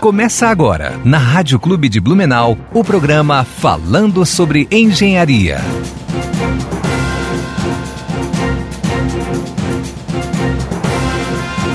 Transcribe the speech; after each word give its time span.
Começa 0.00 0.48
agora, 0.48 0.98
na 1.04 1.18
Rádio 1.18 1.60
Clube 1.60 1.86
de 1.86 2.00
Blumenau, 2.00 2.56
o 2.72 2.82
programa 2.82 3.44
Falando 3.44 4.24
sobre 4.24 4.66
Engenharia. 4.70 5.58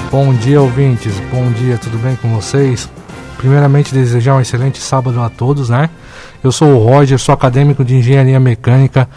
Bom 0.10 0.34
dia, 0.34 0.60
ouvintes. 0.60 1.14
Bom 1.32 1.52
dia, 1.52 1.78
tudo 1.78 2.00
bem 2.00 2.16
com 2.16 2.34
vocês? 2.34 2.90
Primeiramente, 3.38 3.94
desejar 3.94 4.36
um 4.36 4.42
excelente 4.42 4.80
sábado 4.80 5.22
a 5.22 5.30
todos, 5.30 5.70
né? 5.70 5.88
Eu 6.44 6.52
sou 6.52 6.70
o 6.70 6.84
Roger, 6.84 7.20
sou 7.20 7.32
acadêmico 7.32 7.86
de 7.86 7.96
Engenharia 7.96 8.40
Mecânica 8.40 9.08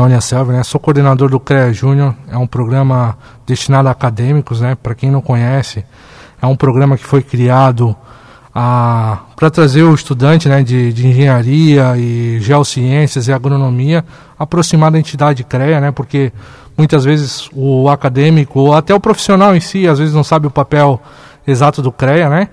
da 0.00 0.06
Unicelv, 0.06 0.50
né? 0.50 0.62
Sou 0.62 0.80
coordenador 0.80 1.28
do 1.28 1.38
CREA 1.38 1.72
Júnior, 1.72 2.14
é 2.28 2.38
um 2.38 2.46
programa 2.46 3.18
destinado 3.46 3.88
a 3.88 3.90
acadêmicos, 3.90 4.60
né? 4.60 4.74
Para 4.74 4.94
quem 4.94 5.10
não 5.10 5.20
conhece, 5.20 5.84
é 6.40 6.46
um 6.46 6.56
programa 6.56 6.96
que 6.96 7.04
foi 7.04 7.22
criado 7.22 7.94
para 8.52 9.50
trazer 9.52 9.82
o 9.82 9.94
estudante 9.94 10.48
né, 10.48 10.62
de, 10.62 10.92
de, 10.92 11.06
engenharia 11.06 11.96
e 11.96 12.40
geociências 12.40 13.28
e 13.28 13.32
agronomia 13.32 14.04
aproximar 14.36 14.90
da 14.90 14.98
entidade 14.98 15.44
CREA, 15.44 15.80
né, 15.80 15.92
porque 15.92 16.32
muitas 16.76 17.04
vezes 17.04 17.48
o 17.54 17.88
acadêmico 17.88 18.58
ou 18.58 18.74
até 18.74 18.92
o 18.92 18.98
profissional 18.98 19.54
em 19.54 19.60
si 19.60 19.86
às 19.86 20.00
vezes 20.00 20.12
não 20.12 20.24
sabe 20.24 20.48
o 20.48 20.50
papel 20.50 21.00
exato 21.46 21.80
do 21.80 21.92
CREA, 21.92 22.28
né? 22.28 22.48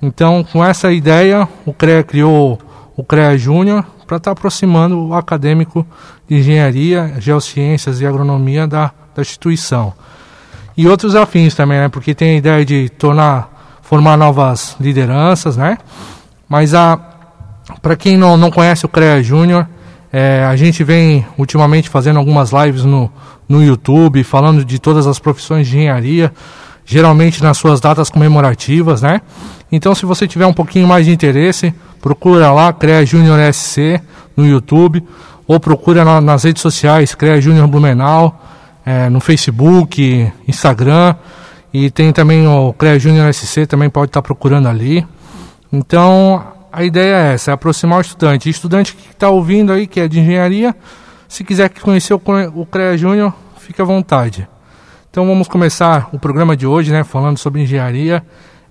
Então, 0.00 0.42
com 0.42 0.64
essa 0.64 0.90
ideia, 0.90 1.46
o 1.66 1.72
CREA 1.72 2.02
criou 2.02 2.58
o 2.96 3.04
CREA 3.04 3.36
Júnior 3.36 3.84
para 4.06 4.16
estar 4.16 4.30
tá 4.30 4.32
aproximando 4.32 5.08
o 5.08 5.14
acadêmico 5.14 5.86
engenharia, 6.36 7.14
geociências 7.18 8.00
e 8.00 8.06
agronomia 8.06 8.66
da, 8.66 8.92
da 9.14 9.22
instituição. 9.22 9.92
E 10.76 10.88
outros 10.88 11.14
afins 11.14 11.54
também, 11.54 11.78
né? 11.78 11.88
Porque 11.88 12.14
tem 12.14 12.34
a 12.34 12.38
ideia 12.38 12.64
de 12.64 12.88
tornar 12.88 13.50
formar 13.82 14.16
novas 14.16 14.74
lideranças, 14.80 15.56
né? 15.56 15.76
Mas 16.48 16.74
a 16.74 16.98
para 17.80 17.96
quem 17.96 18.16
não, 18.16 18.36
não 18.36 18.50
conhece 18.50 18.84
o 18.84 18.88
CREA 18.88 19.22
Júnior, 19.22 19.66
é, 20.12 20.44
a 20.44 20.56
gente 20.56 20.82
vem 20.84 21.24
ultimamente 21.38 21.88
fazendo 21.88 22.18
algumas 22.18 22.50
lives 22.50 22.84
no, 22.84 23.10
no 23.48 23.62
YouTube, 23.62 24.22
falando 24.24 24.64
de 24.64 24.78
todas 24.78 25.06
as 25.06 25.18
profissões 25.18 25.66
de 25.66 25.76
engenharia, 25.76 26.32
geralmente 26.84 27.42
nas 27.42 27.56
suas 27.56 27.80
datas 27.80 28.10
comemorativas, 28.10 29.02
né? 29.02 29.20
Então, 29.70 29.94
se 29.94 30.04
você 30.04 30.28
tiver 30.28 30.46
um 30.46 30.52
pouquinho 30.52 30.86
mais 30.86 31.06
de 31.06 31.12
interesse, 31.12 31.72
procura 32.00 32.52
lá 32.52 32.72
CREA 32.72 33.06
Júnior 33.06 33.38
SC 33.52 34.00
no 34.36 34.46
YouTube, 34.46 35.02
ou 35.46 35.58
procura 35.60 36.04
na, 36.04 36.20
nas 36.20 36.44
redes 36.44 36.62
sociais 36.62 37.14
CREA 37.14 37.40
Júnior 37.40 37.66
Blumenau, 37.66 38.40
é, 38.84 39.08
no 39.08 39.20
Facebook, 39.20 40.30
Instagram. 40.46 41.14
E 41.72 41.90
tem 41.90 42.12
também 42.12 42.46
o 42.46 42.72
CREA 42.74 42.98
Júnior 42.98 43.32
SC, 43.32 43.66
também 43.66 43.88
pode 43.88 44.10
estar 44.10 44.22
procurando 44.22 44.68
ali. 44.68 45.06
Então, 45.72 46.44
a 46.72 46.84
ideia 46.84 47.14
é 47.14 47.34
essa, 47.34 47.50
é 47.50 47.54
aproximar 47.54 47.98
o 47.98 48.00
estudante. 48.02 48.48
estudante 48.48 48.94
que 48.94 49.10
está 49.10 49.28
ouvindo 49.30 49.72
aí, 49.72 49.86
que 49.86 50.00
é 50.00 50.08
de 50.08 50.20
engenharia, 50.20 50.74
se 51.28 51.44
quiser 51.44 51.70
conhecer 51.70 52.14
o 52.14 52.66
CREA 52.66 52.96
Júnior, 52.96 53.32
fique 53.58 53.80
à 53.80 53.84
vontade. 53.84 54.46
Então 55.10 55.26
vamos 55.26 55.48
começar 55.48 56.08
o 56.12 56.18
programa 56.18 56.56
de 56.56 56.66
hoje, 56.66 56.90
né, 56.90 57.04
falando 57.04 57.38
sobre 57.38 57.62
engenharia. 57.62 58.22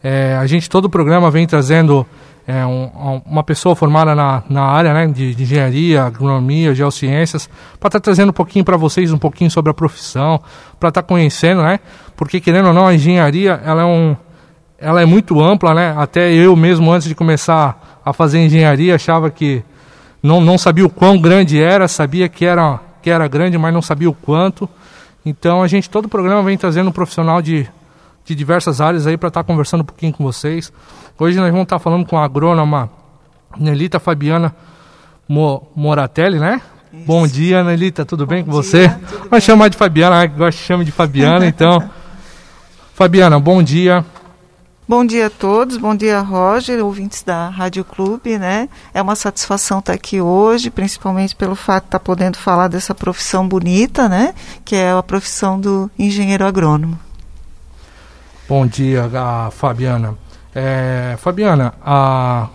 É, 0.03 0.36
a 0.36 0.45
gente, 0.47 0.69
todo 0.69 0.86
o 0.86 0.89
programa 0.89 1.30
vem 1.30 1.45
trazendo 1.45 2.05
é, 2.47 2.66
um, 2.66 3.22
uma 3.25 3.44
pessoa 3.44 3.75
formada 3.75 4.16
na, 4.16 4.44
na 4.50 4.64
área 4.64 4.94
né, 4.94 5.08
de, 5.08 5.36
de 5.36 5.44
engenharia, 5.44 6.03
agronomia, 6.03 6.73
geociências, 6.73 7.48
para 7.80 7.88
estar 7.88 8.00
tá 8.00 8.00
trazendo 8.00 8.30
um 8.30 8.33
pouquinho 8.33 8.66
para 8.66 8.78
vocês, 8.78 9.11
um 9.11 9.17
pouquinho 9.17 9.52
sobre 9.52 9.72
a 9.72 9.73
profissão, 9.73 10.39
para 10.80 10.89
estar 10.89 11.02
tá 11.02 11.08
conhecendo, 11.08 11.61
né? 11.61 11.80
Porque 12.16 12.39
querendo 12.39 12.67
ou 12.67 12.73
não, 12.73 12.88
a 12.88 12.94
engenharia 12.94 13.61
ela 13.64 13.81
é, 13.81 13.86
um, 13.86 14.16
ela 14.78 15.02
é 15.02 15.06
muito 15.06 15.42
ampla, 15.42 15.73
né? 15.73 15.94
Até 15.98 16.33
eu 16.33 16.56
mesmo, 16.56 16.92
antes 16.92 17.08
de 17.08 17.16
começar 17.16 18.02
a 18.03 18.11
fazer 18.11 18.39
engenharia, 18.39 18.95
achava 18.95 19.30
que 19.30 19.64
não, 20.21 20.42
não 20.42 20.58
sabia 20.58 20.86
o 20.86 20.89
quão 20.89 21.20
grande 21.20 21.61
era, 21.61 21.88
sabia 21.88 22.27
que 22.27 22.45
era, 22.45 22.80
que 23.02 23.10
era 23.10 23.27
grande, 23.27 23.58
mas 23.58 23.73
não 23.73 23.82
sabia 23.82 24.10
o 24.10 24.14
quanto. 24.14 24.70
Então 25.26 25.61
a 25.61 25.67
gente, 25.67 25.89
todo 25.89 26.05
o 26.05 26.10
programa 26.10 26.42
vem 26.44 26.58
trazendo 26.58 26.89
um 26.89 26.92
profissional 26.92 27.42
de, 27.42 27.67
de 28.26 28.36
diversas 28.36 28.82
áreas 28.82 29.05
aí 29.08 29.17
para 29.17 29.27
estar 29.27 29.44
tá 29.44 29.48
conversando 29.48 29.82
um 29.82 29.86
pouquinho 29.86 30.14
com 30.14 30.23
vocês. 30.23 30.71
Hoje 31.20 31.38
nós 31.38 31.52
vamos 31.52 31.64
estar 31.64 31.80
falando 31.80 32.05
com 32.05 32.17
a 32.17 32.23
agrônoma 32.23 32.89
Nelita 33.58 33.99
Fabiana 33.99 34.55
Moratelli, 35.27 36.39
né? 36.39 36.61
Isso. 36.94 37.05
Bom 37.05 37.26
dia, 37.26 37.64
Nelita, 37.64 38.05
tudo 38.05 38.26
Bom 38.26 38.33
bem 38.33 38.44
com 38.44 38.52
dia, 38.52 38.61
você? 38.61 38.88
Vamos 39.30 39.44
chamar 39.44 39.70
de 39.70 39.77
Fabiana, 39.77 40.27
que 40.27 40.36
gosta 40.36 40.60
de 40.60 40.67
chamar 40.67 40.83
de 40.83 40.92
Fabiana, 40.92 41.45
então. 41.45 41.82
Fabiana, 42.94 43.39
bom 43.39 43.64
dia. 43.64 44.05
Bom 44.88 45.05
dia 45.05 45.27
a 45.27 45.30
todos, 45.30 45.77
bom 45.77 45.95
dia 45.95 46.20
Roger, 46.20 46.83
ouvintes 46.83 47.23
da 47.23 47.48
Rádio 47.48 47.86
Clube, 47.86 48.38
né? 48.38 48.67
É 48.94 49.02
uma 49.02 49.16
satisfação 49.16 49.80
estar 49.80 49.94
aqui 49.94 50.20
hoje, 50.20 50.70
principalmente 50.70 51.33
pelo 51.33 51.55
fato 51.55 51.83
de 51.83 51.88
estar 51.88 52.00
podendo 52.00 52.38
falar 52.38 52.67
dessa 52.67 52.94
profissão 52.94 53.48
bonita, 53.48 54.10
né? 54.10 54.33
Que 54.66 54.76
é 54.76 54.92
a 54.92 55.02
profissão 55.02 55.58
do 55.58 55.89
engenheiro 55.98 56.45
agrônomo. 56.45 57.00
Bom 58.50 58.67
dia, 58.67 59.10
Fabiana. 59.52 60.17
É, 60.54 61.16
Fabiana, 61.17 61.73
a, 61.84 62.48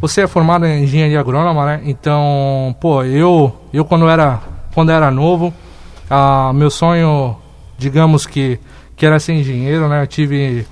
você 0.00 0.22
é 0.22 0.26
formada 0.26 0.68
em 0.68 0.84
engenharia 0.84 1.20
agrônoma, 1.20 1.66
né? 1.66 1.80
Então, 1.84 2.74
pô, 2.80 3.04
eu, 3.04 3.54
eu 3.72 3.84
quando 3.84 4.08
era, 4.08 4.40
quando 4.74 4.90
era 4.90 5.10
novo, 5.10 5.52
a, 6.08 6.52
meu 6.54 6.70
sonho, 6.70 7.36
digamos 7.78 8.26
que, 8.26 8.58
que 8.96 9.04
era 9.04 9.18
ser 9.18 9.34
engenheiro, 9.34 9.88
né? 9.88 10.02
Eu 10.02 10.06
tive, 10.06 10.66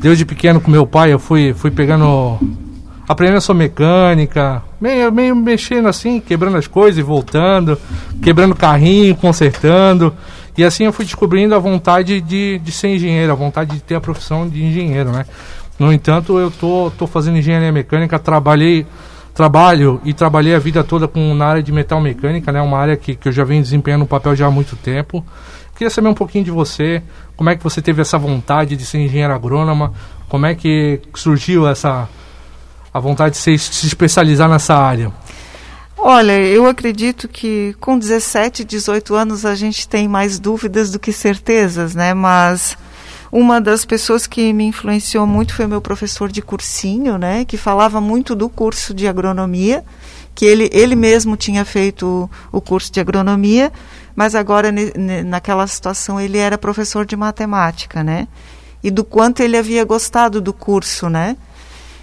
desde 0.00 0.24
pequeno 0.24 0.60
com 0.60 0.70
meu 0.70 0.86
pai, 0.86 1.12
eu 1.12 1.18
fui, 1.18 1.54
fui 1.54 1.70
pegando, 1.70 2.38
aprendendo 3.08 3.40
sobre 3.40 3.64
mecânica, 3.64 4.62
meio, 4.80 5.12
meio 5.12 5.36
mexendo 5.36 5.86
assim, 5.86 6.20
quebrando 6.20 6.56
as 6.56 6.66
coisas 6.66 6.98
e 6.98 7.02
voltando, 7.02 7.78
quebrando 8.20 8.56
carrinho, 8.56 9.14
consertando. 9.14 10.12
E 10.60 10.64
assim 10.64 10.84
eu 10.84 10.92
fui 10.92 11.06
descobrindo 11.06 11.54
a 11.54 11.58
vontade 11.58 12.20
de, 12.20 12.58
de 12.58 12.70
ser 12.70 12.88
engenheiro, 12.88 13.32
a 13.32 13.34
vontade 13.34 13.76
de 13.76 13.80
ter 13.80 13.94
a 13.94 14.00
profissão 14.00 14.46
de 14.46 14.62
engenheiro, 14.62 15.10
né? 15.10 15.24
No 15.78 15.90
entanto, 15.90 16.38
eu 16.38 16.50
tô, 16.50 16.92
tô 16.98 17.06
fazendo 17.06 17.38
engenharia 17.38 17.72
mecânica, 17.72 18.18
trabalhei, 18.18 18.86
trabalho 19.32 20.02
e 20.04 20.12
trabalhei 20.12 20.54
a 20.54 20.58
vida 20.58 20.84
toda 20.84 21.08
com, 21.08 21.34
na 21.34 21.46
área 21.46 21.62
de 21.62 21.72
metal 21.72 21.98
mecânica, 21.98 22.52
né? 22.52 22.60
Uma 22.60 22.76
área 22.76 22.94
que, 22.94 23.14
que 23.14 23.28
eu 23.28 23.32
já 23.32 23.42
venho 23.42 23.62
desempenhando 23.62 24.02
um 24.02 24.06
papel 24.06 24.36
já 24.36 24.48
há 24.48 24.50
muito 24.50 24.76
tempo. 24.76 25.24
Queria 25.74 25.88
saber 25.88 26.08
um 26.08 26.14
pouquinho 26.14 26.44
de 26.44 26.50
você, 26.50 27.02
como 27.38 27.48
é 27.48 27.56
que 27.56 27.64
você 27.64 27.80
teve 27.80 28.02
essa 28.02 28.18
vontade 28.18 28.76
de 28.76 28.84
ser 28.84 28.98
engenheiro 28.98 29.32
agrônoma, 29.32 29.94
como 30.28 30.44
é 30.44 30.54
que 30.54 31.00
surgiu 31.14 31.66
essa 31.66 32.06
a 32.92 33.00
vontade 33.00 33.30
de 33.30 33.38
se, 33.38 33.56
se 33.56 33.86
especializar 33.86 34.46
nessa 34.46 34.76
área? 34.76 35.10
Olha, 36.02 36.32
eu 36.32 36.66
acredito 36.66 37.28
que 37.28 37.76
com 37.78 37.98
17, 37.98 38.64
18 38.64 39.14
anos 39.14 39.44
a 39.44 39.54
gente 39.54 39.86
tem 39.86 40.08
mais 40.08 40.38
dúvidas 40.38 40.90
do 40.90 40.98
que 40.98 41.12
certezas, 41.12 41.94
né? 41.94 42.14
Mas 42.14 42.74
uma 43.30 43.60
das 43.60 43.84
pessoas 43.84 44.26
que 44.26 44.50
me 44.50 44.64
influenciou 44.64 45.26
muito 45.26 45.54
foi 45.54 45.66
meu 45.66 45.80
professor 45.80 46.32
de 46.32 46.40
cursinho, 46.40 47.18
né, 47.18 47.44
que 47.44 47.56
falava 47.56 48.00
muito 48.00 48.34
do 48.34 48.48
curso 48.48 48.92
de 48.92 49.06
agronomia, 49.06 49.84
que 50.34 50.46
ele, 50.46 50.70
ele 50.72 50.96
mesmo 50.96 51.36
tinha 51.36 51.66
feito 51.66 52.28
o, 52.50 52.60
curso 52.62 52.90
de 52.90 52.98
agronomia, 52.98 53.70
mas 54.16 54.34
agora 54.34 54.72
naquela 55.26 55.66
situação 55.66 56.18
ele 56.18 56.38
era 56.38 56.56
professor 56.56 57.04
de 57.04 57.14
matemática, 57.14 58.02
né? 58.02 58.26
E 58.82 58.90
do 58.90 59.04
quanto 59.04 59.42
ele 59.42 59.56
havia 59.56 59.84
gostado 59.84 60.40
do 60.40 60.54
curso, 60.54 61.10
né? 61.10 61.36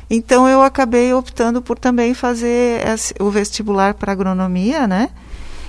Então 0.09 0.47
eu 0.47 0.61
acabei 0.61 1.13
optando 1.13 1.61
por 1.61 1.77
também 1.77 2.13
fazer 2.13 2.81
o 3.19 3.29
vestibular 3.29 3.93
para 3.93 4.11
agronomia, 4.11 4.87
né? 4.87 5.09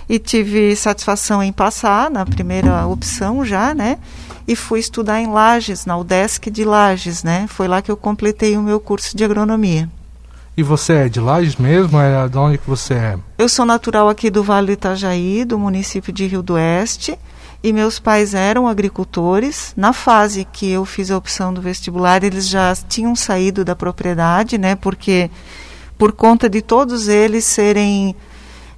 E 0.09 0.19
tive 0.19 0.75
satisfação 0.77 1.43
em 1.43 1.53
passar 1.53 2.11
na 2.11 2.25
primeira 2.25 2.87
opção 2.87 3.45
já, 3.45 3.75
né? 3.75 3.99
e 4.49 4.57
fui 4.57 4.81
estudar 4.81 5.21
em 5.21 5.27
Lages, 5.27 5.85
na 5.85 5.99
UDESC 5.99 6.51
de 6.51 6.65
Lages, 6.65 7.23
né? 7.23 7.47
Foi 7.47 7.69
lá 7.69 7.83
que 7.83 7.91
eu 7.91 7.97
completei 7.99 8.57
o 8.57 8.63
meu 8.63 8.81
curso 8.81 9.15
de 9.15 9.23
agronomia. 9.23 9.91
E 10.57 10.63
você 10.63 10.95
é 10.95 11.09
de 11.09 11.21
Lages 11.21 11.57
mesmo? 11.57 12.01
É 12.01 12.27
de 12.27 12.39
onde 12.39 12.57
que 12.57 12.67
você 12.67 12.95
é? 12.95 13.19
Eu 13.37 13.47
sou 13.47 13.67
natural 13.67 14.09
aqui 14.09 14.31
do 14.31 14.43
Vale 14.43 14.69
do 14.69 14.73
Itajaí, 14.73 15.45
do 15.45 15.59
município 15.59 16.11
de 16.11 16.27
Rio 16.27 16.43
do 16.43 16.55
Oeste, 16.55 17.17
e 17.63 17.73
meus 17.73 17.99
pais 17.99 18.35
eram 18.35 18.69
agricultores. 18.69 19.73
Na 19.77 19.93
fase 19.93 20.47
que 20.53 20.71
eu 20.71 20.85
fiz 20.85 21.11
a 21.11 21.17
opção 21.17 21.53
do 21.53 21.61
vestibular, 21.61 22.23
eles 22.23 22.49
já 22.49 22.75
tinham 22.75 23.17
saído 23.17 23.65
da 23.65 23.75
propriedade, 23.75 24.57
né? 24.59 24.77
Porque 24.77 25.31
por 25.97 26.13
conta 26.13 26.49
de 26.49 26.63
todos 26.63 27.09
eles 27.09 27.45
serem 27.45 28.15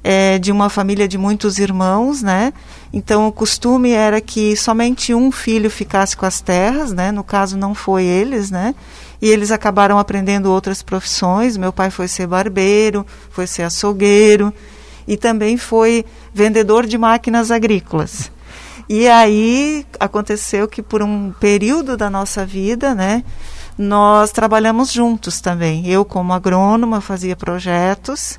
é, 0.02 0.38
de 0.38 0.50
uma 0.50 0.70
família 0.70 1.06
de 1.06 1.18
muitos 1.18 1.58
irmãos, 1.58 2.22
né? 2.22 2.52
Então 2.92 3.28
o 3.28 3.32
costume 3.32 3.90
era 3.90 4.20
que 4.20 4.56
somente 4.56 5.14
um 5.14 5.30
filho 5.30 5.70
ficasse 5.70 6.16
com 6.16 6.24
as 6.24 6.40
terras, 6.40 6.92
né? 6.92 7.12
No 7.12 7.22
caso 7.22 7.58
não 7.58 7.74
foi 7.74 8.04
eles, 8.04 8.50
né? 8.50 8.74
E 9.20 9.28
eles 9.28 9.50
acabaram 9.50 9.98
aprendendo 9.98 10.50
outras 10.50 10.82
profissões. 10.82 11.58
Meu 11.58 11.72
pai 11.72 11.90
foi 11.90 12.08
ser 12.08 12.26
barbeiro, 12.26 13.06
foi 13.30 13.46
ser 13.46 13.64
açougueiro 13.64 14.52
e 15.06 15.18
também 15.18 15.58
foi 15.58 16.04
vendedor 16.32 16.86
de 16.86 16.96
máquinas 16.96 17.50
agrícolas. 17.50 18.30
E 18.92 19.06
aí 19.06 19.86
aconteceu 20.00 20.66
que 20.66 20.82
por 20.82 21.00
um 21.00 21.30
período 21.38 21.96
da 21.96 22.10
nossa 22.10 22.44
vida, 22.44 22.92
né, 22.92 23.22
nós 23.78 24.32
trabalhamos 24.32 24.90
juntos 24.90 25.40
também. 25.40 25.86
Eu 25.86 26.04
como 26.04 26.32
agrônoma 26.32 27.00
fazia 27.00 27.36
projetos 27.36 28.36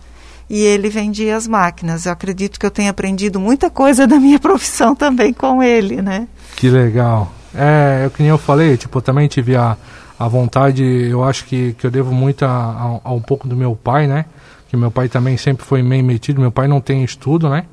e 0.49 0.61
ele 0.61 0.89
vendia 0.89 1.37
as 1.37 1.47
máquinas. 1.47 2.05
Eu 2.05 2.11
acredito 2.11 2.59
que 2.59 2.65
eu 2.65 2.69
tenho 2.69 2.89
aprendido 2.89 3.39
muita 3.39 3.69
coisa 3.69 4.05
da 4.05 4.19
minha 4.19 4.37
profissão 4.43 4.93
também 4.93 5.31
com 5.31 5.63
ele, 5.63 6.01
né? 6.01 6.27
Que 6.57 6.69
legal. 6.69 7.31
É, 7.55 8.01
é 8.03 8.07
o 8.07 8.09
que 8.09 8.21
nem 8.21 8.29
eu 8.29 8.37
falei, 8.37 8.75
tipo, 8.75 8.97
eu 8.97 9.01
também 9.01 9.29
tive 9.29 9.55
a, 9.55 9.77
a 10.19 10.27
vontade, 10.27 10.83
eu 10.83 11.23
acho 11.23 11.45
que, 11.45 11.71
que 11.79 11.87
eu 11.87 11.91
devo 11.91 12.13
muito 12.13 12.43
a, 12.43 12.49
a, 12.49 13.09
a 13.09 13.13
um 13.13 13.21
pouco 13.21 13.47
do 13.47 13.55
meu 13.55 13.73
pai, 13.73 14.05
né? 14.05 14.25
Que 14.67 14.75
meu 14.75 14.91
pai 14.91 15.07
também 15.07 15.37
sempre 15.37 15.65
foi 15.65 15.81
meio 15.81 16.03
metido, 16.03 16.41
meu 16.41 16.51
pai 16.51 16.67
não 16.67 16.81
tem 16.81 17.05
estudo, 17.05 17.49
né? 17.49 17.63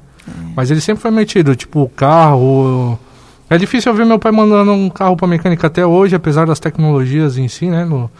Mas 0.56 0.70
ele 0.70 0.80
sempre 0.80 1.02
foi 1.02 1.10
metido, 1.10 1.54
tipo, 1.54 1.88
carro, 1.94 2.98
é 3.50 3.56
difícil 3.56 3.94
ver 3.94 4.04
meu 4.04 4.18
pai 4.18 4.30
mandando 4.30 4.72
um 4.72 4.90
carro 4.90 5.16
para 5.16 5.26
mecânica 5.26 5.66
até 5.68 5.86
hoje, 5.86 6.14
apesar 6.14 6.46
das 6.46 6.60
tecnologias 6.60 7.38
em 7.38 7.48
si, 7.48 7.66
né? 7.66 7.84
No, 7.84 8.10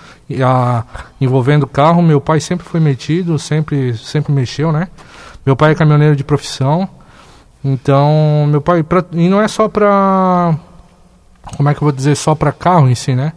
a, 0.43 0.85
envolvendo 1.21 1.67
carro, 1.67 2.01
meu 2.01 2.21
pai 2.21 2.41
sempre 2.41 2.67
foi 2.67 2.81
metido, 2.81 3.39
sempre, 3.39 3.95
sempre 3.97 4.33
mexeu, 4.33 4.73
né? 4.73 4.89
Meu 5.45 5.55
pai 5.55 5.73
é 5.73 5.75
caminhoneiro 5.75 6.17
de 6.17 6.25
profissão, 6.25 6.89
então 7.63 8.47
meu 8.49 8.63
pai 8.63 8.83
pra, 8.83 9.05
e 9.13 9.29
não 9.29 9.41
é 9.41 9.49
só 9.49 9.69
para 9.69 10.57
como 11.57 11.69
é 11.69 11.75
que 11.75 11.79
eu 11.79 11.87
vou 11.87 11.93
dizer 11.93 12.15
só 12.15 12.35
para 12.35 12.53
carro 12.53 12.89
em 12.89 12.95
si, 12.95 13.15
né? 13.15 13.33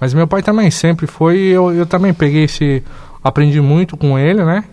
Mas 0.00 0.14
meu 0.14 0.26
pai 0.26 0.42
também 0.42 0.70
sempre 0.70 1.06
foi, 1.06 1.38
eu, 1.38 1.72
eu 1.72 1.86
também 1.86 2.12
peguei 2.12 2.44
esse, 2.44 2.82
aprendi 3.22 3.60
muito 3.60 3.96
com 3.96 4.18
ele, 4.18 4.44
né? 4.44 4.64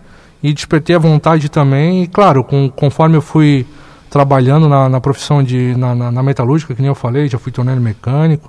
E 0.46 0.52
despertei 0.52 0.94
a 0.94 0.98
vontade 1.00 1.48
também, 1.48 2.04
e 2.04 2.06
claro, 2.06 2.44
com, 2.44 2.70
conforme 2.70 3.16
eu 3.16 3.20
fui 3.20 3.66
trabalhando 4.08 4.68
na, 4.68 4.88
na 4.88 5.00
profissão 5.00 5.42
de 5.42 5.74
na, 5.76 5.92
na, 5.92 6.12
na, 6.12 6.22
metalúrgica, 6.22 6.72
que 6.72 6.80
nem 6.80 6.88
eu 6.88 6.94
falei, 6.94 7.26
já 7.26 7.36
fui 7.36 7.50
torneiro 7.50 7.80
mecânico. 7.80 8.48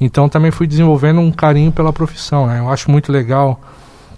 Então 0.00 0.28
também 0.28 0.52
fui 0.52 0.68
desenvolvendo 0.68 1.20
um 1.20 1.32
carinho 1.32 1.72
pela 1.72 1.92
profissão, 1.92 2.46
né? 2.46 2.60
Eu 2.60 2.70
acho 2.70 2.88
muito 2.92 3.10
legal. 3.10 3.60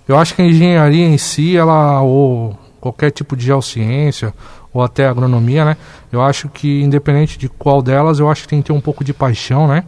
Eu 0.07 0.19
acho 0.19 0.35
que 0.35 0.43
a 0.43 0.45
engenharia 0.45 1.07
em 1.07 1.17
si, 1.17 1.57
ela 1.57 2.03
ou 2.03 2.59
qualquer 2.79 3.11
tipo 3.11 3.35
de 3.35 3.47
geociência 3.47 4.35
ou 4.71 4.83
até 4.83 5.09
agronomia, 5.09 5.65
né? 5.65 5.79
Eu 6.13 6.21
acho 6.21 6.51
que 6.51 6.83
independente 6.83 7.39
de 7.39 7.49
qual 7.49 7.81
delas, 7.81 8.19
eu 8.19 8.31
acho 8.31 8.43
que 8.43 8.49
tem 8.49 8.61
que 8.61 8.67
ter 8.67 8.75
um 8.75 8.83
pouco 8.83 9.03
de 9.03 9.15
paixão, 9.15 9.67
né? 9.67 9.85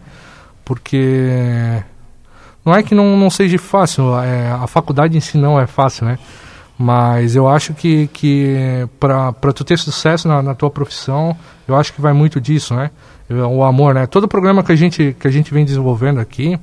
Porque 0.65 1.83
não 2.65 2.75
é 2.75 2.83
que 2.83 2.95
não, 2.95 3.15
não 3.15 3.29
seja 3.29 3.59
fácil, 3.59 4.19
é, 4.21 4.53
a 4.53 4.67
faculdade 4.67 5.19
em 5.19 5.21
si 5.21 5.37
não 5.37 5.61
é 5.61 5.67
fácil, 5.67 6.07
né? 6.07 6.19
Mas 6.79 7.35
eu 7.35 7.49
acho 7.49 7.73
que, 7.73 8.07
que 8.09 8.87
para 9.01 9.53
tu 9.55 9.65
ter 9.65 9.79
sucesso 9.79 10.29
na, 10.29 10.43
na, 10.43 10.55
tua 10.55 10.71
profissão, 10.71 11.35
eu 11.67 11.75
acho 11.75 11.93
que 11.93 12.01
vai 12.01 12.13
muito 12.13 12.41
disso, 12.41 12.75
né? 12.75 12.91
O 13.31 13.65
amor, 13.65 13.95
né? 13.95 14.07
Todo 14.07 14.29
programa 14.29 14.63
que 14.63 14.73
a 14.73 14.77
gente, 14.77 15.17
que 15.19 15.27
a 15.27 15.31
gente 15.31 15.53
vem 15.53 15.65
desenvolvendo 15.65 16.21
aqui, 16.21 16.59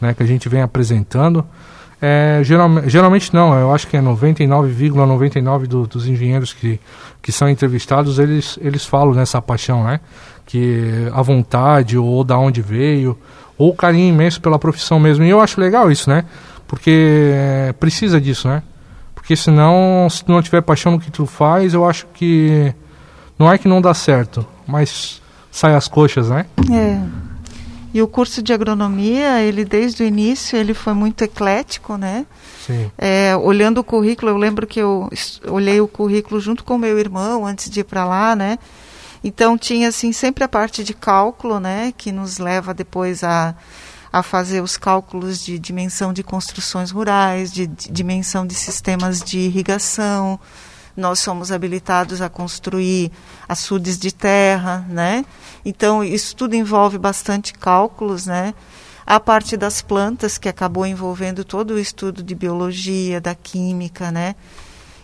né? 0.00 0.12
Que 0.12 0.22
a 0.22 0.26
gente 0.26 0.46
vem 0.48 0.60
apresentando, 0.60 1.44
é, 2.00 2.40
geral, 2.42 2.68
geralmente 2.86 3.32
não, 3.32 3.58
eu 3.58 3.72
acho 3.74 3.86
que 3.88 3.96
é 3.96 4.00
99,99 4.00 4.92
,99 4.92 5.66
do, 5.66 5.86
dos 5.86 6.06
engenheiros 6.06 6.52
que, 6.52 6.78
que 7.22 7.32
são 7.32 7.48
entrevistados, 7.48 8.18
eles, 8.18 8.58
eles 8.60 8.84
falam 8.84 9.14
nessa 9.14 9.40
paixão, 9.40 9.82
né? 9.84 10.00
Que 10.44 11.08
a 11.12 11.22
vontade, 11.22 11.96
ou 11.96 12.22
da 12.22 12.38
onde 12.38 12.60
veio, 12.60 13.18
ou 13.56 13.70
o 13.70 13.74
carinho 13.74 14.12
imenso 14.12 14.40
pela 14.40 14.58
profissão 14.58 15.00
mesmo. 15.00 15.24
E 15.24 15.30
eu 15.30 15.40
acho 15.40 15.58
legal 15.60 15.90
isso, 15.90 16.10
né? 16.10 16.24
Porque 16.68 17.32
é, 17.32 17.72
precisa 17.72 18.20
disso, 18.20 18.48
né? 18.48 18.62
Porque 19.26 19.34
senão, 19.34 20.06
se 20.08 20.24
tu 20.24 20.30
não 20.30 20.40
tiver 20.40 20.62
paixão 20.62 20.92
no 20.92 21.00
que 21.00 21.10
tu 21.10 21.26
faz, 21.26 21.74
eu 21.74 21.84
acho 21.84 22.06
que 22.14 22.72
não 23.36 23.52
é 23.52 23.58
que 23.58 23.66
não 23.66 23.82
dá 23.82 23.92
certo, 23.92 24.46
mas 24.64 25.20
sai 25.50 25.74
as 25.74 25.88
coxas, 25.88 26.28
né? 26.28 26.46
É. 26.70 27.02
E 27.92 28.00
o 28.00 28.06
curso 28.06 28.40
de 28.40 28.52
agronomia, 28.52 29.42
ele 29.42 29.64
desde 29.64 30.04
o 30.04 30.06
início, 30.06 30.56
ele 30.56 30.72
foi 30.72 30.94
muito 30.94 31.24
eclético, 31.24 31.96
né? 31.96 32.24
Sim. 32.64 32.88
É, 32.96 33.36
olhando 33.36 33.78
o 33.78 33.84
currículo, 33.84 34.30
eu 34.30 34.36
lembro 34.36 34.64
que 34.64 34.78
eu 34.78 35.10
olhei 35.48 35.80
o 35.80 35.88
currículo 35.88 36.40
junto 36.40 36.62
com 36.62 36.78
meu 36.78 36.96
irmão 36.96 37.44
antes 37.44 37.68
de 37.68 37.80
ir 37.80 37.84
para 37.84 38.04
lá, 38.04 38.36
né? 38.36 38.60
Então 39.24 39.58
tinha 39.58 39.88
assim 39.88 40.12
sempre 40.12 40.44
a 40.44 40.48
parte 40.48 40.84
de 40.84 40.94
cálculo, 40.94 41.58
né, 41.58 41.92
que 41.96 42.12
nos 42.12 42.38
leva 42.38 42.72
depois 42.72 43.24
a 43.24 43.56
a 44.16 44.22
fazer 44.22 44.62
os 44.62 44.78
cálculos 44.78 45.44
de 45.44 45.58
dimensão 45.58 46.10
de 46.10 46.22
construções 46.22 46.90
rurais, 46.90 47.52
de, 47.52 47.66
de 47.66 47.92
dimensão 47.92 48.46
de 48.46 48.54
sistemas 48.54 49.20
de 49.20 49.38
irrigação. 49.40 50.40
Nós 50.96 51.18
somos 51.18 51.52
habilitados 51.52 52.22
a 52.22 52.30
construir 52.30 53.12
açudes 53.46 53.98
de 53.98 54.10
terra, 54.10 54.86
né? 54.88 55.22
Então, 55.66 56.02
isso 56.02 56.34
tudo 56.34 56.56
envolve 56.56 56.96
bastante 56.96 57.52
cálculos, 57.52 58.24
né? 58.24 58.54
A 59.04 59.20
parte 59.20 59.54
das 59.54 59.82
plantas, 59.82 60.38
que 60.38 60.48
acabou 60.48 60.86
envolvendo 60.86 61.44
todo 61.44 61.72
o 61.74 61.78
estudo 61.78 62.22
de 62.22 62.34
biologia, 62.34 63.20
da 63.20 63.34
química, 63.34 64.10
né? 64.10 64.34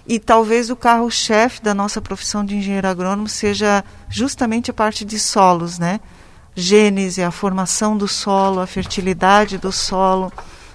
E 0.08 0.18
talvez 0.18 0.70
o 0.70 0.74
carro-chefe 0.74 1.62
da 1.62 1.74
nossa 1.74 2.00
profissão 2.00 2.42
de 2.42 2.56
engenheiro 2.56 2.88
agrônomo 2.88 3.28
seja 3.28 3.84
justamente 4.08 4.70
a 4.70 4.74
parte 4.74 5.04
de 5.04 5.18
solos, 5.18 5.78
né? 5.78 6.00
Gênese, 6.54 7.22
a 7.22 7.30
formação 7.30 7.96
do 7.96 8.06
solo, 8.06 8.60
a 8.60 8.66
fertilidade 8.66 9.58
do 9.58 9.72
solo, 9.72 10.32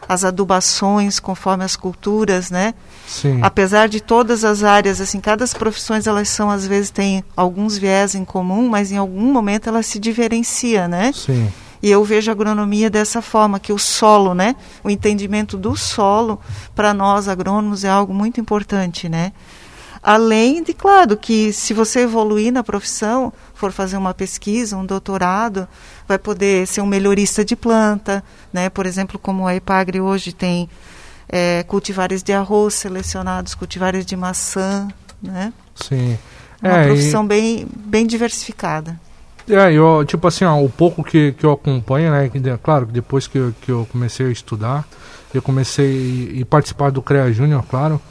as 0.08 0.24
adubações 0.24 1.20
conforme 1.20 1.64
as 1.64 1.76
culturas, 1.76 2.50
né? 2.50 2.74
Sim. 3.08 3.40
Apesar 3.42 3.88
de 3.88 4.00
todas 4.00 4.44
as 4.44 4.64
áreas, 4.64 5.02
assim, 5.02 5.20
cada 5.20 5.44
as 5.44 5.54
profissões 5.54 6.08
elas 6.08 6.30
são 6.30 6.50
às 6.50 6.66
vezes 6.66 6.90
têm 6.90 7.24
alguns 7.36 7.78
viés 7.78 8.16
em 8.16 8.24
comum, 8.24 8.70
mas 8.70 8.92
em 8.92 8.98
algum 8.98 9.32
momento 9.32 9.68
ela 9.68 9.84
se 9.84 10.00
diferencia, 10.00 10.88
né? 10.88 11.12
Sim. 11.14 11.52
E 11.82 11.92
eu 11.92 12.04
vejo 12.04 12.32
a 12.32 12.34
agronomia 12.34 12.90
dessa 12.90 13.22
forma, 13.22 13.60
que 13.60 13.72
o 13.72 13.78
solo, 13.78 14.34
né? 14.34 14.56
O 14.84 14.90
entendimento 14.90 15.58
do 15.58 15.76
solo 15.76 16.40
para 16.76 16.94
nós 16.94 17.28
agrônomos 17.28 17.84
é 17.84 17.90
algo 17.90 18.14
muito 18.14 18.40
importante, 18.42 19.08
né? 19.08 19.32
Além 20.08 20.64
de, 20.64 20.74
claro, 20.74 21.18
que 21.18 21.52
se 21.52 21.74
você 21.74 22.04
evoluir 22.04 22.50
na 22.50 22.64
profissão, 22.64 23.34
for 23.54 23.74
fazer 23.74 23.98
uma 23.98 24.14
pesquisa, 24.14 24.78
um 24.78 24.86
doutorado, 24.86 25.68
vai 26.08 26.18
poder 26.18 26.66
ser 26.66 26.80
um 26.80 26.86
melhorista 26.86 27.44
de 27.44 27.58
planta, 27.58 28.24
né? 28.54 28.70
Por 28.70 28.86
exemplo, 28.86 29.20
como 29.20 29.46
a 29.46 29.54
Epagre 29.54 30.00
hoje 30.00 30.32
tem 30.32 30.70
é, 31.28 31.62
cultivares 31.64 32.24
de 32.24 32.32
arroz 32.32 32.76
selecionados, 32.76 33.54
cultivares 33.54 34.06
de 34.06 34.16
maçã, 34.16 34.88
né? 35.22 35.52
Sim. 35.76 36.18
Uma 36.64 36.78
é, 36.78 36.84
profissão 36.86 37.26
e... 37.26 37.28
bem, 37.28 37.68
bem 37.76 38.08
diversificada. 38.08 38.98
É, 39.50 39.74
eu, 39.74 40.06
tipo 40.06 40.26
assim, 40.26 40.46
ó, 40.46 40.58
o 40.64 40.70
pouco 40.70 41.04
que, 41.04 41.34
que 41.34 41.46
eu 41.46 41.52
acompanho, 41.52 42.12
né, 42.12 42.30
que, 42.30 42.40
claro, 42.64 42.86
depois 42.86 43.28
que 43.28 43.38
eu, 43.38 43.54
que 43.60 43.70
eu 43.70 43.86
comecei 43.92 44.28
a 44.28 44.32
estudar, 44.32 44.88
eu 45.34 45.42
comecei 45.42 46.32
e 46.34 46.46
participar 46.46 46.92
do 46.92 47.02
CREA 47.02 47.30
Júnior, 47.34 47.66
claro, 47.70 48.02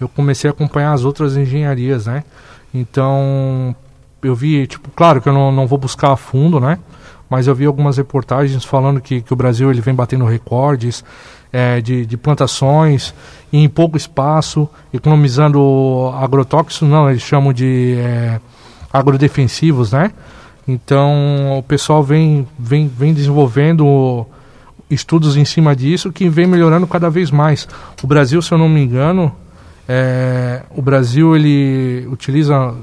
eu 0.00 0.08
comecei 0.08 0.48
a 0.48 0.52
acompanhar 0.52 0.92
as 0.92 1.04
outras 1.04 1.36
engenharias, 1.36 2.06
né? 2.06 2.24
Então, 2.72 3.74
eu 4.22 4.34
vi, 4.34 4.66
tipo, 4.66 4.90
claro 4.90 5.20
que 5.20 5.28
eu 5.28 5.32
não, 5.32 5.50
não 5.50 5.66
vou 5.66 5.78
buscar 5.78 6.12
a 6.12 6.16
fundo, 6.16 6.60
né? 6.60 6.78
Mas 7.28 7.46
eu 7.46 7.54
vi 7.54 7.64
algumas 7.64 7.96
reportagens 7.96 8.64
falando 8.64 9.00
que, 9.00 9.20
que 9.20 9.32
o 9.32 9.36
Brasil 9.36 9.70
ele 9.70 9.80
vem 9.80 9.94
batendo 9.94 10.24
recordes 10.24 11.04
é, 11.52 11.80
de, 11.80 12.06
de 12.06 12.16
plantações 12.16 13.14
em 13.52 13.68
pouco 13.68 13.96
espaço, 13.96 14.68
economizando 14.92 16.10
agrotóxicos, 16.20 16.88
não, 16.88 17.10
eles 17.10 17.22
chamam 17.22 17.52
de 17.52 17.96
é, 17.98 18.40
agrodefensivos, 18.92 19.92
né? 19.92 20.12
Então, 20.68 21.58
o 21.58 21.62
pessoal 21.62 22.02
vem, 22.02 22.46
vem, 22.58 22.88
vem 22.88 23.14
desenvolvendo 23.14 24.26
estudos 24.90 25.36
em 25.36 25.44
cima 25.44 25.74
disso 25.74 26.12
que 26.12 26.28
vem 26.28 26.46
melhorando 26.46 26.86
cada 26.86 27.08
vez 27.08 27.30
mais. 27.30 27.68
O 28.02 28.06
Brasil, 28.06 28.40
se 28.42 28.52
eu 28.52 28.58
não 28.58 28.68
me 28.68 28.82
engano, 28.82 29.32
é, 29.88 30.62
o 30.70 30.82
Brasil 30.82 31.36
ele 31.36 32.06
utiliza, 32.10 32.74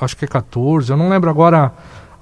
acho 0.00 0.16
que 0.16 0.24
é 0.24 0.28
14, 0.28 0.90
eu 0.90 0.96
não 0.96 1.08
lembro 1.08 1.28
agora 1.28 1.72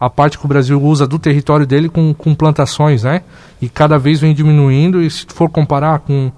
a 0.01 0.11
parte 0.11 0.39
que 0.39 0.45
o 0.45 0.49
Brasil 0.49 0.83
usa 0.83 1.07
do 1.07 1.19
território 1.19 1.65
dele 1.65 1.89
com, 1.89 2.12
com 2.12 2.35
plantações, 2.35 3.05
né? 3.05 3.23
E 3.61 3.69
cada 3.69 3.99
vez 3.99 4.21
vem 4.21 4.35
diminuindo 4.35 5.01
e 5.01 5.09
se 5.09 5.25
for 5.29 5.49
comparar 5.49 6.01
com, 6.01 6.33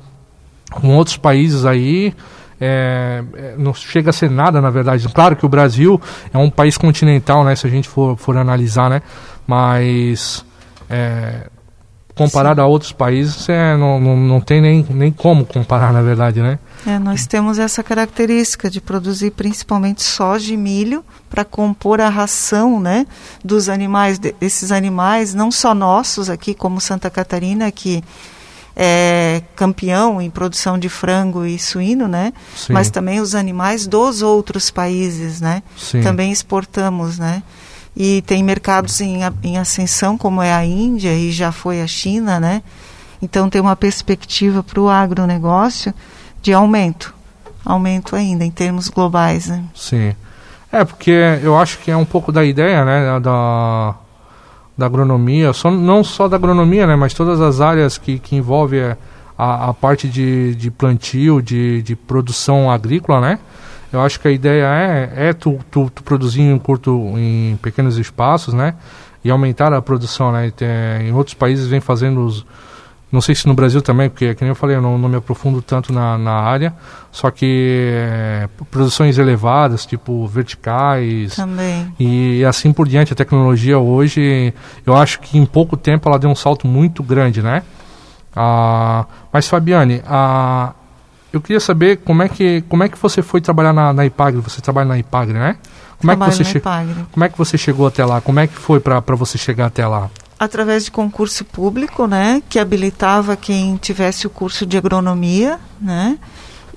com 0.71 0.95
outros 0.95 1.17
países 1.17 1.65
aí, 1.65 2.15
é, 2.61 3.25
é, 3.35 3.55
não 3.57 3.73
chega 3.73 4.11
a 4.11 4.13
ser 4.13 4.31
nada, 4.31 4.61
na 4.61 4.69
verdade. 4.69 5.09
Claro 5.09 5.35
que 5.35 5.47
o 5.47 5.49
Brasil 5.49 5.99
é 6.33 6.37
um 6.37 6.51
país 6.51 6.77
continental, 6.77 7.43
né? 7.43 7.57
Se 7.57 7.67
a 7.67 7.71
gente 7.71 7.89
for, 7.89 8.19
for 8.19 8.37
analisar, 8.37 8.91
né? 8.91 9.01
Mas 9.47 10.45
é, 10.91 11.49
comparado 12.15 12.61
Sim. 12.61 12.65
a 12.65 12.67
outros 12.67 12.93
países, 12.93 13.49
é, 13.49 13.77
não, 13.77 13.99
não, 13.99 14.17
não 14.17 14.41
tem 14.41 14.61
nem, 14.61 14.87
nem 14.91 15.11
como 15.11 15.45
comparar, 15.45 15.93
na 15.93 16.01
verdade, 16.01 16.41
né? 16.41 16.59
É, 16.87 16.99
nós 16.99 17.27
temos 17.27 17.59
essa 17.59 17.83
característica 17.83 18.71
de 18.71 18.81
produzir 18.81 19.31
principalmente 19.33 20.03
soja 20.03 20.53
e 20.53 20.57
milho 20.57 21.05
para 21.29 21.45
compor 21.45 22.01
a 22.01 22.09
ração 22.09 22.79
né, 22.79 23.07
dos 23.45 23.69
animais, 23.69 24.19
desses 24.19 24.71
animais, 24.71 25.35
não 25.35 25.51
só 25.51 25.75
nossos 25.75 26.31
aqui, 26.31 26.55
como 26.55 26.81
Santa 26.81 27.11
Catarina, 27.11 27.71
que 27.73 28.05
é 28.77 29.43
campeão 29.55 30.21
em 30.21 30.29
produção 30.29 30.79
de 30.79 30.89
frango 30.89 31.45
e 31.47 31.59
suíno, 31.59 32.09
né? 32.09 32.33
Sim. 32.57 32.73
Mas 32.73 32.91
também 32.91 33.21
os 33.21 33.35
animais 33.35 33.87
dos 33.87 34.21
outros 34.21 34.71
países, 34.71 35.41
né? 35.41 35.63
Sim. 35.77 36.01
Também 36.03 36.33
exportamos, 36.33 37.19
né? 37.19 37.43
E 37.97 38.23
tem 38.23 38.43
mercados 38.43 39.01
em, 39.01 39.21
em 39.43 39.59
ascensão, 39.59 40.19
como 40.19 40.43
é 40.43 40.53
a 40.53 40.65
Índia 40.65 41.15
e 41.15 41.31
já 41.31 41.53
foi 41.53 41.81
a 41.81 41.87
China, 41.87 42.41
né? 42.41 42.63
Então 43.23 43.49
tem 43.49 43.61
uma 43.61 43.77
perspectiva 43.77 44.63
para 44.63 44.81
o 44.81 44.89
agronegócio 44.89 45.95
de 46.43 46.53
aumento, 46.53 47.15
aumento 47.65 48.15
ainda 48.17 48.45
em 48.45 48.51
termos 48.51 48.89
globais, 48.89 49.47
né? 49.47 49.65
Sim. 49.75 50.15
É, 50.71 50.85
porque 50.85 51.13
eu 51.43 51.57
acho 51.57 51.79
que 51.79 51.91
é 51.91 51.97
um 51.97 52.05
pouco 52.05 52.33
da 52.33 52.45
ideia, 52.45 52.85
né, 52.85 53.21
da, 53.21 53.95
da 54.77 54.87
agronomia, 54.87 55.53
só, 55.53 55.71
não 55.71 56.03
só 56.03 56.27
da 56.27 56.37
agronomia, 56.37 56.85
né, 56.85 56.97
mas 56.97 57.15
todas 57.15 57.41
as 57.41 57.61
áreas 57.61 57.97
que, 57.97 58.19
que 58.19 58.35
envolvem 58.35 58.97
a, 59.39 59.69
a 59.69 59.73
parte 59.73 60.09
de, 60.09 60.53
de 60.57 60.73
plantio, 60.73 61.41
de, 61.41 61.81
de 61.81 61.95
produção 61.95 62.69
agrícola, 62.69 63.21
né, 63.21 63.39
eu 63.95 64.03
acho 64.03 64.21
que 64.21 64.29
a 64.29 64.31
ideia 64.31 64.65
é, 64.65 65.29
é 65.29 65.33
tu, 65.33 65.59
tu, 65.71 65.91
tu 65.91 66.03
produzir 66.03 66.43
em 66.43 66.59
curto, 66.59 67.15
em 67.17 67.57
pequenos 67.63 67.97
espaços, 67.97 68.53
né? 68.53 68.75
E 69.25 69.31
aumentar 69.31 69.73
a 69.73 69.81
produção, 69.81 70.33
né? 70.33 70.53
Tem, 70.55 70.69
em 71.09 71.13
outros 71.13 71.35
países 71.35 71.67
vem 71.67 71.81
fazendo 71.81 72.27
os, 72.27 72.45
não 73.15 73.21
sei 73.21 73.33
se 73.33 73.47
no 73.47 73.55
Brasil 73.55 73.81
também, 73.81 74.11
porque, 74.11 74.35
como 74.35 74.51
eu 74.51 74.57
falei, 74.57 74.75
eu 74.75 74.83
não, 74.83 74.99
não 74.99 75.09
me 75.09 75.15
aprofundo 75.15 75.63
tanto 75.63 75.93
na, 75.93 76.19
na 76.19 76.33
área, 76.33 76.75
só 77.13 77.31
que 77.31 77.93
é, 77.97 78.49
produções 78.73 79.19
elevadas, 79.19 79.87
tipo 79.87 80.27
verticais. 80.27 81.37
Também. 81.37 81.95
E, 81.97 82.41
e, 82.41 82.45
assim 82.45 82.73
por 82.73 82.89
diante. 82.89 83.13
A 83.13 83.17
tecnologia 83.17 83.79
hoje, 83.79 84.53
eu 84.85 84.97
acho 84.97 85.21
que 85.21 85.39
em 85.39 85.47
pouco 85.47 85.77
tempo 85.77 86.09
ela 86.09 86.19
deu 86.19 86.29
um 86.29 86.35
salto 86.35 86.67
muito 86.67 87.05
grande, 87.05 87.41
né? 87.41 87.63
Ah, 88.35 89.07
mas, 89.33 89.47
Fabiane, 89.47 90.03
ah, 90.09 90.73
eu 91.35 91.41
queria 91.41 91.59
saber 91.59 91.97
como 91.99 92.23
é 92.23 92.29
que, 92.29 92.63
como 92.69 92.85
é 92.85 92.89
que 92.89 92.97
você 92.97 93.21
foi 93.21 93.41
trabalhar 93.41 93.73
na, 93.73 93.93
na 93.93 94.07
Ipagre. 94.07 94.41
Você 94.41 94.61
trabalha 94.61 94.87
na 94.87 94.99
Ipagre, 94.99 95.35
né? 95.35 95.57
Como 95.99 96.13
é, 96.13 96.17
que 96.17 96.37
você 96.37 96.45
che... 96.45 96.61
como 96.61 97.25
é 97.25 97.29
que 97.29 97.37
você 97.37 97.59
chegou 97.59 97.87
até 97.87 98.05
lá? 98.05 98.21
Como 98.21 98.39
é 98.39 98.47
que 98.47 98.55
foi 98.55 98.79
para 98.79 99.01
você 99.17 99.37
chegar 99.37 99.67
até 99.67 99.87
lá? 99.87 100.11
Através 100.39 100.85
de 100.85 100.93
concurso 100.93 101.45
público, 101.45 102.07
né? 102.07 102.41
Que 102.49 102.59
habilitava 102.59 103.37
quem 103.37 103.77
tivesse 103.77 104.27
o 104.27 104.31
curso 104.31 104.65
de 104.65 104.77
agronomia, 104.77 105.59
né? 105.81 106.19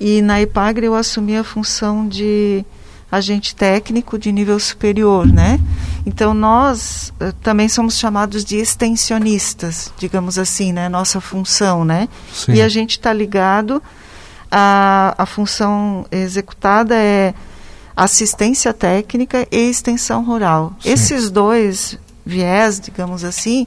E 0.00 0.22
na 0.22 0.40
Ipagre 0.42 0.86
eu 0.86 0.94
assumi 0.94 1.36
a 1.36 1.44
função 1.44 2.08
de 2.08 2.64
agente 3.10 3.54
técnico 3.54 4.18
de 4.18 4.32
nível 4.32 4.58
superior, 4.58 5.26
né? 5.26 5.60
Então 6.04 6.34
nós 6.34 7.12
uh, 7.20 7.32
também 7.42 7.68
somos 7.68 7.96
chamados 7.96 8.44
de 8.44 8.56
extensionistas, 8.56 9.92
digamos 9.98 10.36
assim, 10.36 10.72
né? 10.72 10.88
Nossa 10.88 11.20
função, 11.20 11.84
né? 11.84 12.08
Sim. 12.32 12.54
E 12.54 12.62
a 12.62 12.68
gente 12.68 12.92
está 12.92 13.12
ligado 13.12 13.80
a, 14.50 15.14
a 15.16 15.26
função 15.26 16.06
executada 16.10 16.94
é 16.94 17.34
assistência 17.96 18.72
técnica 18.72 19.46
e 19.50 19.68
extensão 19.70 20.24
rural. 20.24 20.72
Sim. 20.80 20.90
Esses 20.90 21.30
dois 21.30 21.98
viés, 22.24 22.78
digamos 22.78 23.24
assim, 23.24 23.66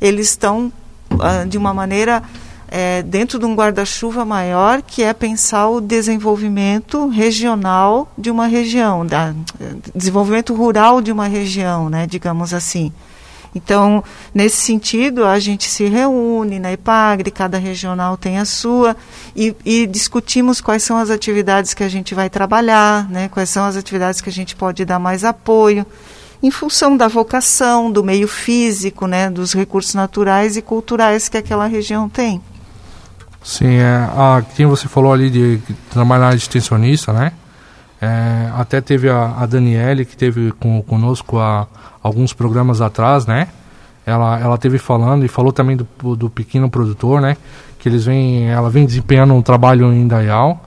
eles 0.00 0.30
estão 0.30 0.72
uh, 1.10 1.46
de 1.46 1.58
uma 1.58 1.74
maneira 1.74 2.22
é, 2.68 3.02
dentro 3.02 3.38
de 3.38 3.44
um 3.44 3.54
guarda-chuva 3.54 4.24
maior, 4.24 4.82
que 4.82 5.02
é 5.02 5.12
pensar 5.12 5.68
o 5.68 5.80
desenvolvimento 5.80 7.08
regional 7.08 8.12
de 8.16 8.30
uma 8.30 8.46
região, 8.46 9.06
da, 9.06 9.34
desenvolvimento 9.94 10.54
rural 10.54 11.00
de 11.00 11.10
uma 11.10 11.26
região, 11.26 11.88
né, 11.88 12.06
digamos 12.06 12.52
assim. 12.52 12.92
Então, 13.54 14.04
nesse 14.34 14.58
sentido, 14.58 15.24
a 15.24 15.38
gente 15.38 15.68
se 15.68 15.84
reúne 15.86 16.58
na 16.58 16.72
IPAGRE, 16.72 17.30
cada 17.30 17.58
regional 17.58 18.16
tem 18.16 18.38
a 18.38 18.44
sua, 18.44 18.96
e, 19.34 19.54
e, 19.64 19.86
discutimos 19.86 20.60
quais 20.60 20.82
são 20.82 20.96
as 20.96 21.10
atividades 21.10 21.74
que 21.74 21.82
a 21.82 21.88
gente 21.88 22.14
vai 22.14 22.28
trabalhar, 22.28 23.08
né, 23.08 23.28
quais 23.28 23.48
são 23.48 23.64
as 23.64 23.76
atividades 23.76 24.20
que 24.20 24.28
a 24.28 24.32
gente 24.32 24.54
pode 24.54 24.84
dar 24.84 24.98
mais 24.98 25.24
apoio, 25.24 25.86
em 26.42 26.50
função 26.50 26.96
da 26.96 27.08
vocação, 27.08 27.90
do 27.90 28.04
meio 28.04 28.28
físico, 28.28 29.06
né, 29.06 29.28
dos 29.28 29.52
recursos 29.52 29.94
naturais 29.94 30.56
e 30.56 30.62
culturais 30.62 31.28
que 31.28 31.36
aquela 31.36 31.66
região 31.66 32.08
tem. 32.08 32.40
Sim, 33.42 33.76
é, 33.76 34.08
a, 34.14 34.42
quem 34.54 34.66
você 34.66 34.86
falou 34.88 35.12
ali 35.12 35.30
de 35.30 35.60
trabalhar 35.90 36.30
de 36.30 36.36
extensionista, 36.36 37.12
né? 37.12 37.32
É, 38.00 38.50
até 38.56 38.80
teve 38.80 39.08
a, 39.08 39.34
a 39.38 39.46
Daniele, 39.46 40.04
que 40.04 40.16
teve 40.16 40.52
com, 40.52 40.80
conosco 40.82 41.38
há 41.38 41.66
alguns 42.02 42.32
programas 42.32 42.80
atrás, 42.80 43.26
né? 43.26 43.48
Ela, 44.06 44.38
ela 44.38 44.56
teve 44.56 44.78
falando 44.78 45.24
e 45.24 45.28
falou 45.28 45.52
também 45.52 45.76
do, 45.76 46.16
do 46.16 46.30
pequeno 46.30 46.70
produtor, 46.70 47.20
né? 47.20 47.36
Que 47.78 47.88
eles 47.88 48.06
vêm, 48.06 48.48
ela 48.48 48.70
vem 48.70 48.86
desempenhando 48.86 49.34
um 49.34 49.42
trabalho 49.42 49.92
em 49.92 50.06
Dayal 50.06 50.64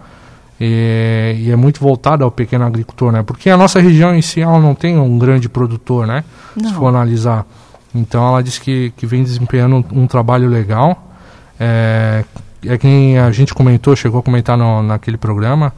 e, 0.59 1.37
e, 1.45 1.51
é 1.51 1.55
muito 1.55 1.79
voltada 1.79 2.23
ao 2.23 2.29
pequeno 2.29 2.63
agricultor, 2.65 3.11
né? 3.11 3.23
Porque 3.23 3.49
a 3.49 3.57
nossa 3.57 3.79
região 3.79 4.13
em 4.13 4.21
si 4.21 4.41
ela 4.41 4.59
não 4.59 4.75
tem 4.75 4.95
um 4.95 5.17
grande 5.17 5.49
produtor, 5.49 6.05
né? 6.05 6.23
Não. 6.55 6.69
Se 6.69 6.75
for 6.75 6.87
analisar. 6.87 7.47
Então 7.95 8.27
ela 8.27 8.43
disse 8.43 8.61
que, 8.61 8.93
que 8.95 9.07
vem 9.07 9.23
desempenhando 9.23 9.77
um, 9.77 10.03
um 10.03 10.07
trabalho 10.07 10.47
legal. 10.47 11.11
É, 11.59 12.23
é 12.63 12.77
quem 12.77 13.17
a 13.17 13.31
gente 13.31 13.55
comentou, 13.55 13.95
chegou 13.95 14.19
a 14.19 14.23
comentar 14.23 14.55
no, 14.55 14.83
naquele 14.83 15.17
programa, 15.17 15.73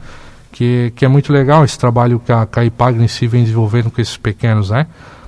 que, 0.54 0.92
que 0.94 1.04
é 1.04 1.08
muito 1.08 1.32
legal 1.32 1.64
esse 1.64 1.76
trabalho 1.76 2.22
que 2.24 2.32
a, 2.32 2.46
que 2.46 2.60
a 2.60 2.64
IPAG 2.64 3.02
em 3.02 3.08
si 3.08 3.26
vem 3.26 3.42
desenvolvendo 3.42 3.90
com 3.90 4.00
esses 4.00 4.16
pequenos, 4.16 4.70
né? 4.70 4.86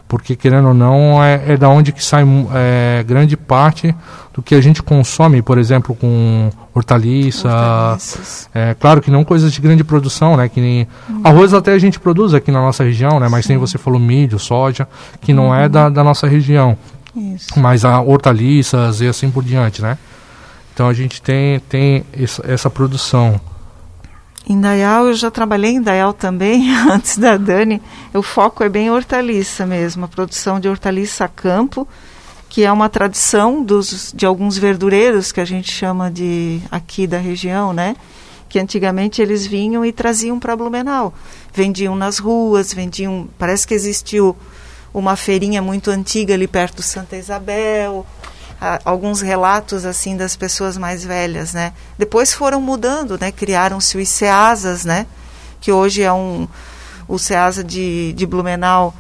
Porque, 0.09 0.37
querendo 0.37 0.69
ou 0.69 0.75
não, 0.75 1.23
é, 1.23 1.43
é 1.49 1.57
da 1.57 1.69
onde 1.69 1.91
que 1.91 2.03
sai 2.03 2.25
é, 2.55 3.03
grande 3.03 3.37
parte 3.37 3.93
do 4.33 4.41
que 4.41 4.55
a 4.55 4.61
gente 4.61 4.81
consome, 4.81 5.43
por 5.43 5.59
exemplo, 5.59 5.97
com 5.97 6.49
hortaliça. 6.73 7.49
Hortaliças. 7.49 8.49
É, 8.55 8.77
claro 8.79 9.01
que 9.01 9.11
não 9.11 9.25
coisas 9.25 9.53
de 9.53 9.61
grande 9.61 9.83
produção, 9.83 10.37
né? 10.37 10.49
Que 10.49 10.61
nem 10.61 10.87
uhum. 11.09 11.23
arroz 11.25 11.53
até 11.53 11.73
a 11.73 11.79
gente 11.79 11.99
produz 11.99 12.33
aqui 12.33 12.53
na 12.53 12.61
nossa 12.61 12.85
região, 12.85 13.19
né? 13.19 13.27
Mas 13.29 13.47
Sim. 13.47 13.55
tem 13.55 13.59
você 13.59 13.79
falou 13.79 13.99
milho, 13.99 14.39
soja, 14.39 14.87
que 15.21 15.33
não 15.33 15.53
é 15.53 15.69
da, 15.69 15.89
da 15.89 16.05
nossa 16.05 16.29
região. 16.29 16.79
Isso. 17.17 17.59
Mas 17.59 17.85
a 17.85 18.01
hortaliças 18.01 19.01
e 19.01 19.09
assim 19.09 19.29
por 19.29 19.43
diante, 19.43 19.83
né? 19.83 19.99
Então 20.73 20.87
a 20.89 20.93
gente 20.93 21.21
tem, 21.21 21.59
tem 21.59 22.05
essa, 22.13 22.45
essa 22.47 22.71
produção. 22.71 23.41
Em 24.49 24.61
Dayal, 24.61 25.09
eu 25.09 25.15
já 25.15 25.29
trabalhei 25.29 25.73
em 25.73 25.83
Dayal 25.83 26.13
também, 26.13 26.73
antes 26.89 27.19
da 27.19 27.37
Dani. 27.37 27.83
O 28.15 28.23
foco 28.23 28.63
é 28.63 28.69
bem 28.69 28.89
hortaliça 28.89 29.67
mesmo, 29.67 30.05
a 30.05 30.09
produção 30.09 30.61
de 30.61 30.69
hortaliça 30.69 31.25
a 31.25 31.29
campo, 31.29 31.87
que 32.49 32.65
é 32.65 32.71
uma 32.71 32.89
tradição 32.89 33.61
dos, 33.61 34.13
de 34.15 34.25
alguns 34.25 34.57
verdureiros 34.57 35.33
que 35.33 35.41
a 35.41 35.45
gente 35.45 35.69
chama 35.69 36.13
de 36.13 36.61
aqui 36.71 37.09
da 37.09 37.19
região, 37.19 37.73
né? 37.73 37.97
Que 38.49 38.61
antigamente 38.61 39.21
eles 39.21 39.45
vinham 39.45 39.85
e 39.85 39.91
traziam 39.91 40.39
para 40.39 40.55
Blumenau. 40.55 41.13
Vendiam 41.53 41.97
nas 41.97 42.19
ruas, 42.21 42.73
vendiam. 42.73 43.29
Parece 43.37 43.67
que 43.67 43.75
existiu 43.75 44.37
uma 44.95 45.17
feirinha 45.17 45.61
muito 45.61 45.91
antiga 45.91 46.35
ali 46.35 46.47
perto 46.47 46.77
de 46.77 46.85
Santa 46.85 47.17
Isabel 47.17 48.07
alguns 48.85 49.21
relatos 49.21 49.85
assim 49.85 50.17
das 50.17 50.37
pessoas 50.37 50.77
mais 50.77 51.05
velhas, 51.05 51.53
né? 51.53 51.73
Depois 51.99 52.33
foram 52.33 52.61
mudando, 52.61 53.19
né? 53.19 53.31
Criaram-se 53.31 53.99
os 53.99 54.09
SEASAs, 54.09 54.85
né? 54.85 55.07
Que 55.61 55.71
hoje 55.73 56.03
é 56.03 56.13
um 56.13 56.49
o 57.09 57.19
SEASA 57.19 57.63
de, 57.63 58.13
de 58.15 58.27
Blumenau, 58.27 58.93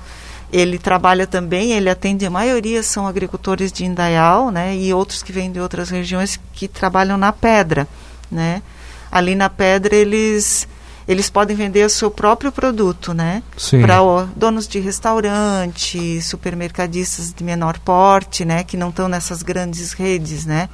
ele 0.52 0.78
trabalha 0.78 1.26
também, 1.26 1.72
ele 1.72 1.90
atende 1.90 2.24
a 2.24 2.30
maioria 2.30 2.82
são 2.82 3.06
agricultores 3.06 3.72
de 3.72 3.84
Indaial, 3.84 4.50
né? 4.50 4.76
E 4.76 4.94
outros 4.94 5.22
que 5.22 5.32
vêm 5.32 5.50
de 5.50 5.58
outras 5.58 5.90
regiões 5.90 6.38
que 6.52 6.68
trabalham 6.68 7.16
na 7.16 7.32
pedra, 7.32 7.88
né? 8.30 8.62
Ali 9.10 9.34
na 9.34 9.50
pedra 9.50 9.94
eles 9.94 10.68
eles 11.08 11.30
podem 11.30 11.56
vender 11.56 11.86
o 11.86 11.90
seu 11.90 12.10
próprio 12.10 12.50
produto, 12.50 13.14
né? 13.14 13.42
Para 13.80 13.98
donos 14.34 14.66
de 14.66 14.80
restaurante, 14.80 16.20
supermercadistas 16.20 17.32
de 17.32 17.44
menor 17.44 17.78
porte, 17.78 18.44
né? 18.44 18.64
Que 18.64 18.76
não 18.76 18.88
estão 18.88 19.08
nessas 19.08 19.42
grandes 19.42 19.92
redes, 19.92 20.44
né? 20.44 20.68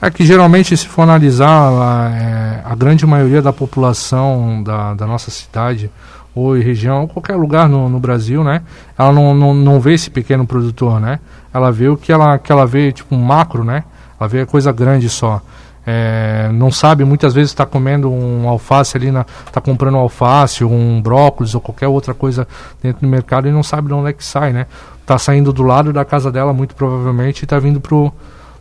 É 0.00 0.10
que 0.10 0.24
geralmente, 0.24 0.76
se 0.76 0.86
for 0.86 1.02
analisar, 1.02 1.48
a, 1.48 2.10
é, 2.14 2.62
a 2.64 2.74
grande 2.74 3.04
maioria 3.06 3.42
da 3.42 3.52
população 3.52 4.62
da, 4.62 4.94
da 4.94 5.06
nossa 5.06 5.30
cidade 5.30 5.90
ou 6.34 6.52
região, 6.52 7.00
ou 7.00 7.08
qualquer 7.08 7.34
lugar 7.34 7.66
no, 7.66 7.88
no 7.88 7.98
Brasil, 7.98 8.44
né? 8.44 8.62
Ela 8.96 9.10
não, 9.10 9.34
não, 9.34 9.54
não 9.54 9.80
vê 9.80 9.94
esse 9.94 10.10
pequeno 10.10 10.46
produtor, 10.46 11.00
né? 11.00 11.18
Ela 11.52 11.72
vê 11.72 11.88
o 11.88 11.96
que 11.96 12.12
ela, 12.12 12.38
que 12.38 12.52
ela 12.52 12.66
vê, 12.66 12.92
tipo 12.92 13.14
um 13.14 13.22
macro, 13.22 13.64
né? 13.64 13.84
Ela 14.20 14.28
vê 14.28 14.46
coisa 14.46 14.70
grande 14.70 15.08
só 15.08 15.40
é, 15.86 16.50
não 16.52 16.72
sabe, 16.72 17.04
muitas 17.04 17.32
vezes 17.32 17.52
está 17.52 17.64
comendo 17.64 18.10
um 18.10 18.48
alface 18.48 18.96
ali, 18.96 19.06
está 19.46 19.60
comprando 19.60 19.94
um 19.94 19.98
alface, 19.98 20.64
um 20.64 21.00
brócolis 21.00 21.54
ou 21.54 21.60
qualquer 21.60 21.86
outra 21.86 22.12
coisa 22.12 22.48
dentro 22.82 23.02
do 23.02 23.08
mercado 23.08 23.46
e 23.46 23.52
não 23.52 23.62
sabe 23.62 23.86
de 23.86 23.94
onde 23.94 24.10
é 24.10 24.12
que 24.12 24.24
sai, 24.24 24.52
né? 24.52 24.66
Está 25.00 25.16
saindo 25.16 25.52
do 25.52 25.62
lado 25.62 25.92
da 25.92 26.04
casa 26.04 26.32
dela, 26.32 26.52
muito 26.52 26.74
provavelmente, 26.74 27.42
e 27.42 27.44
está 27.44 27.60
vindo 27.60 27.80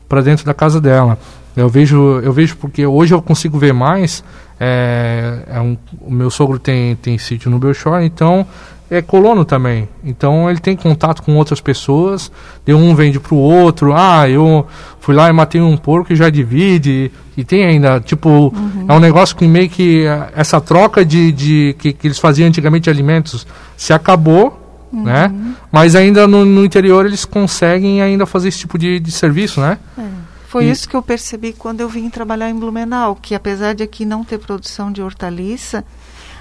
para 0.08 0.22
dentro 0.22 0.46
da 0.46 0.54
casa 0.54 0.80
dela. 0.80 1.18
Eu 1.58 1.68
vejo, 1.68 2.20
eu 2.20 2.32
vejo 2.32 2.58
porque 2.58 2.86
hoje 2.86 3.16
eu 3.16 3.22
consigo 3.22 3.58
ver 3.58 3.74
mais. 3.74 4.24
É, 4.60 5.40
é 5.48 5.60
um, 5.60 5.76
o 6.02 6.12
meu 6.12 6.30
sogro 6.30 6.60
tem, 6.60 6.96
tem 6.98 7.18
sítio 7.18 7.50
no 7.50 7.58
Belchor, 7.58 8.02
então 8.02 8.46
é 8.90 9.02
colono 9.02 9.44
também. 9.44 9.90
Então 10.04 10.50
ele 10.50 10.60
tem 10.60 10.76
contato 10.76 11.24
com 11.24 11.36
outras 11.36 11.60
pessoas, 11.60 12.32
de 12.66 12.74
um 12.74 12.94
vende 12.94 13.20
pro 13.20 13.36
outro. 13.36 13.94
Ah, 13.96 14.30
eu 14.30 14.66
fui 15.00 15.16
lá 15.16 15.30
e 15.30 15.34
matei 15.34 15.62
um 15.62 15.78
porco 15.78 16.14
e 16.14 16.16
já 16.16 16.30
divide. 16.30 17.12
E 17.36 17.44
tem 17.44 17.66
ainda, 17.66 18.00
tipo, 18.00 18.30
uhum. 18.30 18.86
é 18.88 18.94
um 18.94 19.00
negócio 19.00 19.36
que 19.36 19.48
meio 19.48 19.70
que 19.70 20.06
essa 20.36 20.62
troca 20.62 21.04
de, 21.04 21.32
de 21.32 21.76
que, 21.80 21.94
que 21.94 22.08
eles 22.08 22.20
faziam 22.20 22.48
antigamente 22.48 22.84
de 22.84 22.90
alimentos 22.90 23.46
se 23.76 23.92
acabou. 23.92 24.62
né? 24.94 25.34
Mas 25.72 25.94
ainda 25.96 26.26
no, 26.26 26.46
no, 26.46 26.64
interior 26.64 27.06
eles 27.06 27.26
conseguem 27.26 28.02
ainda 28.02 28.26
fazer 28.26 28.48
esse 28.48 28.60
tipo 28.60 28.78
de, 28.78 28.98
de 28.98 29.12
serviço, 29.12 29.60
né? 29.60 29.78
É. 29.98 30.26
Foi 30.48 30.68
isso 30.68 30.88
que 30.88 30.96
eu 30.96 31.02
percebi 31.02 31.52
quando 31.52 31.82
eu 31.82 31.90
vim 31.90 32.10
trabalhar 32.10 32.50
em 32.50 32.56
Blumenau, 32.56 33.14
que 33.22 33.36
apesar 33.36 33.76
de 33.76 33.84
aqui 33.84 34.06
não 34.06 34.24
ter 34.24 34.38
produção 34.38 34.90
de 34.90 35.02
hortaliça, 35.02 35.84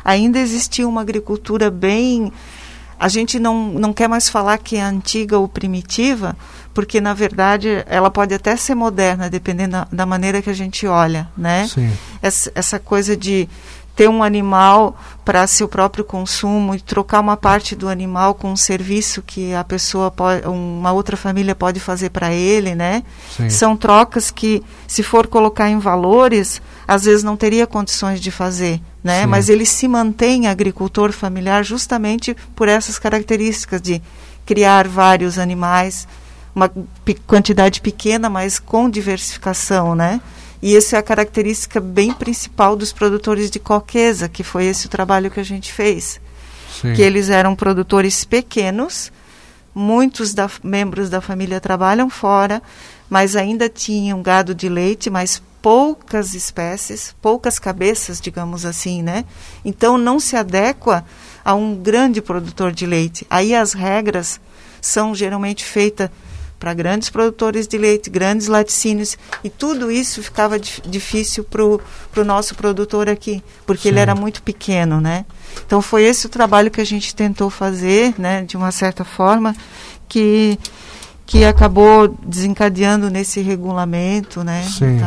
ainda 0.05 0.39
existia 0.39 0.87
uma 0.87 1.01
agricultura 1.01 1.71
bem 1.71 2.33
a 2.99 3.09
gente 3.09 3.39
não, 3.39 3.71
não 3.73 3.93
quer 3.93 4.09
mais 4.09 4.29
falar 4.29 4.59
que 4.59 4.77
é 4.77 4.83
antiga 4.83 5.39
ou 5.39 5.49
primitiva, 5.49 6.37
porque 6.73 7.01
na 7.01 7.13
verdade 7.13 7.85
ela 7.87 8.11
pode 8.11 8.33
até 8.33 8.57
ser 8.57 8.75
moderna, 8.75 9.29
dependendo 9.29 9.73
da, 9.73 9.89
da 9.91 10.07
maneira 10.07 10.41
que 10.41 10.51
a 10.51 10.55
gente 10.55 10.87
olha, 10.87 11.29
né? 11.37 11.67
Sim. 11.67 11.93
Essa, 12.23 12.53
essa 12.55 12.79
coisa 12.79 13.17
de 13.17 13.49
ter 13.95 14.09
um 14.09 14.23
animal 14.23 14.97
para 15.25 15.47
seu 15.47 15.69
próprio 15.69 16.05
consumo 16.05 16.75
e 16.75 16.81
trocar 16.81 17.21
uma 17.21 17.37
parte 17.37 17.77
do 17.77 17.89
animal 17.89 18.35
com 18.35 18.51
um 18.51 18.57
serviço 18.57 19.23
que 19.23 19.55
a 19.55 19.63
pessoa 19.63 20.11
pode, 20.11 20.47
uma 20.47 20.93
outra 20.93 21.17
família 21.17 21.55
pode 21.55 21.79
fazer 21.79 22.11
para 22.11 22.33
ele, 22.33 22.75
né? 22.75 23.03
Sim. 23.37 23.49
São 23.49 23.77
trocas 23.77 24.31
que, 24.31 24.63
se 24.87 25.03
for 25.03 25.27
colocar 25.27 25.71
em 25.71 25.79
valores, 25.79 26.61
às 26.87 27.05
vezes 27.05 27.23
não 27.23 27.37
teria 27.37 27.67
condições 27.67 28.21
de 28.21 28.31
fazer, 28.31 28.81
né? 29.03 29.23
Sim. 29.23 29.27
Mas 29.27 29.49
ele 29.49 29.65
se 29.65 29.87
mantém 29.87 30.49
agricultor 30.49 31.13
familiar 31.13 31.65
justamente 31.65 32.37
por 32.55 32.69
essas 32.69 32.99
características 32.99 33.81
de 33.81 34.03
criar 34.45 34.89
vários 34.89 35.39
animais, 35.39 36.07
uma 36.55 36.71
quantidade 37.27 37.81
pequena, 37.81 38.29
mas 38.29 38.59
com 38.59 38.91
diversificação, 38.91 39.95
né? 39.95 40.21
E 40.65 40.75
essa 40.75 40.97
é 40.97 40.99
a 40.99 41.03
característica 41.03 41.79
bem 41.79 42.11
principal 42.11 42.75
dos 42.75 42.91
produtores 42.91 43.51
de 43.51 43.59
coquesa, 43.59 44.31
que 44.31 44.43
foi 44.43 44.65
esse 44.65 44.87
o 44.87 44.89
trabalho 44.89 45.31
que 45.31 45.39
a 45.39 45.45
gente 45.45 45.71
fez. 45.71 46.19
Sim. 46.81 46.95
Que 46.95 47.03
eles 47.03 47.29
eram 47.29 47.55
produtores 47.55 48.25
pequenos, 48.25 49.13
muitos 49.75 50.33
da, 50.33 50.51
membros 50.63 51.11
da 51.11 51.21
família 51.21 51.61
trabalham 51.61 52.09
fora, 52.09 52.63
mas 53.11 53.37
ainda 53.37 53.69
tinham 53.69 54.23
gado 54.23 54.55
de 54.55 54.67
leite, 54.71 55.11
mas 55.11 55.43
poucas 55.61 56.33
espécies, 56.33 57.15
poucas 57.21 57.59
cabeças, 57.59 58.19
digamos 58.19 58.65
assim, 58.65 59.03
né? 59.03 59.27
Então 59.67 59.99
não 59.99 60.19
se 60.19 60.35
adequa 60.35 61.05
a 61.45 61.55
um 61.55 61.77
grande 61.77 62.23
produtor 62.23 62.73
de 62.73 62.87
leite. 62.87 63.27
Aí 63.29 63.55
as 63.55 63.75
regras 63.75 64.41
são 64.81 65.15
geralmente 65.15 65.63
feitas 65.63 66.09
para 66.59 66.73
grandes 66.73 67.11
produtores 67.11 67.67
de 67.69 67.77
leite, 67.77 68.09
grandes 68.09 68.47
laticínios, 68.47 69.19
e 69.43 69.51
tudo 69.51 69.91
isso 69.91 70.23
ficava 70.23 70.59
difícil 70.59 71.45
para 71.45 71.63
o 71.65 72.25
nosso 72.25 72.55
produtor 72.55 73.09
aqui, 73.09 73.43
porque 73.67 73.83
Sim. 73.83 73.89
ele 73.91 74.01
era 74.01 74.15
muito 74.15 74.43
pequeno, 74.43 75.01
né? 75.01 75.25
Então 75.67 75.83
foi 75.83 76.05
esse 76.05 76.27
o 76.27 76.29
trabalho 76.29 76.71
que 76.71 76.81
a 76.81 76.87
gente 76.87 77.15
tentou 77.15 77.51
fazer, 77.51 78.15
né, 78.19 78.43
de 78.43 78.57
uma 78.57 78.73
certa 78.73 79.05
forma, 79.05 79.55
que, 80.09 80.59
que 81.27 81.45
acabou 81.45 82.09
desencadeando 82.25 83.11
nesse 83.11 83.41
regulamento, 83.41 84.43
né? 84.43 84.63
Sim. 84.63 85.01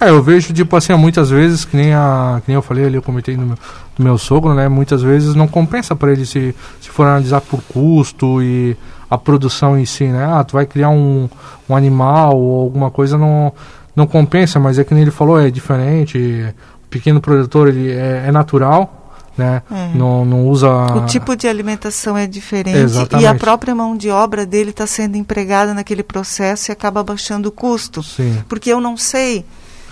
É, 0.00 0.08
eu 0.08 0.22
vejo, 0.22 0.54
tipo 0.54 0.74
assim, 0.74 0.94
muitas 0.94 1.28
vezes, 1.28 1.66
que 1.66 1.76
nem, 1.76 1.92
a, 1.92 2.40
que 2.42 2.48
nem 2.48 2.54
eu 2.54 2.62
falei 2.62 2.86
ali, 2.86 2.94
eu 2.94 3.02
comentei 3.02 3.36
no 3.36 3.44
meu, 3.44 3.58
no 3.98 4.04
meu 4.04 4.16
sogro, 4.16 4.54
né? 4.54 4.66
Muitas 4.66 5.02
vezes 5.02 5.34
não 5.34 5.46
compensa 5.46 5.94
para 5.94 6.10
ele 6.10 6.24
se, 6.24 6.54
se 6.80 6.88
for 6.88 7.06
analisar 7.06 7.42
por 7.42 7.60
custo 7.64 8.42
e 8.42 8.74
a 9.10 9.18
produção 9.18 9.76
em 9.76 9.84
si, 9.84 10.04
né? 10.04 10.24
Ah, 10.24 10.44
tu 10.44 10.52
vai 10.52 10.64
criar 10.64 10.90
um, 10.90 11.28
um 11.68 11.74
animal 11.74 12.36
ou 12.36 12.62
alguma 12.62 12.90
coisa, 12.90 13.18
não, 13.18 13.52
não 13.96 14.06
compensa, 14.06 14.60
mas 14.60 14.78
é 14.78 14.84
que 14.84 14.94
nem 14.94 15.02
ele 15.02 15.10
falou, 15.10 15.38
é 15.38 15.50
diferente. 15.50 16.54
O 16.84 16.88
pequeno 16.88 17.20
produtor 17.20 17.68
ele 17.68 17.90
é, 17.90 18.26
é 18.28 18.32
natural, 18.32 19.12
né? 19.36 19.62
É. 19.70 19.96
Não, 19.96 20.24
não 20.24 20.46
usa. 20.46 20.68
O 20.94 21.06
tipo 21.06 21.34
de 21.34 21.48
alimentação 21.48 22.16
é 22.16 22.26
diferente 22.26 22.78
Exatamente. 22.78 23.24
e 23.24 23.26
a 23.26 23.34
própria 23.34 23.74
mão 23.74 23.96
de 23.96 24.10
obra 24.10 24.46
dele 24.46 24.70
está 24.70 24.86
sendo 24.86 25.16
empregada 25.16 25.74
naquele 25.74 26.04
processo 26.04 26.70
e 26.70 26.72
acaba 26.72 27.02
baixando 27.02 27.48
o 27.48 27.52
custo. 27.52 28.02
Sim. 28.04 28.42
Porque 28.48 28.70
eu 28.70 28.80
não 28.80 28.96
sei 28.96 29.44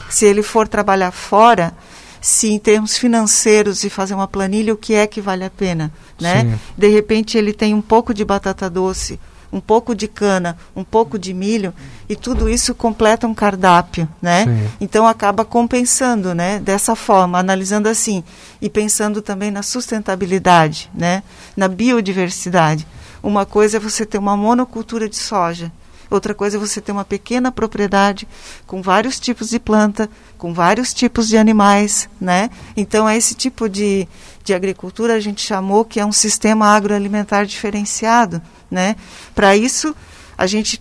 se 0.09 0.25
ele 0.25 0.43
for 0.43 0.69
trabalhar 0.69 1.11
fora 1.11 1.73
se 2.21 2.49
em 2.49 2.59
termos 2.59 2.97
financeiros 2.97 3.85
e 3.85 3.91
fazer 3.91 4.15
uma 4.15 4.29
planilha, 4.29 4.75
o 4.75 4.77
que 4.77 4.95
é 4.95 5.07
que 5.07 5.21
vale 5.21 5.45
a 5.45 5.51
pena, 5.51 5.93
né? 6.21 6.43
Sim. 6.43 6.59
De 6.77 6.89
repente 6.89 7.39
ele 7.39 7.53
tem 7.53 7.75
um 7.75 7.81
pouco 7.81 8.13
de 8.13 8.25
batata 8.25 8.69
doce, 8.69 9.19
um 9.53 9.61
pouco 9.61 9.95
de 9.95 10.07
cana, 10.07 10.57
um 10.77 10.85
pouco 10.85 11.19
de 11.19 11.33
milho 11.33 11.73
e 12.09 12.15
tudo 12.15 12.49
isso 12.49 12.75
completa 12.75 13.27
um 13.27 13.35
cardápio, 13.35 14.09
né? 14.21 14.45
Sim. 14.45 14.71
Então 14.81 15.07
acaba 15.07 15.45
compensando, 15.45 16.35
né? 16.35 16.59
Dessa 16.59 16.95
forma, 16.95 17.39
analisando 17.39 17.89
assim 17.89 18.23
e 18.61 18.69
pensando 18.69 19.23
também 19.23 19.51
na 19.51 19.63
sustentabilidade, 19.63 20.91
né? 20.95 21.23
Na 21.57 21.69
biodiversidade. 21.69 22.87
Uma 23.23 23.45
coisa 23.45 23.79
é 23.79 23.81
você 23.81 24.07
ter 24.07 24.19
uma 24.19 24.37
monocultura 24.37 25.09
de 25.09 25.17
soja 25.17 25.73
Outra 26.11 26.35
coisa 26.35 26.57
é 26.57 26.61
você 26.61 26.81
ter 26.81 26.93
uma 26.93 27.05
pequena 27.05 27.53
propriedade 27.53 28.27
com 28.67 28.81
vários 28.81 29.21
tipos 29.21 29.51
de 29.51 29.59
planta, 29.59 30.09
com 30.39 30.55
vários 30.55 30.95
tipos 30.95 31.29
de 31.29 31.37
animais, 31.37 32.09
né? 32.21 32.51
Então, 32.77 33.09
é 33.09 33.17
esse 33.17 33.35
tipo 33.35 33.69
de, 33.69 34.09
de 34.43 34.55
agricultura 34.55 35.15
a 35.15 35.21
gente 35.21 35.43
chamou 35.43 35.85
que 35.85 36.01
é 36.01 36.07
um 36.07 36.13
sistema 36.13 36.67
agroalimentar 36.75 37.45
diferenciado, 37.45 38.41
né? 38.71 38.97
Para 39.35 39.55
isso, 39.55 39.95
a 40.37 40.47
gente 40.47 40.81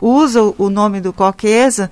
usa 0.00 0.42
o 0.42 0.68
nome 0.70 1.00
do 1.00 1.12
Coquesa 1.12 1.90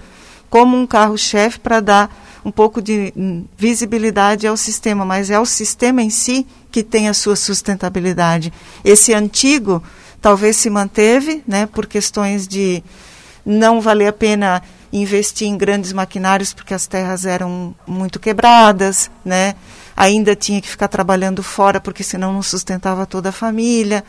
como 0.48 0.76
um 0.76 0.87
carro-chefe 0.87 1.59
para 1.61 1.81
dar 1.81 2.26
um 2.44 2.50
pouco 2.52 2.81
de 2.81 3.12
visibilidade 3.57 4.46
ao 4.46 4.57
sistema, 4.57 5.05
mas 5.05 5.31
é 5.31 5.38
o 5.38 5.44
sistema 5.44 6.00
em 6.00 6.11
si 6.11 6.46
que 6.70 6.83
tem 6.85 7.09
a 7.09 7.14
sua 7.14 7.35
sustentabilidade. 7.35 8.52
Esse 8.85 9.12
antigo 9.12 9.83
talvez 10.26 10.56
se 10.56 10.68
manteve, 10.68 11.40
né, 11.46 11.66
por 11.66 11.86
questões 11.86 12.48
de 12.48 12.82
não 13.44 13.80
valer 13.80 14.08
a 14.08 14.12
pena 14.12 14.60
investir 14.92 15.46
em 15.46 15.56
grandes 15.56 15.92
maquinários 15.92 16.52
porque 16.52 16.74
as 16.74 16.84
terras 16.84 17.24
eram 17.24 17.72
muito 17.86 18.18
quebradas, 18.18 19.08
né? 19.24 19.54
Ainda 19.96 20.34
tinha 20.34 20.60
que 20.60 20.68
ficar 20.68 20.88
trabalhando 20.88 21.44
fora 21.44 21.80
porque 21.80 22.02
senão 22.02 22.32
não 22.32 22.42
sustentava 22.42 23.06
toda 23.06 23.28
a 23.28 23.32
família. 23.32 24.02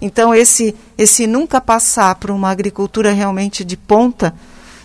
Então 0.00 0.32
esse 0.32 0.76
esse 0.96 1.26
nunca 1.26 1.60
passar 1.60 2.14
para 2.14 2.32
uma 2.32 2.50
agricultura 2.50 3.10
realmente 3.10 3.64
de 3.64 3.76
ponta, 3.76 4.32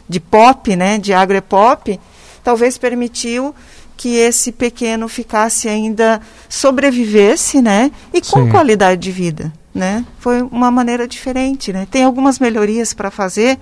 de 0.10 0.19
pop, 0.19 0.75
né, 0.75 0.97
de 0.97 1.13
agropop, 1.13 1.99
talvez 2.43 2.80
permitiu 2.80 3.54
que 3.95 4.15
esse 4.15 4.52
pequeno 4.52 5.08
ficasse 5.08 5.69
ainda 5.69 6.19
sobrevivesse, 6.49 7.62
né, 7.62 7.91
e 8.12 8.21
com 8.21 8.45
Sim. 8.45 8.49
qualidade 8.49 8.99
de 9.02 9.12
vida 9.12 9.54
né? 9.80 10.06
Foi 10.20 10.42
uma 10.44 10.70
maneira 10.70 11.08
diferente, 11.08 11.72
né? 11.74 11.88
Tem 11.89 12.04
algumas 12.04 12.38
melhorias 12.38 12.94
para 12.94 13.10
fazer, 13.10 13.58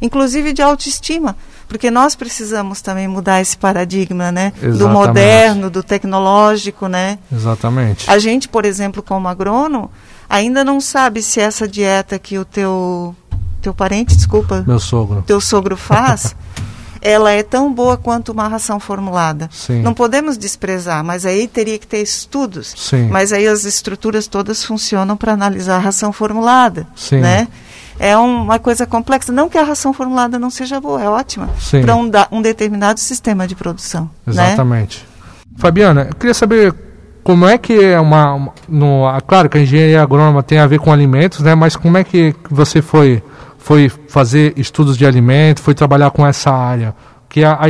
inclusive 0.00 0.52
de 0.52 0.60
autoestima, 0.62 1.34
porque 1.66 1.90
nós 1.90 2.14
precisamos 2.14 2.80
também 2.82 3.08
mudar 3.08 3.40
esse 3.40 3.56
paradigma, 3.56 4.30
né? 4.30 4.52
Exatamente. 4.56 4.78
Do 4.78 4.88
moderno, 4.88 5.70
do 5.70 5.82
tecnológico, 5.82 6.86
né? 6.86 7.18
Exatamente. 7.32 8.08
A 8.08 8.18
gente, 8.18 8.48
por 8.48 8.66
exemplo, 8.66 9.02
como 9.02 9.26
agrônomo, 9.26 9.90
ainda 10.28 10.62
não 10.62 10.80
sabe 10.80 11.22
se 11.22 11.40
essa 11.40 11.66
dieta 11.66 12.18
que 12.18 12.38
o 12.38 12.44
teu 12.44 13.16
teu 13.62 13.74
parente, 13.74 14.14
desculpa, 14.14 14.62
meu 14.64 14.78
sogro, 14.78 15.22
teu 15.22 15.40
sogro 15.40 15.76
faz 15.76 16.36
ela 17.06 17.30
é 17.30 17.40
tão 17.40 17.72
boa 17.72 17.96
quanto 17.96 18.32
uma 18.32 18.48
ração 18.48 18.80
formulada. 18.80 19.48
Sim. 19.52 19.80
Não 19.80 19.94
podemos 19.94 20.36
desprezar, 20.36 21.04
mas 21.04 21.24
aí 21.24 21.46
teria 21.46 21.78
que 21.78 21.86
ter 21.86 22.02
estudos. 22.02 22.74
Sim. 22.76 23.06
Mas 23.08 23.32
aí 23.32 23.46
as 23.46 23.64
estruturas 23.64 24.26
todas 24.26 24.64
funcionam 24.64 25.16
para 25.16 25.32
analisar 25.32 25.76
a 25.76 25.78
ração 25.78 26.12
formulada, 26.12 26.84
Sim. 26.96 27.20
né? 27.20 27.46
É 28.00 28.16
uma 28.18 28.58
coisa 28.58 28.86
complexa. 28.86 29.32
Não 29.32 29.48
que 29.48 29.56
a 29.56 29.62
ração 29.62 29.92
formulada 29.92 30.36
não 30.36 30.50
seja 30.50 30.80
boa, 30.80 31.00
é 31.00 31.08
ótima 31.08 31.48
para 31.80 31.94
um, 31.94 32.10
um, 32.32 32.42
determinado 32.42 32.98
sistema 32.98 33.46
de 33.46 33.54
produção. 33.54 34.10
Né? 34.26 34.32
Exatamente. 34.32 34.98
Né? 34.98 35.32
Fabiana, 35.58 36.08
eu 36.10 36.14
queria 36.16 36.34
saber 36.34 36.74
como 37.22 37.46
é 37.46 37.56
que 37.56 37.84
é 37.84 38.00
uma, 38.00 38.34
uma 38.34 38.52
no, 38.68 39.04
claro 39.28 39.48
que 39.48 39.58
a 39.58 39.60
engenharia 39.60 40.02
agrônoma 40.02 40.42
tem 40.42 40.58
a 40.58 40.66
ver 40.66 40.80
com 40.80 40.92
alimentos, 40.92 41.38
né? 41.38 41.54
Mas 41.54 41.76
como 41.76 41.96
é 41.96 42.02
que 42.02 42.34
você 42.50 42.82
foi 42.82 43.22
foi 43.66 43.88
fazer 43.88 44.54
estudos 44.56 44.96
de 44.96 45.04
alimento, 45.04 45.60
foi 45.60 45.74
trabalhar 45.74 46.12
com 46.12 46.24
essa 46.24 46.52
área. 46.52 46.94
Que 47.28 47.42
a, 47.42 47.54
a 47.54 47.64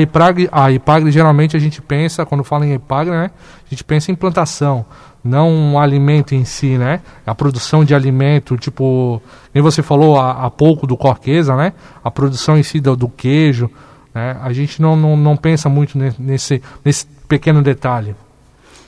a 0.53 0.71
IPAGRE 0.71 1.11
geralmente 1.11 1.57
a 1.57 1.59
gente 1.59 1.81
pensa, 1.81 2.27
quando 2.27 2.45
fala 2.45 2.67
em 2.67 2.75
IPAGRE, 2.75 3.13
né, 3.13 3.31
a 3.65 3.71
gente 3.71 3.83
pensa 3.83 4.13
em 4.13 4.15
plantação, 4.15 4.85
não 5.25 5.51
um 5.51 5.79
alimento 5.79 6.35
em 6.35 6.45
si, 6.45 6.77
né? 6.77 7.01
A 7.27 7.35
produção 7.35 7.83
de 7.83 7.95
alimento, 7.95 8.59
tipo, 8.59 9.23
nem 9.55 9.63
você 9.63 9.83
falou 9.83 10.21
há, 10.21 10.45
há 10.45 10.51
pouco 10.51 10.87
do 10.87 10.99
corqueza, 10.99 11.57
né? 11.57 11.73
A 12.05 12.11
produção 12.11 12.59
em 12.59 12.63
si 12.63 12.79
do, 12.79 12.95
do 12.95 13.09
queijo, 13.09 13.71
né? 14.15 14.37
A 14.43 14.53
gente 14.53 14.83
não, 14.83 14.97
não, 14.97 15.17
não 15.17 15.35
pensa 15.35 15.71
muito 15.71 15.97
nesse, 16.19 16.63
nesse 16.85 17.07
pequeno 17.27 17.63
detalhe. 17.63 18.15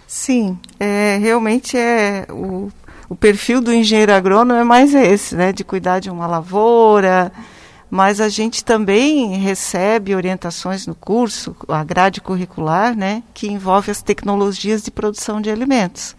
Sim, 0.07 0.59
é, 0.79 1.17
realmente 1.17 1.75
é 1.75 2.27
o 2.29 2.71
o 3.09 3.17
perfil 3.17 3.61
do 3.61 3.73
engenheiro 3.73 4.13
agrônomo 4.13 4.61
é 4.61 4.65
mais 4.65 4.95
esse, 4.95 5.35
né, 5.35 5.53
de 5.53 5.65
cuidar 5.65 5.99
de 5.99 6.11
uma 6.11 6.27
lavoura, 6.27 7.33
mas 7.91 8.21
a 8.21 8.29
gente 8.29 8.63
também 8.63 9.37
recebe 9.39 10.15
orientações 10.15 10.87
no 10.87 10.95
curso, 10.95 11.57
a 11.69 11.83
grade 11.83 12.21
curricular, 12.21 12.95
né, 12.95 13.23
que 13.33 13.49
envolve 13.49 13.91
as 13.91 14.03
tecnologias 14.03 14.83
de 14.83 14.91
produção 14.91 15.41
de 15.41 15.51
alimentos. 15.51 16.15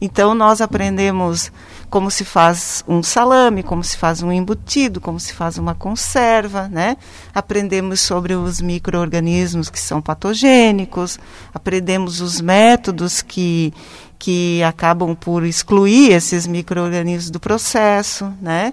Então 0.00 0.34
nós 0.34 0.60
aprendemos 0.60 1.50
como 1.88 2.10
se 2.10 2.24
faz 2.24 2.84
um 2.88 3.02
salame, 3.02 3.62
como 3.62 3.82
se 3.84 3.96
faz 3.96 4.22
um 4.22 4.32
embutido, 4.32 5.00
como 5.00 5.18
se 5.20 5.32
faz 5.32 5.58
uma 5.58 5.74
conserva, 5.74 6.68
né? 6.68 6.96
Aprendemos 7.32 8.00
sobre 8.00 8.34
os 8.34 8.60
micro-organismos 8.60 9.70
que 9.70 9.78
são 9.78 10.02
patogênicos, 10.02 11.18
aprendemos 11.54 12.20
os 12.20 12.40
métodos 12.40 13.22
que, 13.22 13.72
que 14.18 14.62
acabam 14.62 15.14
por 15.14 15.44
excluir 15.44 16.12
esses 16.12 16.46
micro-organismos 16.46 17.30
do 17.30 17.40
processo, 17.40 18.32
né? 18.40 18.72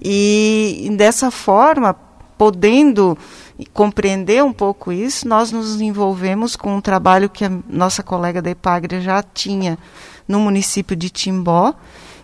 E 0.00 0.88
dessa 0.96 1.30
forma, 1.30 1.94
podendo 2.36 3.18
compreender 3.72 4.44
um 4.44 4.52
pouco 4.52 4.92
isso, 4.92 5.26
nós 5.26 5.50
nos 5.50 5.80
envolvemos 5.80 6.54
com 6.54 6.76
um 6.76 6.80
trabalho 6.80 7.28
que 7.28 7.44
a 7.44 7.50
nossa 7.68 8.02
colega 8.02 8.40
da 8.40 8.50
Ipagre 8.50 9.00
já 9.00 9.22
tinha 9.22 9.76
no 10.26 10.38
município 10.38 10.94
de 10.94 11.10
Timbó, 11.10 11.74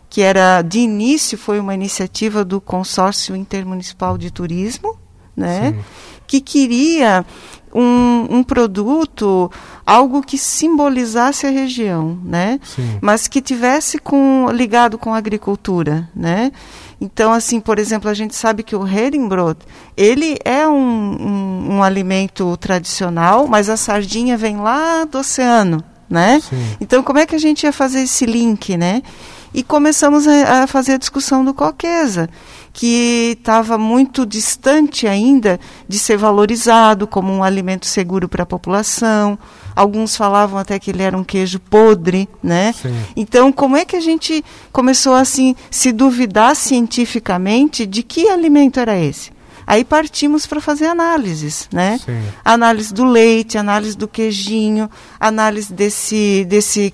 que 0.09 0.21
era 0.21 0.63
de 0.63 0.79
início 0.79 1.37
foi 1.37 1.59
uma 1.59 1.75
iniciativa 1.75 2.45
do 2.45 2.61
consórcio 2.61 3.35
intermunicipal 3.35 4.17
de 4.17 4.31
turismo, 4.31 4.97
né? 5.37 5.73
Sim. 5.73 5.85
Que 6.35 6.41
queria 6.41 7.25
um, 7.73 8.27
um, 8.39 8.43
produto, 8.43 9.49
algo 9.87 10.21
que 10.21 10.37
simbolizasse 10.37 11.47
a 11.47 11.51
região, 11.51 12.19
né? 12.25 12.59
Sim. 12.65 12.99
Mas 13.01 13.29
que 13.29 13.41
tivesse 13.41 13.99
com, 13.99 14.49
ligado 14.53 14.99
com 14.99 15.15
a 15.15 15.17
agricultura, 15.17 16.11
né? 16.13 16.51
Então, 17.01 17.33
assim, 17.33 17.61
por 17.61 17.79
exemplo, 17.79 18.11
a 18.11 18.15
gente 18.15 18.35
sabe 18.35 18.65
que 18.65 18.75
o 18.75 18.85
Heringsbrot, 18.85 19.61
ele 19.97 20.37
é 20.45 20.67
um, 20.67 20.73
um, 20.75 21.75
um 21.75 21.83
alimento 21.85 22.57
tradicional, 22.57 23.47
mas 23.47 23.69
a 23.69 23.77
sardinha 23.77 24.37
vem 24.37 24.57
lá 24.57 25.05
do 25.05 25.19
oceano, 25.19 25.85
né? 26.11 26.41
Sim. 26.41 26.77
Então, 26.81 27.01
como 27.01 27.21
é 27.21 27.27
que 27.27 27.37
a 27.37 27.41
gente 27.41 27.63
ia 27.63 27.73
fazer 27.73 28.01
esse 28.01 28.27
link, 28.27 28.77
né? 28.77 29.03
E 29.55 29.63
começamos 29.63 30.27
a, 30.27 30.65
a 30.65 30.67
fazer 30.67 30.95
a 30.95 30.99
discussão 30.99 31.45
do 31.45 31.55
coquesa, 31.55 32.29
que 32.73 33.37
estava 33.39 33.79
muito 33.79 34.27
distante 34.27 35.07
ainda 35.07 35.61
de 35.89 35.97
ser 35.97 36.17
valorizado 36.17 37.07
como 37.07 37.33
um 37.33 37.43
alimento 37.43 37.87
seguro 37.87 38.29
para 38.29 38.43
a 38.43 38.47
população. 38.47 39.39
Alguns 39.77 40.17
falavam 40.17 40.59
até 40.59 40.77
que 40.81 40.91
ele 40.91 41.03
era 41.03 41.17
um 41.17 41.23
queijo 41.23 41.61
podre, 41.61 42.29
né? 42.43 42.73
Sim. 42.73 42.95
Então, 43.15 43.53
como 43.53 43.77
é 43.77 43.85
que 43.85 43.95
a 43.95 44.01
gente 44.01 44.45
começou 44.73 45.15
assim 45.15 45.55
se 45.71 45.93
duvidar 45.93 46.57
cientificamente 46.57 47.87
de 47.87 48.03
que 48.03 48.29
alimento 48.29 48.81
era 48.81 48.99
esse? 48.99 49.33
Aí 49.67 49.85
partimos 49.85 50.47
para 50.47 50.61
fazer 50.61 50.87
análises, 50.87 51.69
né? 51.73 51.99
Sim. 52.05 52.23
Análise 52.45 52.93
do 52.93 53.05
leite, 53.05 53.57
análise 53.57 53.97
do 53.97 54.07
queijinho, 54.07 54.91
análise 55.19 55.73
desse, 55.73 56.45
desse 56.49 56.93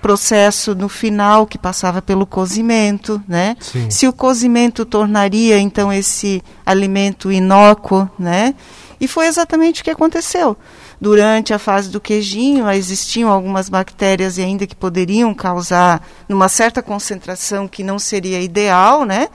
processo 0.00 0.74
no 0.74 0.88
final 0.88 1.46
que 1.46 1.58
passava 1.58 2.00
pelo 2.00 2.26
cozimento, 2.26 3.22
né? 3.28 3.56
Sim. 3.60 3.90
Se 3.90 4.06
o 4.08 4.12
cozimento 4.12 4.84
tornaria 4.84 5.58
então 5.58 5.92
esse 5.92 6.42
alimento 6.64 7.30
inócuo, 7.30 8.08
né? 8.18 8.54
E 9.00 9.08
foi 9.08 9.26
exatamente 9.26 9.80
o 9.80 9.84
que 9.84 9.90
aconteceu. 9.90 10.56
Durante 11.00 11.54
a 11.54 11.58
fase 11.58 11.88
do 11.88 12.00
queijinho, 12.00 12.70
existiam 12.70 13.30
algumas 13.30 13.70
bactérias 13.70 14.38
ainda 14.38 14.66
que 14.66 14.76
poderiam 14.76 15.32
causar 15.32 16.06
numa 16.28 16.48
certa 16.48 16.82
concentração 16.82 17.66
que 17.66 17.82
não 17.82 17.98
seria 17.98 18.40
ideal, 18.42 19.06
né? 19.06 19.28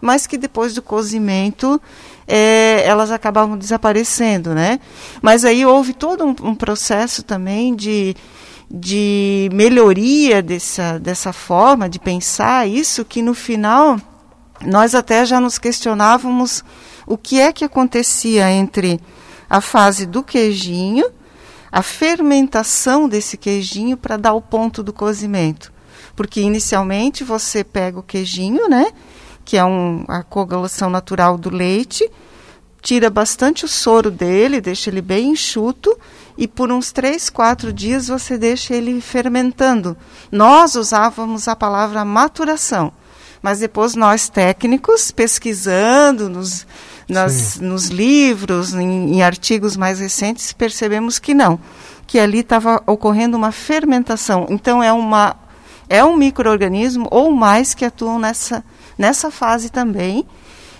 Mas 0.00 0.26
que 0.26 0.36
depois 0.36 0.74
do 0.74 0.82
cozimento 0.82 1.80
é, 2.28 2.82
elas 2.84 3.10
acabavam 3.10 3.56
desaparecendo, 3.56 4.54
né? 4.54 4.78
Mas 5.22 5.44
aí 5.44 5.64
houve 5.64 5.94
todo 5.94 6.24
um, 6.24 6.36
um 6.42 6.54
processo 6.54 7.22
também 7.22 7.74
de, 7.74 8.14
de 8.70 9.48
melhoria 9.52 10.42
dessa, 10.42 10.98
dessa 10.98 11.32
forma 11.32 11.88
de 11.88 11.98
pensar 11.98 12.68
isso, 12.68 13.04
que 13.04 13.22
no 13.22 13.34
final 13.34 14.00
nós 14.64 14.94
até 14.94 15.24
já 15.24 15.40
nos 15.40 15.58
questionávamos 15.58 16.64
o 17.06 17.16
que 17.16 17.40
é 17.40 17.52
que 17.52 17.64
acontecia 17.64 18.50
entre 18.50 19.00
a 19.48 19.60
fase 19.60 20.06
do 20.06 20.22
queijinho, 20.22 21.06
a 21.70 21.82
fermentação 21.82 23.08
desse 23.08 23.36
queijinho 23.36 23.96
para 23.96 24.16
dar 24.16 24.34
o 24.34 24.40
ponto 24.40 24.82
do 24.82 24.92
cozimento. 24.92 25.72
Porque 26.16 26.40
inicialmente 26.40 27.22
você 27.22 27.62
pega 27.62 27.98
o 27.98 28.02
queijinho, 28.02 28.68
né? 28.68 28.86
que 29.46 29.56
é 29.56 29.64
um, 29.64 30.04
a 30.08 30.24
coagulação 30.24 30.90
natural 30.90 31.38
do 31.38 31.48
leite, 31.48 32.10
tira 32.82 33.08
bastante 33.08 33.64
o 33.64 33.68
soro 33.68 34.10
dele, 34.10 34.60
deixa 34.60 34.90
ele 34.90 35.00
bem 35.00 35.30
enxuto 35.30 35.96
e 36.36 36.46
por 36.46 36.70
uns 36.70 36.92
três, 36.92 37.30
quatro 37.30 37.72
dias 37.72 38.08
você 38.08 38.36
deixa 38.36 38.74
ele 38.74 39.00
fermentando. 39.00 39.96
Nós 40.30 40.74
usávamos 40.74 41.48
a 41.48 41.56
palavra 41.56 42.04
maturação, 42.04 42.92
mas 43.42 43.60
depois 43.60 43.94
nós 43.94 44.28
técnicos, 44.28 45.10
pesquisando 45.10 46.28
nos, 46.28 46.66
nas, 47.08 47.58
nos 47.58 47.86
livros, 47.86 48.74
em, 48.74 49.14
em 49.14 49.22
artigos 49.22 49.76
mais 49.76 50.00
recentes, 50.00 50.52
percebemos 50.52 51.18
que 51.18 51.32
não, 51.32 51.58
que 52.06 52.18
ali 52.18 52.40
estava 52.40 52.82
ocorrendo 52.86 53.36
uma 53.36 53.52
fermentação. 53.52 54.46
Então 54.50 54.82
é 54.82 54.92
uma 54.92 55.36
é 55.88 56.04
um 56.04 56.16
microorganismo 56.16 57.06
ou 57.12 57.30
mais 57.30 57.72
que 57.72 57.84
atuam 57.84 58.18
nessa 58.18 58.64
nessa 58.98 59.30
fase 59.30 59.70
também, 59.70 60.26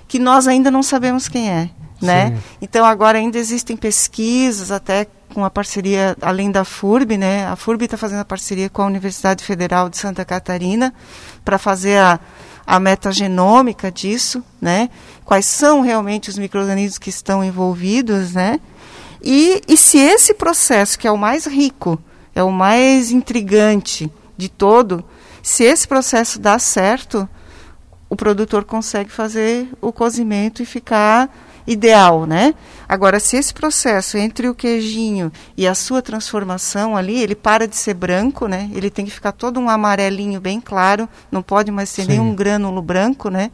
que 0.09 0.19
nós 0.19 0.49
ainda 0.49 0.71
não 0.71 0.83
sabemos 0.83 1.29
quem 1.29 1.51
é. 1.51 1.71
Né? 2.01 2.37
Então 2.61 2.85
agora 2.85 3.17
ainda 3.17 3.39
existem 3.39 3.75
pesquisas 3.77 4.71
até 4.71 5.07
com 5.37 5.45
a 5.45 5.51
parceria 5.51 6.17
além 6.23 6.51
da 6.51 6.65
FURB, 6.65 7.19
né? 7.19 7.47
A 7.47 7.57
FURB 7.57 7.85
está 7.85 7.99
fazendo 7.99 8.21
a 8.21 8.25
parceria 8.25 8.71
com 8.71 8.81
a 8.81 8.87
Universidade 8.87 9.45
Federal 9.45 9.91
de 9.91 9.99
Santa 9.99 10.25
Catarina 10.25 10.95
para 11.45 11.59
fazer 11.59 11.99
a, 11.99 12.19
a 12.67 12.81
metagenômica 12.81 13.93
disso, 13.93 14.43
né? 14.59 14.89
Quais 15.27 15.45
são 15.45 15.83
realmente 15.83 16.31
os 16.31 16.39
microrganismos 16.39 16.97
que 16.97 17.11
estão 17.11 17.45
envolvidos, 17.45 18.33
né? 18.33 18.59
E, 19.23 19.61
e 19.69 19.77
se 19.77 19.99
esse 19.99 20.33
processo 20.33 20.99
que 20.99 21.07
é 21.07 21.13
o 21.13 21.19
mais 21.19 21.45
rico, 21.45 22.01
é 22.35 22.43
o 22.43 22.51
mais 22.51 23.11
intrigante 23.11 24.11
de 24.39 24.49
todo, 24.49 25.05
se 25.43 25.65
esse 25.65 25.87
processo 25.87 26.39
dá 26.41 26.59
certo, 26.59 27.29
o 28.09 28.17
produtor 28.17 28.65
consegue 28.65 29.11
fazer 29.11 29.69
o 29.83 29.93
cozimento 29.93 30.63
e 30.63 30.65
ficar 30.65 31.29
ideal, 31.67 32.27
né? 32.27 32.55
Agora, 32.89 33.19
se 33.19 33.37
esse 33.37 33.53
processo 33.53 34.17
entre 34.17 34.49
o 34.49 34.55
queijinho 34.55 35.33
e 35.57 35.67
a 35.67 35.75
sua 35.75 36.01
transformação 36.01 36.97
ali, 36.97 37.21
ele 37.21 37.35
para 37.35 37.67
de 37.67 37.77
ser 37.77 37.95
branco, 37.95 38.47
né? 38.47 38.71
Ele 38.73 38.91
tem 38.91 39.05
que 39.05 39.11
ficar 39.11 39.33
todo 39.33 39.59
um 39.59 39.69
amarelinho 39.69 40.41
bem 40.41 40.61
claro, 40.61 41.09
não 41.31 41.43
pode 41.43 41.71
mais 41.71 41.93
ter 41.93 42.03
Sim. 42.03 42.09
nenhum 42.09 42.35
grânulo 42.35 42.81
branco, 42.81 43.29
né? 43.29 43.51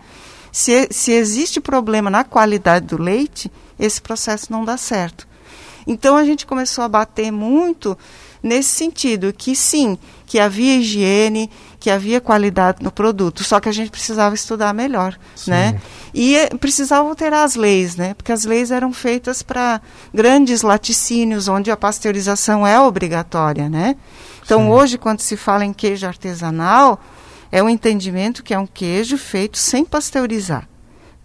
Se, 0.50 0.88
se 0.90 1.12
existe 1.12 1.60
problema 1.60 2.10
na 2.10 2.24
qualidade 2.24 2.86
do 2.86 3.02
leite, 3.02 3.50
esse 3.78 4.02
processo 4.02 4.52
não 4.52 4.64
dá 4.64 4.76
certo. 4.76 5.26
Então 5.86 6.16
a 6.16 6.24
gente 6.24 6.46
começou 6.46 6.84
a 6.84 6.88
bater 6.88 7.32
muito 7.32 7.96
nesse 8.42 8.70
sentido, 8.70 9.32
que 9.32 9.54
sim, 9.54 9.96
que 10.26 10.38
havia 10.38 10.76
higiene, 10.76 11.50
que 11.82 11.90
havia 11.90 12.20
qualidade 12.20 12.80
no 12.80 12.92
produto, 12.92 13.42
só 13.42 13.58
que 13.58 13.68
a 13.68 13.72
gente 13.72 13.90
precisava 13.90 14.36
estudar 14.36 14.72
melhor, 14.72 15.18
sim. 15.34 15.50
né? 15.50 15.80
E 16.14 16.36
eh, 16.36 16.48
precisava 16.50 17.08
alterar 17.08 17.44
as 17.44 17.56
leis, 17.56 17.96
né? 17.96 18.14
Porque 18.14 18.30
as 18.30 18.44
leis 18.44 18.70
eram 18.70 18.92
feitas 18.92 19.42
para 19.42 19.80
grandes 20.14 20.62
laticínios, 20.62 21.48
onde 21.48 21.72
a 21.72 21.76
pasteurização 21.76 22.64
é 22.64 22.78
obrigatória, 22.78 23.68
né? 23.68 23.96
Então, 24.44 24.60
sim. 24.60 24.68
hoje, 24.68 24.96
quando 24.96 25.18
se 25.22 25.36
fala 25.36 25.64
em 25.64 25.72
queijo 25.72 26.06
artesanal, 26.06 27.00
é 27.50 27.60
um 27.60 27.68
entendimento 27.68 28.44
que 28.44 28.54
é 28.54 28.58
um 28.60 28.66
queijo 28.66 29.18
feito 29.18 29.58
sem 29.58 29.84
pasteurizar. 29.84 30.68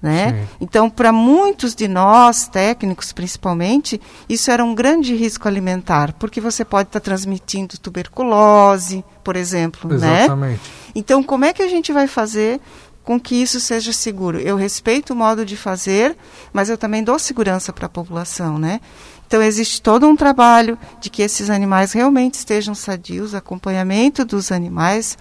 Né? 0.02 0.48
Então, 0.62 0.90
para 0.90 1.12
muitos 1.12 1.74
de 1.74 1.88
nós, 1.88 2.48
técnicos 2.48 3.12
principalmente, 3.12 4.00
isso 4.30 4.52
era 4.52 4.64
um 4.64 4.76
grande 4.76 5.16
risco 5.16 5.48
alimentar, 5.48 6.14
porque 6.14 6.40
você 6.40 6.64
pode 6.64 6.90
estar 6.90 7.00
tá 7.00 7.04
transmitindo 7.04 7.78
tuberculose, 7.80 9.04
por 9.24 9.36
exemplo. 9.36 9.90
Né? 9.98 10.26
Exatamente. 10.26 10.60
Né? 10.60 10.60
Então, 10.94 11.24
como 11.24 11.46
é 11.46 11.54
que 11.54 11.64
a 11.64 11.68
gente 11.68 11.92
vai 11.92 12.08
fazer 12.08 12.62
com 13.04 13.20
que 13.20 13.36
isso 13.42 13.60
seja 13.60 13.92
seguro? 13.92 14.40
Eu 14.40 14.56
respeito 14.56 15.14
o 15.14 15.16
modo 15.16 15.44
de 15.44 15.58
fazer, 15.58 16.16
mas 16.54 16.70
eu 16.70 16.78
também 16.78 17.04
dou 17.04 17.18
segurança 17.18 17.74
para 17.74 17.88
a 17.88 17.90
população, 17.90 18.60
né? 18.60 18.80
Então, 19.26 19.42
existe 19.42 19.82
todo 19.82 20.08
um 20.08 20.16
trabalho 20.16 20.78
de 21.02 21.10
que 21.10 21.22
esses 21.22 21.50
animais 21.50 21.92
realmente 21.92 22.36
estejam 22.36 22.74
sadios, 22.74 23.36
acompanhamento 23.36 24.24
dos 24.24 24.52
animais, 24.52 25.18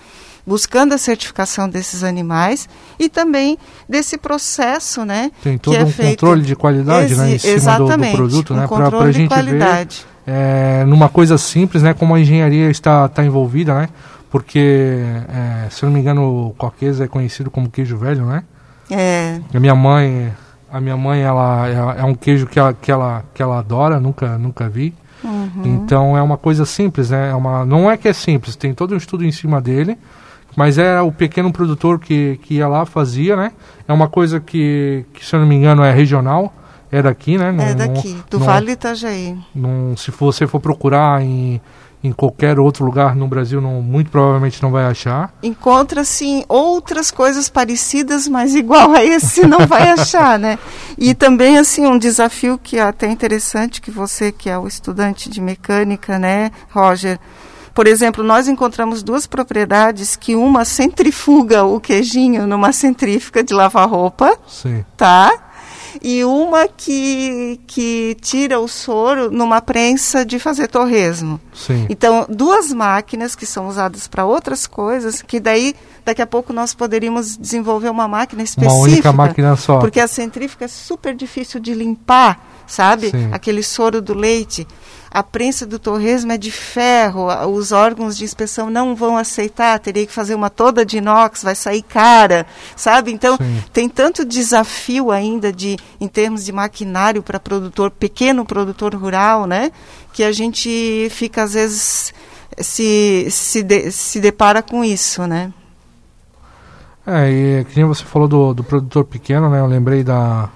buscando 0.46 0.94
a 0.94 0.98
certificação 0.98 1.68
desses 1.68 2.04
animais 2.04 2.68
e 2.98 3.08
também 3.08 3.58
desse 3.88 4.16
processo, 4.16 5.04
né? 5.04 5.32
Tem 5.42 5.58
todo 5.58 5.74
que 5.74 5.80
é 5.80 5.84
um 5.84 5.90
feito... 5.90 6.20
controle 6.20 6.42
de 6.42 6.54
qualidade, 6.54 7.16
né, 7.16 7.34
em 7.34 7.38
cima 7.38 7.78
do, 7.78 7.86
do 7.88 8.12
produto, 8.12 8.54
um 8.54 8.56
né, 8.56 8.66
para 8.68 8.98
a 8.98 9.12
gente 9.12 9.28
qualidade. 9.28 10.06
ver 10.06 10.16
é, 10.26 10.84
numa 10.84 11.08
coisa 11.08 11.38
simples, 11.38 11.82
né, 11.82 11.94
como 11.94 12.14
a 12.14 12.20
engenharia 12.20 12.68
está, 12.68 13.06
está 13.06 13.24
envolvida, 13.24 13.74
né? 13.74 13.88
Porque, 14.28 14.98
é, 15.28 15.70
se 15.70 15.84
eu 15.84 15.86
não 15.86 15.94
me 15.94 16.00
engano, 16.00 16.48
o 16.48 16.54
coquês 16.54 17.00
é 17.00 17.06
conhecido 17.06 17.50
como 17.50 17.70
queijo 17.70 17.96
velho, 17.96 18.26
né? 18.26 18.42
É. 18.90 19.40
A 19.54 19.60
minha 19.60 19.74
mãe 19.74 20.32
A 20.70 20.80
minha 20.80 20.96
mãe, 20.96 21.22
ela 21.22 21.68
é, 21.68 22.00
é 22.00 22.04
um 22.04 22.14
queijo 22.14 22.46
que 22.46 22.58
ela, 22.58 22.74
que 22.74 22.90
ela, 22.90 23.24
que 23.32 23.40
ela 23.40 23.58
adora, 23.60 24.00
nunca, 24.00 24.36
nunca 24.36 24.68
vi. 24.68 24.92
Uhum. 25.22 25.62
Então 25.64 26.16
é 26.16 26.22
uma 26.22 26.36
coisa 26.36 26.66
simples, 26.66 27.10
né? 27.10 27.30
É 27.30 27.34
uma, 27.34 27.64
não 27.64 27.90
é 27.90 27.96
que 27.96 28.08
é 28.08 28.12
simples, 28.12 28.56
tem 28.56 28.74
todo 28.74 28.94
um 28.94 28.96
estudo 28.96 29.24
em 29.24 29.32
cima 29.32 29.60
dele, 29.60 29.96
mas 30.56 30.78
é 30.78 31.00
o 31.00 31.12
pequeno 31.12 31.52
produtor 31.52 32.00
que, 32.00 32.40
que 32.42 32.54
ia 32.54 32.66
lá, 32.66 32.86
fazia, 32.86 33.36
né? 33.36 33.52
É 33.86 33.92
uma 33.92 34.08
coisa 34.08 34.40
que, 34.40 35.04
que 35.12 35.24
se 35.24 35.34
eu 35.34 35.40
não 35.40 35.46
me 35.46 35.54
engano, 35.54 35.84
é 35.84 35.92
regional, 35.92 36.52
é 36.90 37.02
daqui, 37.02 37.36
né? 37.36 37.52
Não, 37.52 37.62
é 37.62 37.74
daqui, 37.74 38.16
do 38.30 38.38
não, 38.38 38.46
Vale 38.46 38.72
Itajaí. 38.72 39.36
Não, 39.54 39.96
se 39.96 40.10
você 40.10 40.46
for 40.46 40.60
procurar 40.60 41.22
em 41.22 41.60
em 42.06 42.12
qualquer 42.12 42.58
outro 42.58 42.84
lugar 42.84 43.16
no 43.16 43.26
Brasil 43.26 43.60
não, 43.60 43.82
muito 43.82 44.10
provavelmente 44.10 44.62
não 44.62 44.70
vai 44.70 44.84
achar. 44.84 45.34
Encontra 45.42 46.04
sim 46.04 46.44
outras 46.48 47.10
coisas 47.10 47.48
parecidas, 47.48 48.28
mas 48.28 48.54
igual 48.54 48.92
a 48.92 49.04
esse 49.04 49.46
não 49.46 49.66
vai 49.66 49.88
achar, 49.90 50.38
né? 50.38 50.58
E 50.96 51.14
também 51.14 51.58
assim 51.58 51.86
um 51.86 51.98
desafio 51.98 52.58
que 52.62 52.78
é 52.78 52.82
até 52.82 53.08
interessante 53.08 53.80
que 53.80 53.90
você 53.90 54.30
que 54.30 54.48
é 54.48 54.58
o 54.58 54.66
estudante 54.66 55.28
de 55.28 55.40
mecânica, 55.40 56.18
né, 56.18 56.50
Roger, 56.70 57.18
por 57.76 57.86
exemplo, 57.86 58.24
nós 58.24 58.48
encontramos 58.48 59.02
duas 59.02 59.26
propriedades 59.26 60.16
que 60.16 60.34
uma 60.34 60.64
centrifuga 60.64 61.62
o 61.62 61.78
queijinho 61.78 62.46
numa 62.46 62.72
centrífuga 62.72 63.44
de 63.44 63.52
lavar 63.52 63.86
roupa, 63.86 64.34
Sim. 64.48 64.82
tá? 64.96 65.30
e 66.02 66.24
uma 66.24 66.68
que, 66.68 67.60
que 67.66 68.16
tira 68.20 68.60
o 68.60 68.68
soro 68.68 69.30
numa 69.30 69.60
prensa 69.60 70.24
de 70.24 70.38
fazer 70.38 70.68
torresmo. 70.68 71.40
Sim. 71.54 71.86
Então, 71.88 72.26
duas 72.28 72.72
máquinas 72.72 73.34
que 73.34 73.46
são 73.46 73.68
usadas 73.68 74.06
para 74.06 74.24
outras 74.24 74.66
coisas, 74.66 75.22
que 75.22 75.40
daí 75.40 75.74
daqui 76.04 76.22
a 76.22 76.26
pouco 76.26 76.52
nós 76.52 76.74
poderíamos 76.74 77.36
desenvolver 77.36 77.88
uma 77.88 78.06
máquina 78.06 78.42
específica. 78.42 78.74
Uma 78.74 78.84
única 78.84 79.12
máquina 79.12 79.56
só. 79.56 79.78
Porque 79.78 80.00
a 80.00 80.06
centrífuga 80.06 80.66
é 80.66 80.68
super 80.68 81.14
difícil 81.14 81.60
de 81.60 81.74
limpar, 81.74 82.40
sabe? 82.66 83.10
Sim. 83.10 83.30
Aquele 83.32 83.62
soro 83.62 84.00
do 84.00 84.14
leite 84.14 84.66
a 85.16 85.22
prensa 85.22 85.64
do 85.64 85.78
torresmo 85.78 86.30
é 86.32 86.36
de 86.36 86.50
ferro, 86.50 87.28
os 87.50 87.72
órgãos 87.72 88.18
de 88.18 88.22
inspeção 88.22 88.68
não 88.68 88.94
vão 88.94 89.16
aceitar, 89.16 89.78
teria 89.78 90.06
que 90.06 90.12
fazer 90.12 90.34
uma 90.34 90.50
toda 90.50 90.84
de 90.84 90.98
inox, 90.98 91.42
vai 91.42 91.54
sair 91.54 91.80
cara, 91.80 92.46
sabe? 92.76 93.12
Então, 93.12 93.38
Sim. 93.38 93.64
tem 93.72 93.88
tanto 93.88 94.26
desafio 94.26 95.10
ainda 95.10 95.50
de 95.50 95.78
em 95.98 96.06
termos 96.06 96.44
de 96.44 96.52
maquinário 96.52 97.22
para 97.22 97.40
produtor, 97.40 97.90
pequeno 97.90 98.44
produtor 98.44 98.94
rural, 98.94 99.46
né? 99.46 99.72
Que 100.12 100.22
a 100.22 100.32
gente 100.32 101.08
fica 101.10 101.44
às 101.44 101.54
vezes 101.54 102.12
se 102.58 103.26
se, 103.30 103.62
de, 103.62 103.90
se 103.90 104.20
depara 104.20 104.62
com 104.62 104.84
isso, 104.84 105.26
né? 105.26 105.50
É, 107.06 107.30
e 107.30 107.64
que 107.64 107.76
nem 107.76 107.86
você 107.86 108.04
falou 108.04 108.28
do, 108.28 108.52
do 108.52 108.62
produtor 108.62 109.06
pequeno, 109.06 109.48
né? 109.48 109.60
Eu 109.60 109.66
lembrei 109.66 110.04
da 110.04 110.50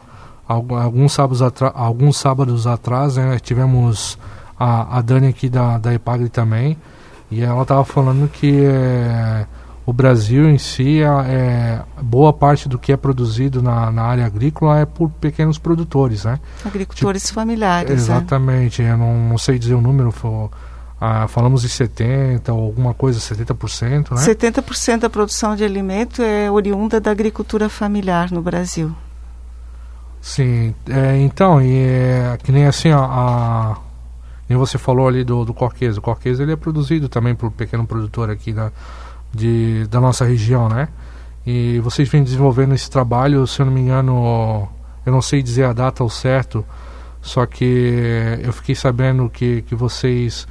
alguns 0.47 1.13
sábados, 1.15 1.41
alguns 1.75 2.19
sábados 2.19 2.67
atrás, 2.67 3.17
né, 3.17 3.39
tivemos 3.39 4.19
a, 4.61 4.99
a 4.99 5.01
Dani 5.01 5.29
aqui 5.29 5.49
da, 5.49 5.79
da 5.79 5.95
Epagre 5.95 6.29
também, 6.29 6.77
e 7.31 7.41
ela 7.43 7.63
estava 7.63 7.83
falando 7.83 8.29
que 8.29 8.63
é, 8.63 9.47
o 9.87 9.93
Brasil 9.93 10.51
em 10.51 10.59
si, 10.59 11.01
é, 11.01 11.07
é, 11.07 11.83
boa 12.03 12.31
parte 12.31 12.69
do 12.69 12.79
que 12.79 12.93
é 12.93 12.97
produzido 12.97 13.63
na, 13.63 13.91
na 13.91 14.03
área 14.03 14.27
agrícola 14.27 14.81
é 14.81 14.85
por 14.85 15.09
pequenos 15.09 15.57
produtores, 15.57 16.25
né? 16.25 16.39
Agricultores 16.63 17.23
tipo, 17.23 17.35
familiares. 17.35 17.91
Exatamente, 17.91 18.83
é. 18.83 18.91
eu 18.91 18.99
não, 18.99 19.15
não 19.31 19.39
sei 19.39 19.59
dizer 19.59 19.75
o 19.75 19.81
número, 19.81 20.13
for, 20.13 20.51
ah, 21.01 21.27
falamos 21.27 21.63
de 21.63 21.69
70% 21.69 22.51
ou 22.51 22.63
alguma 22.63 22.93
coisa, 22.93 23.19
70%, 23.19 24.11
né? 24.11 24.21
70% 24.21 24.99
da 24.99 25.09
produção 25.09 25.57
de 25.57 25.65
alimento 25.65 26.21
é 26.21 26.51
oriunda 26.51 27.01
da 27.01 27.11
agricultura 27.11 27.71
familiar 27.71 28.31
no 28.31 28.43
Brasil. 28.43 28.95
Sim, 30.21 30.75
é, 30.87 31.17
então, 31.17 31.63
e 31.63 31.79
é, 31.79 32.39
que 32.43 32.53
nem 32.53 32.67
assim, 32.67 32.91
a, 32.91 32.99
a 32.99 33.77
e 34.51 34.57
você 34.57 34.77
falou 34.77 35.07
ali 35.07 35.23
do, 35.23 35.45
do 35.45 35.55
corquês. 35.55 35.97
O 35.97 36.03
corquês 36.03 36.41
ele 36.41 36.51
é 36.53 36.57
produzido 36.57 37.09
também 37.09 37.37
por 37.37 37.47
um 37.47 37.53
pequeno 37.53 37.87
produtor 37.87 38.29
aqui 38.29 38.53
da, 38.53 38.73
de, 39.33 39.87
da 39.87 40.01
nossa 40.01 40.25
região, 40.25 40.69
né? 40.69 40.89
E 41.47 41.79
vocês 41.79 42.09
vêm 42.09 42.25
desenvolvendo 42.25 42.75
esse 42.75 42.91
trabalho, 42.91 43.47
se 43.47 43.61
eu 43.63 43.67
não 43.67 43.73
me 43.73 43.81
engano, 43.81 44.69
eu 45.07 45.13
não 45.13 45.23
sei 45.23 45.41
dizer 45.41 45.65
a 45.65 45.73
data 45.73 46.03
ao 46.03 46.11
certo, 46.11 46.67
só 47.23 47.47
que 47.47 48.39
eu 48.43 48.53
fiquei 48.53 48.75
sabendo 48.75 49.31
que, 49.31 49.63
que 49.63 49.75
vocês 49.75 50.49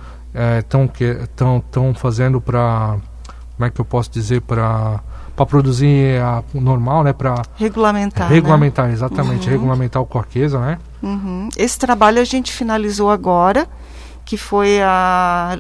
estão 0.59 0.89
é, 1.01 1.27
tão, 1.35 1.59
tão 1.69 1.93
fazendo 1.93 2.39
para, 2.39 2.97
como 3.57 3.65
é 3.65 3.69
que 3.69 3.81
eu 3.81 3.85
posso 3.85 4.09
dizer, 4.09 4.41
para 4.41 5.01
para 5.35 5.45
produzir 5.45 6.21
a, 6.21 6.43
o 6.53 6.59
normal, 6.59 7.01
né? 7.01 7.13
Para 7.13 7.43
regulamentar. 7.55 8.27
Regulamentar, 8.27 8.88
né? 8.88 8.93
exatamente, 8.93 9.45
uhum. 9.47 9.53
regulamentar 9.53 10.01
o 10.01 10.05
corqueza, 10.05 10.59
né? 10.59 10.77
Uhum. 11.01 11.47
Esse 11.55 11.79
trabalho 11.79 12.19
a 12.19 12.25
gente 12.25 12.51
finalizou 12.51 13.09
agora 13.09 13.65
que 14.29 14.37
foi 14.37 14.79
a, 14.79 15.57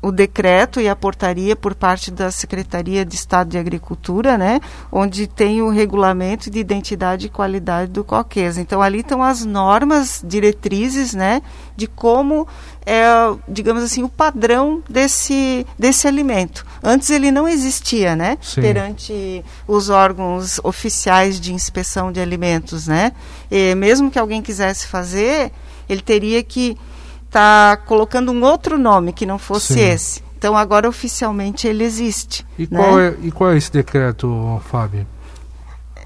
o 0.00 0.12
decreto 0.12 0.80
e 0.80 0.88
a 0.88 0.94
portaria 0.94 1.56
por 1.56 1.74
parte 1.74 2.12
da 2.12 2.30
Secretaria 2.30 3.04
de 3.04 3.16
Estado 3.16 3.50
de 3.50 3.58
Agricultura, 3.58 4.38
né, 4.38 4.60
onde 4.92 5.26
tem 5.26 5.60
o 5.60 5.70
regulamento 5.70 6.48
de 6.48 6.60
identidade 6.60 7.26
e 7.26 7.28
qualidade 7.28 7.90
do 7.90 8.04
coquês. 8.04 8.58
Então 8.58 8.80
ali 8.80 9.00
estão 9.00 9.24
as 9.24 9.44
normas, 9.44 10.22
diretrizes, 10.24 11.14
né, 11.14 11.42
de 11.76 11.88
como 11.88 12.46
é, 12.86 13.02
digamos 13.48 13.82
assim, 13.82 14.04
o 14.04 14.08
padrão 14.08 14.80
desse 14.88 15.66
desse 15.76 16.06
alimento. 16.06 16.64
Antes 16.80 17.10
ele 17.10 17.32
não 17.32 17.48
existia, 17.48 18.14
né, 18.14 18.38
Sim. 18.40 18.60
perante 18.60 19.44
os 19.66 19.88
órgãos 19.88 20.60
oficiais 20.62 21.40
de 21.40 21.52
inspeção 21.52 22.12
de 22.12 22.20
alimentos, 22.20 22.86
né. 22.86 23.10
E 23.50 23.74
mesmo 23.74 24.12
que 24.12 24.18
alguém 24.20 24.40
quisesse 24.42 24.86
fazer, 24.86 25.50
ele 25.88 26.02
teria 26.02 26.40
que 26.44 26.78
está 27.26 27.76
colocando 27.86 28.32
um 28.32 28.42
outro 28.42 28.78
nome 28.78 29.12
que 29.12 29.26
não 29.26 29.38
fosse 29.38 29.74
Sim. 29.74 29.80
esse. 29.80 30.26
Então 30.38 30.56
agora 30.56 30.88
oficialmente 30.88 31.66
ele 31.66 31.84
existe. 31.84 32.46
E, 32.58 32.68
né? 32.70 32.78
qual, 32.78 33.00
é, 33.00 33.14
e 33.22 33.30
qual 33.30 33.50
é 33.52 33.56
esse 33.56 33.70
decreto, 33.72 34.60
Fábio? 34.70 35.06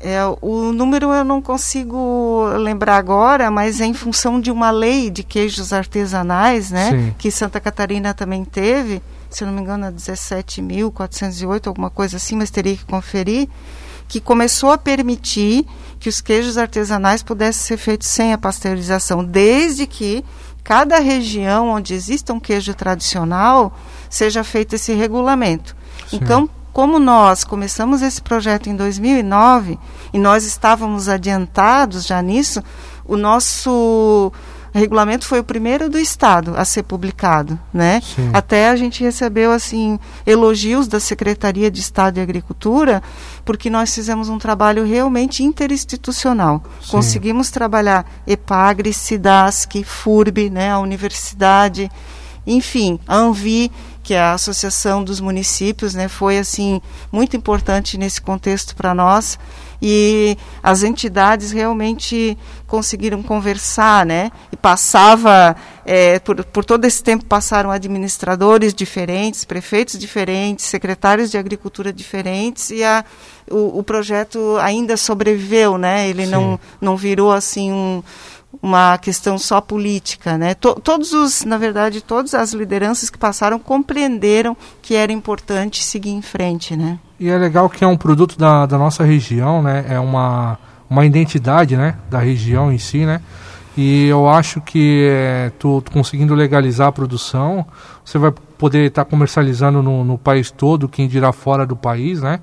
É, 0.02 0.18
o 0.40 0.72
número 0.72 1.12
eu 1.12 1.24
não 1.24 1.42
consigo 1.42 2.48
lembrar 2.56 2.96
agora, 2.96 3.50
mas 3.50 3.83
é 3.83 3.85
em 3.85 3.92
função 3.92 4.40
de 4.40 4.50
uma 4.50 4.70
lei 4.70 5.11
de 5.11 5.22
queijos 5.22 5.74
artesanais, 5.74 6.70
né? 6.70 6.90
Sim. 6.90 7.14
Que 7.18 7.30
Santa 7.30 7.61
Catarina 7.61 8.14
também 8.14 8.42
teve, 8.42 9.02
se 9.28 9.44
não 9.44 9.52
me 9.52 9.61
engano, 9.61 9.85
é 9.85 9.92
17.408, 9.92 11.66
alguma 11.66 11.90
coisa 11.90 12.16
assim, 12.16 12.35
mas 12.35 12.50
teria 12.50 12.74
que 12.74 12.85
conferir, 12.87 13.46
que 14.09 14.20
começou 14.20 14.72
a 14.72 14.78
permitir 14.78 15.66
que 15.98 16.09
os 16.09 16.22
queijos 16.22 16.56
artesanais 16.56 17.22
pudessem 17.22 17.62
ser 17.62 17.76
feitos 17.76 18.09
sem 18.09 18.33
a 18.33 18.38
pasteurização, 18.38 19.22
desde 19.22 19.87
que 19.87 20.24
cada 20.70 21.00
região 21.00 21.70
onde 21.70 21.94
exista 21.94 22.33
um 22.33 22.38
queijo 22.38 22.72
tradicional 22.74 23.76
seja 24.09 24.44
feito 24.44 24.76
esse 24.76 24.92
regulamento. 24.92 25.74
Sim. 26.06 26.20
Então, 26.22 26.48
como 26.72 27.00
nós 27.00 27.42
começamos 27.42 28.02
esse 28.02 28.22
projeto 28.22 28.70
em 28.70 28.76
2009 28.76 29.76
e 30.12 30.18
nós 30.18 30.44
estávamos 30.44 31.09
adiantados 31.09 32.06
já 32.06 32.22
nisso, 32.22 32.62
o 33.04 33.16
nosso 33.16 34.33
o 34.74 34.78
regulamento 34.78 35.26
foi 35.26 35.40
o 35.40 35.44
primeiro 35.44 35.88
do 35.88 35.98
estado 35.98 36.54
a 36.56 36.64
ser 36.64 36.85
publicado, 36.85 37.59
né? 37.72 38.00
Sim. 38.00 38.30
Até 38.33 38.68
a 38.68 38.76
gente 38.76 39.02
recebeu 39.02 39.52
assim 39.52 39.98
elogios 40.24 40.87
da 40.87 41.00
Secretaria 41.00 41.70
de 41.70 41.80
Estado 41.80 42.14
de 42.14 42.20
Agricultura, 42.20 43.02
porque 43.44 43.68
nós 43.68 43.94
fizemos 43.94 44.28
um 44.28 44.38
trabalho 44.38 44.85
realmente 44.85 45.42
interinstitucional. 45.42 46.62
Sim. 46.80 46.92
Conseguimos 46.92 47.50
trabalhar 47.50 48.06
EPAGRE, 48.26 48.92
SIDASC, 48.92 49.83
FURB, 49.85 50.50
né, 50.50 50.70
a 50.70 50.78
universidade, 50.78 51.90
enfim, 52.46 52.98
a 53.06 53.16
ANVI, 53.16 53.70
que 54.11 54.14
a 54.16 54.33
Associação 54.33 55.05
dos 55.05 55.20
Municípios, 55.20 55.94
né, 55.94 56.09
foi 56.09 56.37
assim 56.37 56.83
muito 57.12 57.37
importante 57.37 57.96
nesse 57.96 58.20
contexto 58.20 58.75
para 58.75 58.92
nós 58.92 59.38
e 59.81 60.37
as 60.61 60.83
entidades 60.83 61.53
realmente 61.53 62.37
conseguiram 62.66 63.23
conversar, 63.23 64.05
né? 64.05 64.33
E 64.51 64.57
passava, 64.57 65.55
é, 65.87 66.18
por, 66.18 66.44
por 66.44 66.64
todo 66.64 66.85
esse 66.87 67.01
tempo 67.05 67.25
passaram 67.25 67.70
administradores 67.70 68.75
diferentes, 68.75 69.44
prefeitos 69.44 69.96
diferentes, 69.96 70.64
secretários 70.64 71.31
de 71.31 71.38
agricultura 71.38 71.92
diferentes 71.92 72.70
e 72.70 72.83
a, 72.83 73.05
o, 73.49 73.79
o 73.79 73.83
projeto 73.85 74.57
ainda 74.61 74.96
sobreviveu, 74.96 75.79
né? 75.79 76.09
Ele 76.09 76.27
não, 76.27 76.59
não 76.81 76.96
virou 76.96 77.31
assim 77.31 77.70
um 77.70 78.03
uma 78.62 78.98
questão 78.98 79.38
só 79.38 79.60
política, 79.60 80.36
né? 80.36 80.54
todos 80.54 81.12
os, 81.12 81.44
na 81.44 81.56
verdade, 81.56 82.00
todas 82.00 82.34
as 82.34 82.52
lideranças 82.52 83.08
que 83.08 83.16
passaram 83.18 83.58
compreenderam 83.58 84.56
que 84.82 84.94
era 84.94 85.12
importante 85.12 85.82
seguir 85.82 86.10
em 86.10 86.22
frente, 86.22 86.76
né? 86.76 86.98
E 87.18 87.28
é 87.28 87.38
legal 87.38 87.68
que 87.68 87.84
é 87.84 87.86
um 87.86 87.96
produto 87.96 88.38
da, 88.38 88.66
da 88.66 88.78
nossa 88.78 89.04
região, 89.04 89.62
né? 89.62 89.84
É 89.88 90.00
uma, 90.00 90.58
uma 90.88 91.04
identidade, 91.06 91.76
né? 91.76 91.96
Da 92.10 92.18
região 92.18 92.72
em 92.72 92.78
si, 92.78 93.04
né? 93.04 93.20
E 93.76 94.06
eu 94.06 94.28
acho 94.28 94.60
que 94.60 95.06
é, 95.08 95.52
tu, 95.58 95.80
tu, 95.80 95.92
conseguindo 95.92 96.34
legalizar 96.34 96.88
a 96.88 96.92
produção, 96.92 97.64
você 98.04 98.18
vai 98.18 98.32
poder 98.58 98.88
estar 98.88 99.04
tá 99.04 99.10
comercializando 99.10 99.82
no, 99.82 100.04
no 100.04 100.18
país 100.18 100.50
todo, 100.50 100.88
quem 100.88 101.06
dirá 101.06 101.32
fora 101.32 101.64
do 101.64 101.76
país, 101.76 102.20
né? 102.20 102.40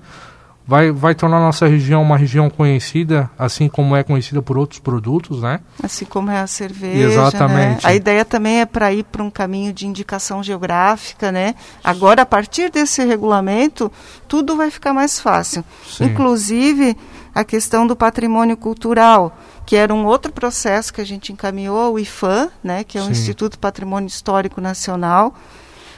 Vai, 0.67 0.91
vai 0.91 1.15
tornar 1.15 1.37
a 1.37 1.39
nossa 1.39 1.65
região 1.65 2.01
uma 2.01 2.17
região 2.17 2.49
conhecida, 2.49 3.29
assim 3.39 3.69
como 3.69 3.95
é 3.95 4.03
conhecida 4.03 4.41
por 4.41 4.57
outros 4.57 4.79
produtos, 4.79 5.41
né? 5.41 5.61
Assim 5.81 6.03
como 6.03 6.29
é 6.29 6.39
a 6.39 6.47
cerveja. 6.47 7.07
Exatamente. 7.07 7.83
Né? 7.83 7.89
A 7.89 7.95
ideia 7.95 8.25
também 8.25 8.59
é 8.59 8.65
para 8.65 8.91
ir 8.91 9.03
para 9.05 9.23
um 9.23 9.31
caminho 9.31 9.71
de 9.71 9.87
indicação 9.87 10.43
geográfica, 10.43 11.31
né? 11.31 11.55
Agora, 11.83 12.23
a 12.23 12.25
partir 12.25 12.69
desse 12.69 13.03
regulamento, 13.05 13.89
tudo 14.27 14.57
vai 14.57 14.69
ficar 14.69 14.93
mais 14.93 15.19
fácil. 15.19 15.63
Sim. 15.87 16.05
Inclusive 16.05 16.97
a 17.33 17.43
questão 17.43 17.87
do 17.87 17.95
patrimônio 17.95 18.57
cultural, 18.57 19.37
que 19.65 19.75
era 19.75 19.93
um 19.93 20.05
outro 20.05 20.31
processo 20.31 20.91
que 20.91 20.99
a 20.99 21.05
gente 21.05 21.31
encaminhou, 21.31 21.93
o 21.93 21.99
IFAM, 21.99 22.49
né, 22.63 22.83
que 22.83 22.97
é 22.97 23.01
o 23.01 23.05
Sim. 23.05 23.11
Instituto 23.11 23.59
Patrimônio 23.59 24.07
Histórico 24.07 24.59
Nacional, 24.59 25.35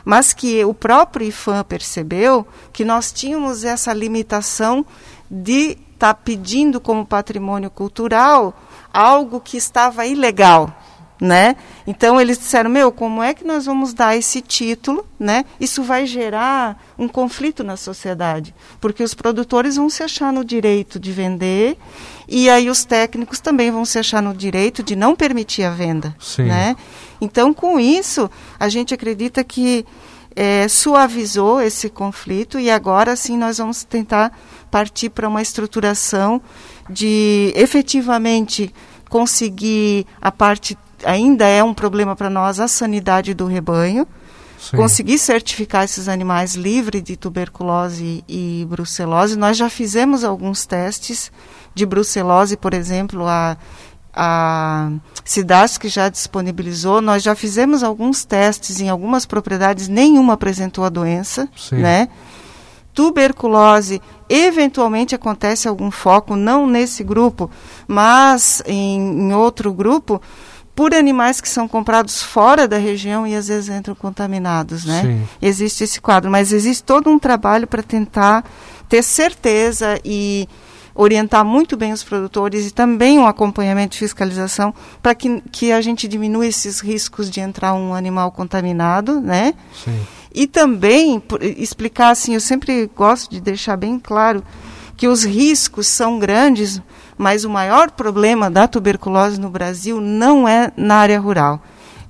mas 0.09 0.33
que 0.33 0.65
o 0.65 0.73
próprio 0.73 1.27
IFAM 1.27 1.63
percebeu 1.63 2.47
que 2.73 2.83
nós 2.83 3.11
tínhamos 3.11 3.63
essa 3.63 3.93
limitação 3.93 4.83
de 5.29 5.77
estar 5.93 6.15
tá 6.15 6.15
pedindo 6.15 6.81
como 6.81 7.05
patrimônio 7.05 7.69
cultural 7.69 8.59
algo 8.91 9.39
que 9.39 9.55
estava 9.55 10.07
ilegal, 10.07 10.75
né? 11.21 11.55
Então 11.85 12.19
eles 12.19 12.39
disseram, 12.39 12.71
meu, 12.71 12.91
como 12.91 13.21
é 13.21 13.35
que 13.35 13.45
nós 13.45 13.67
vamos 13.67 13.93
dar 13.93 14.17
esse 14.17 14.41
título, 14.41 15.05
né? 15.19 15.45
Isso 15.59 15.83
vai 15.83 16.07
gerar 16.07 16.83
um 16.97 17.07
conflito 17.07 17.63
na 17.63 17.77
sociedade, 17.77 18.55
porque 18.81 19.03
os 19.03 19.13
produtores 19.13 19.75
vão 19.75 19.91
se 19.91 20.01
achar 20.01 20.33
no 20.33 20.43
direito 20.43 20.99
de 20.99 21.11
vender 21.11 21.77
e 22.27 22.49
aí 22.49 22.67
os 22.67 22.83
técnicos 22.83 23.39
também 23.39 23.69
vão 23.69 23.85
se 23.85 23.99
achar 23.99 24.23
no 24.23 24.33
direito 24.33 24.81
de 24.81 24.95
não 24.95 25.15
permitir 25.15 25.65
a 25.65 25.69
venda, 25.69 26.15
Sim. 26.19 26.45
né? 26.45 26.75
Então 27.21 27.53
com 27.53 27.79
isso 27.79 28.29
a 28.59 28.69
gente 28.69 28.93
acredita 28.93 29.43
que 29.43 29.85
é, 30.35 30.67
suavizou 30.67 31.61
esse 31.61 31.89
conflito 31.89 32.59
e 32.59 32.69
agora 32.69 33.15
sim 33.15 33.37
nós 33.37 33.57
vamos 33.57 33.83
tentar 33.83 34.37
partir 34.69 35.09
para 35.09 35.27
uma 35.27 35.41
estruturação 35.41 36.41
de 36.89 37.51
efetivamente 37.55 38.73
conseguir 39.09 40.05
a 40.21 40.31
parte 40.31 40.77
ainda 41.03 41.45
é 41.45 41.63
um 41.63 41.73
problema 41.73 42.15
para 42.15 42.29
nós 42.29 42.59
a 42.59 42.67
sanidade 42.67 43.33
do 43.33 43.45
rebanho. 43.45 44.07
Sim. 44.59 44.75
Conseguir 44.75 45.17
certificar 45.17 45.85
esses 45.85 46.09
animais 46.09 46.53
livres 46.53 47.01
de 47.01 47.15
tuberculose 47.15 48.23
e 48.27 48.67
brucelose. 48.69 49.37
Nós 49.37 49.55
já 49.55 49.69
fizemos 49.69 50.25
alguns 50.25 50.65
testes 50.65 51.31
de 51.73 51.85
brucelose, 51.85 52.57
por 52.57 52.73
exemplo, 52.73 53.25
a, 53.25 53.57
a 54.13 54.91
cidades 55.23 55.77
que 55.77 55.87
já 55.87 56.09
disponibilizou. 56.09 57.01
Nós 57.01 57.23
já 57.23 57.35
fizemos 57.35 57.83
alguns 57.83 58.25
testes 58.25 58.79
em 58.79 58.89
algumas 58.89 59.25
propriedades, 59.25 59.87
nenhuma 59.87 60.33
apresentou 60.33 60.83
a 60.83 60.89
doença, 60.89 61.47
Sim. 61.55 61.77
né? 61.77 62.09
Tuberculose, 62.93 64.01
eventualmente 64.27 65.15
acontece 65.15 65.67
algum 65.67 65.89
foco, 65.89 66.35
não 66.35 66.67
nesse 66.67 67.03
grupo, 67.03 67.49
mas 67.87 68.61
em, 68.65 68.99
em 68.99 69.33
outro 69.33 69.71
grupo, 69.71 70.21
por 70.75 70.93
animais 70.93 71.39
que 71.39 71.49
são 71.49 71.67
comprados 71.67 72.21
fora 72.21 72.67
da 72.67 72.77
região 72.77 73.27
e 73.27 73.35
às 73.35 73.47
vezes 73.47 73.69
entram 73.69 73.93
contaminados, 73.93 74.85
né? 74.85 75.01
Sim. 75.01 75.27
Existe 75.41 75.83
esse 75.83 76.01
quadro, 76.01 76.31
mas 76.31 76.51
existe 76.51 76.83
todo 76.83 77.09
um 77.09 77.19
trabalho 77.19 77.67
para 77.67 77.83
tentar 77.83 78.43
ter 78.87 79.03
certeza 79.03 79.99
e 80.03 80.47
orientar 80.99 81.45
muito 81.45 81.77
bem 81.77 81.93
os 81.93 82.03
produtores 82.03 82.67
e 82.67 82.71
também 82.71 83.17
um 83.17 83.25
acompanhamento 83.25 83.93
de 83.93 83.99
fiscalização 83.99 84.73
para 85.01 85.15
que, 85.15 85.41
que 85.49 85.71
a 85.71 85.79
gente 85.79 86.09
diminua 86.09 86.45
esses 86.45 86.81
riscos 86.81 87.29
de 87.29 87.39
entrar 87.39 87.73
um 87.73 87.93
animal 87.93 88.33
contaminado, 88.33 89.21
né? 89.21 89.53
Sim. 89.73 89.97
E 90.35 90.45
também 90.45 91.17
por, 91.17 91.41
explicar 91.41 92.09
assim, 92.09 92.33
eu 92.33 92.41
sempre 92.41 92.91
gosto 92.93 93.31
de 93.31 93.39
deixar 93.39 93.77
bem 93.77 93.97
claro 93.97 94.43
que 94.97 95.07
os 95.07 95.23
riscos 95.23 95.87
são 95.87 96.19
grandes, 96.19 96.81
mas 97.17 97.45
o 97.45 97.49
maior 97.49 97.91
problema 97.91 98.51
da 98.51 98.67
tuberculose 98.67 99.39
no 99.39 99.49
Brasil 99.49 100.01
não 100.01 100.45
é 100.45 100.69
na 100.75 100.95
área 100.95 101.19
rural. 101.19 101.63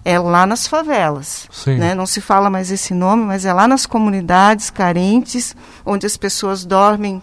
É 0.04 0.17
lá 0.17 0.47
nas 0.47 0.65
favelas. 0.65 1.47
Né? 1.78 1.93
Não 1.93 2.08
se 2.08 2.21
fala 2.21 2.49
mais 2.49 2.71
esse 2.71 2.95
nome, 2.95 3.23
mas 3.23 3.45
é 3.45 3.54
lá 3.54 3.67
nas 3.67 3.86
comunidades 3.86 4.71
carentes, 4.71 5.56
onde 5.86 6.08
as 6.08 6.17
pessoas 6.17 6.65
dormem 6.65 7.21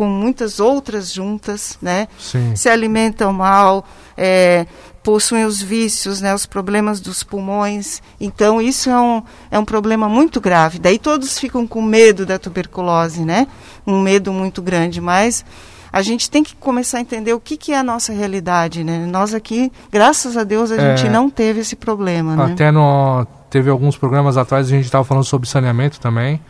com 0.00 0.06
muitas 0.06 0.60
outras 0.60 1.12
juntas, 1.12 1.76
né? 1.82 2.08
se 2.54 2.70
alimentam 2.70 3.34
mal, 3.34 3.84
é, 4.16 4.64
possuem 5.02 5.44
os 5.44 5.60
vícios, 5.60 6.22
né, 6.22 6.34
os 6.34 6.46
problemas 6.46 7.02
dos 7.02 7.22
pulmões. 7.22 8.00
Então, 8.18 8.62
isso 8.62 8.88
é 8.88 8.98
um, 8.98 9.22
é 9.50 9.58
um 9.58 9.64
problema 9.64 10.08
muito 10.08 10.40
grave. 10.40 10.78
Daí 10.78 10.98
todos 10.98 11.38
ficam 11.38 11.66
com 11.66 11.82
medo 11.82 12.24
da 12.24 12.38
tuberculose, 12.38 13.26
né? 13.26 13.46
Um 13.86 14.00
medo 14.00 14.32
muito 14.32 14.62
grande, 14.62 15.02
mas 15.02 15.44
a 15.92 16.00
gente 16.00 16.30
tem 16.30 16.42
que 16.42 16.56
começar 16.56 16.96
a 16.96 17.02
entender 17.02 17.34
o 17.34 17.40
que, 17.40 17.58
que 17.58 17.70
é 17.70 17.78
a 17.78 17.82
nossa 17.82 18.10
realidade, 18.10 18.82
né? 18.82 19.04
Nós 19.04 19.34
aqui, 19.34 19.70
graças 19.92 20.34
a 20.34 20.44
Deus, 20.44 20.72
a 20.72 20.76
é, 20.76 20.96
gente 20.96 21.10
não 21.10 21.28
teve 21.28 21.60
esse 21.60 21.76
problema, 21.76 22.34
né? 22.36 22.54
Até 22.54 22.70
no, 22.70 23.26
teve 23.50 23.68
alguns 23.68 23.98
programas 23.98 24.38
atrás 24.38 24.66
a 24.66 24.70
gente 24.70 24.86
estava 24.86 25.04
falando 25.04 25.24
sobre 25.24 25.46
saneamento 25.46 26.00
também. 26.00 26.40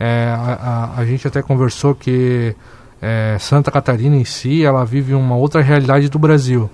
É, 0.00 0.32
a, 0.34 0.94
a, 0.96 1.00
a, 1.00 1.04
gente 1.04 1.26
até 1.26 1.42
conversou 1.42 1.92
que 1.92 2.54
é, 3.00 3.36
Santa 3.38 3.70
Catarina 3.70 4.16
em 4.16 4.24
si, 4.24 4.64
ela 4.64 4.84
vive 4.84 5.14
uma 5.14 5.36
outra 5.36 5.62
realidade 5.62 6.08
do 6.08 6.18
Brasil. 6.18 6.70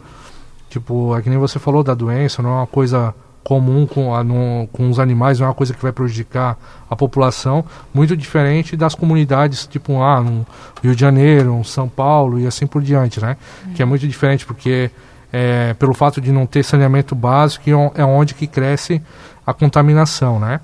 Tipo, 0.69 1.17
é 1.17 1.23
que 1.23 1.31
nem 1.31 1.39
você 1.39 1.59
falou 1.59 1.83
da 1.83 1.95
doença, 1.95 2.43
não 2.43 2.51
é 2.51 2.55
uma 2.55 2.67
coisa 2.67 3.15
comum 3.45 3.87
com, 3.87 4.15
a, 4.15 4.25
no, 4.25 4.67
com 4.73 4.89
os 4.89 4.99
animais, 4.99 5.39
não 5.39 5.47
é 5.47 5.49
uma 5.51 5.55
coisa 5.55 5.75
que 5.75 5.83
vai 5.83 5.93
prejudicar 5.93 6.57
a 6.89 6.97
população, 6.97 7.63
muito 7.93 8.17
diferente 8.17 8.75
das 8.75 8.95
comunidades, 8.95 9.67
tipo, 9.67 10.03
ah, 10.03 10.21
no 10.21 10.47
Rio 10.83 10.95
de 10.95 11.01
Janeiro, 11.01 11.63
São 11.63 11.89
Paulo 11.89 12.41
e 12.41 12.47
assim 12.47 12.67
por 12.67 12.83
diante, 12.83 13.21
né? 13.21 13.37
Que 13.75 13.83
é 13.83 13.85
muito 13.85 14.09
diferente, 14.09 14.47
porque 14.47 14.91
é, 15.31 15.75
pelo 15.75 15.93
fato 15.93 16.21
de 16.21 16.33
não 16.33 16.47
ter 16.47 16.63
saneamento 16.63 17.15
básico, 17.15 17.69
é, 17.69 18.01
é 18.01 18.05
onde 18.05 18.35
que 18.35 18.47
cresce 18.47 19.03
a 19.47 19.53
contaminação, 19.53 20.41
né? 20.41 20.61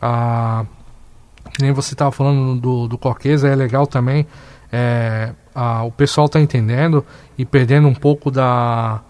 A, 0.00 0.66
que 1.54 1.62
nem 1.62 1.72
você 1.72 1.94
estava 1.94 2.12
falando 2.12 2.60
do, 2.60 2.86
do 2.86 3.00
é 3.46 3.54
legal 3.54 3.86
também, 3.86 4.26
é, 4.72 5.32
a, 5.54 5.82
o 5.84 5.92
pessoal 5.92 6.26
está 6.26 6.40
entendendo 6.40 7.04
e 7.36 7.44
perdendo 7.44 7.88
um 7.88 7.94
pouco 7.94 8.30
da 8.30 9.02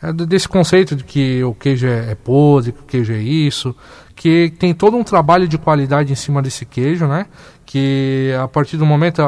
é 0.00 0.12
desse 0.12 0.48
conceito 0.48 0.94
de 0.94 1.02
que 1.02 1.42
o 1.42 1.52
queijo 1.52 1.86
é, 1.86 2.12
é 2.12 2.14
podre, 2.14 2.70
que 2.70 2.80
o 2.80 2.84
queijo 2.84 3.12
é 3.12 3.18
isso, 3.18 3.74
que 4.14 4.52
tem 4.58 4.72
todo 4.72 4.96
um 4.96 5.02
trabalho 5.02 5.48
de 5.48 5.58
qualidade 5.58 6.12
em 6.12 6.16
cima 6.16 6.40
desse 6.40 6.64
queijo, 6.64 7.06
né? 7.06 7.26
Que 7.66 8.32
a 8.40 8.46
partir 8.46 8.76
do 8.76 8.86
momento 8.86 9.22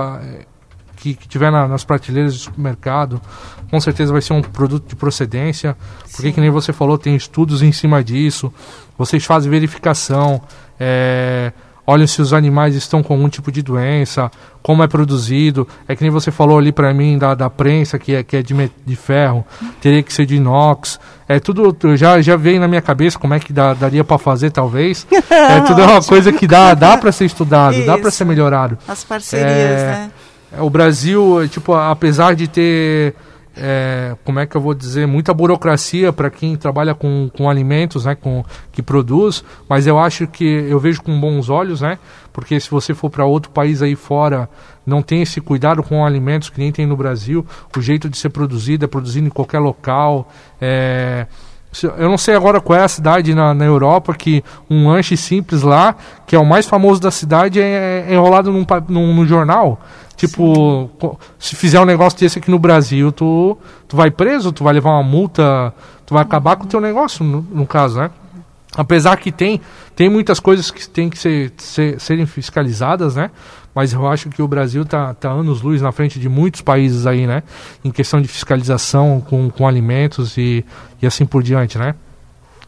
que, 1.00 1.14
que 1.14 1.26
tiver 1.26 1.50
na, 1.50 1.66
nas 1.66 1.82
prateleiras 1.82 2.34
do 2.34 2.38
supermercado, 2.38 3.20
com 3.68 3.80
certeza 3.80 4.12
vai 4.12 4.22
ser 4.22 4.32
um 4.32 4.42
produto 4.42 4.88
de 4.88 4.94
procedência, 4.94 5.76
porque 6.02 6.28
Sim. 6.28 6.32
que 6.32 6.40
nem 6.40 6.50
você 6.50 6.72
falou, 6.72 6.96
tem 6.96 7.16
estudos 7.16 7.62
em 7.62 7.72
cima 7.72 8.04
disso, 8.04 8.52
vocês 8.96 9.24
fazem 9.24 9.50
verificação, 9.50 10.40
é, 10.78 11.52
olham 11.86 12.06
se 12.06 12.20
os 12.20 12.32
animais 12.32 12.74
estão 12.74 13.02
com 13.02 13.14
algum 13.14 13.28
tipo 13.28 13.50
de 13.50 13.62
doença, 13.62 14.30
como 14.62 14.82
é 14.82 14.86
produzido. 14.86 15.66
É 15.88 15.96
que 15.96 16.02
nem 16.02 16.10
você 16.10 16.30
falou 16.30 16.58
ali 16.58 16.72
para 16.72 16.92
mim 16.94 17.18
da, 17.18 17.34
da 17.34 17.50
prensa, 17.50 17.98
que 17.98 18.14
é, 18.14 18.22
que 18.22 18.36
é 18.36 18.42
de, 18.42 18.70
de 18.84 18.96
ferro, 18.96 19.44
teria 19.80 20.02
que 20.02 20.12
ser 20.12 20.26
de 20.26 20.36
inox. 20.36 20.98
É 21.28 21.38
tudo, 21.38 21.76
já, 21.96 22.20
já 22.20 22.36
veio 22.36 22.60
na 22.60 22.66
minha 22.66 22.82
cabeça 22.82 23.18
como 23.18 23.34
é 23.34 23.38
que 23.38 23.52
dá, 23.52 23.72
daria 23.74 24.02
para 24.02 24.18
fazer, 24.18 24.50
talvez. 24.50 25.06
É 25.30 25.60
tudo 25.60 25.82
uma 25.82 26.02
coisa 26.02 26.32
que 26.32 26.46
dá, 26.46 26.74
dá 26.74 26.96
para 26.96 27.12
ser 27.12 27.24
estudado, 27.24 27.76
Isso. 27.76 27.86
dá 27.86 27.96
para 27.96 28.10
ser 28.10 28.24
melhorado. 28.24 28.78
As 28.86 29.04
parcerias, 29.04 29.50
é, 29.50 29.86
né? 29.86 30.10
É, 30.56 30.62
o 30.62 30.68
Brasil, 30.68 31.48
tipo, 31.48 31.72
apesar 31.74 32.34
de 32.34 32.48
ter 32.48 33.14
é, 33.56 34.16
como 34.24 34.38
é 34.38 34.46
que 34.46 34.56
eu 34.56 34.60
vou 34.60 34.74
dizer, 34.74 35.06
muita 35.06 35.34
burocracia 35.34 36.12
para 36.12 36.30
quem 36.30 36.56
trabalha 36.56 36.94
com, 36.94 37.30
com 37.36 37.48
alimentos, 37.48 38.04
né, 38.04 38.14
com, 38.14 38.44
que 38.70 38.82
produz, 38.82 39.44
mas 39.68 39.86
eu 39.86 39.98
acho 39.98 40.26
que 40.26 40.44
eu 40.44 40.78
vejo 40.78 41.02
com 41.02 41.18
bons 41.20 41.48
olhos, 41.48 41.80
né, 41.80 41.98
porque 42.32 42.58
se 42.60 42.70
você 42.70 42.94
for 42.94 43.10
para 43.10 43.24
outro 43.24 43.50
país 43.50 43.82
aí 43.82 43.96
fora, 43.96 44.48
não 44.86 45.02
tem 45.02 45.22
esse 45.22 45.40
cuidado 45.40 45.82
com 45.82 46.04
alimentos 46.04 46.48
que 46.48 46.60
nem 46.60 46.72
tem 46.72 46.86
no 46.86 46.96
Brasil, 46.96 47.44
o 47.76 47.80
jeito 47.80 48.08
de 48.08 48.16
ser 48.16 48.30
produzido 48.30 48.84
é 48.84 48.88
produzido 48.88 49.26
em 49.26 49.30
qualquer 49.30 49.58
local, 49.58 50.30
é, 50.60 51.26
eu 51.96 52.08
não 52.08 52.18
sei 52.18 52.34
agora 52.34 52.60
qual 52.60 52.78
é 52.78 52.82
a 52.82 52.88
cidade 52.88 53.34
na, 53.34 53.54
na 53.54 53.64
Europa 53.64 54.12
que 54.12 54.42
um 54.68 54.88
lanche 54.88 55.16
simples 55.16 55.62
lá, 55.62 55.94
que 56.26 56.34
é 56.34 56.38
o 56.38 56.44
mais 56.44 56.66
famoso 56.66 57.00
da 57.00 57.10
cidade, 57.10 57.60
é, 57.60 58.06
é 58.08 58.14
enrolado 58.14 58.50
num, 58.52 58.66
num, 58.88 59.14
num 59.14 59.26
jornal. 59.26 59.80
Tipo, 60.16 60.90
Sim. 61.00 61.10
se 61.38 61.56
fizer 61.56 61.80
um 61.80 61.84
negócio 61.84 62.18
desse 62.18 62.38
aqui 62.38 62.50
no 62.50 62.58
Brasil, 62.58 63.10
tu, 63.10 63.56
tu 63.88 63.96
vai 63.96 64.10
preso, 64.10 64.52
tu 64.52 64.64
vai 64.64 64.74
levar 64.74 64.90
uma 64.90 65.02
multa, 65.02 65.72
tu 66.04 66.12
vai 66.12 66.22
acabar 66.22 66.56
com 66.56 66.64
o 66.64 66.66
teu 66.66 66.80
negócio, 66.80 67.24
no, 67.24 67.40
no 67.40 67.66
caso, 67.66 67.98
né? 67.98 68.10
Apesar 68.76 69.16
que 69.16 69.32
tem, 69.32 69.60
tem 69.96 70.08
muitas 70.08 70.38
coisas 70.38 70.70
que 70.70 70.88
têm 70.88 71.08
que 71.08 71.18
ser, 71.18 71.52
ser, 71.56 72.00
serem 72.00 72.26
fiscalizadas, 72.26 73.16
né? 73.16 73.30
Mas 73.74 73.92
eu 73.92 74.06
acho 74.06 74.28
que 74.28 74.42
o 74.42 74.48
Brasil 74.48 74.82
está 74.82 75.14
tá 75.14 75.30
anos-luz 75.30 75.80
na 75.80 75.92
frente 75.92 76.18
de 76.18 76.28
muitos 76.28 76.60
países 76.60 77.06
aí, 77.06 77.26
né? 77.26 77.42
Em 77.84 77.90
questão 77.90 78.20
de 78.20 78.28
fiscalização 78.28 79.20
com, 79.20 79.48
com 79.48 79.66
alimentos 79.66 80.36
e, 80.36 80.64
e 81.00 81.06
assim 81.06 81.24
por 81.24 81.42
diante, 81.42 81.78
né? 81.78 81.94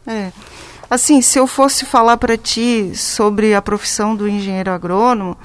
É. 0.07 0.31
Assim, 0.89 1.21
se 1.21 1.39
eu 1.39 1.47
fosse 1.47 1.85
falar 1.85 2.17
para 2.17 2.37
ti 2.37 2.91
sobre 2.95 3.53
a 3.53 3.61
profissão 3.61 4.15
do 4.15 4.27
engenheiro 4.27 4.71
agrônomo, 4.71 5.35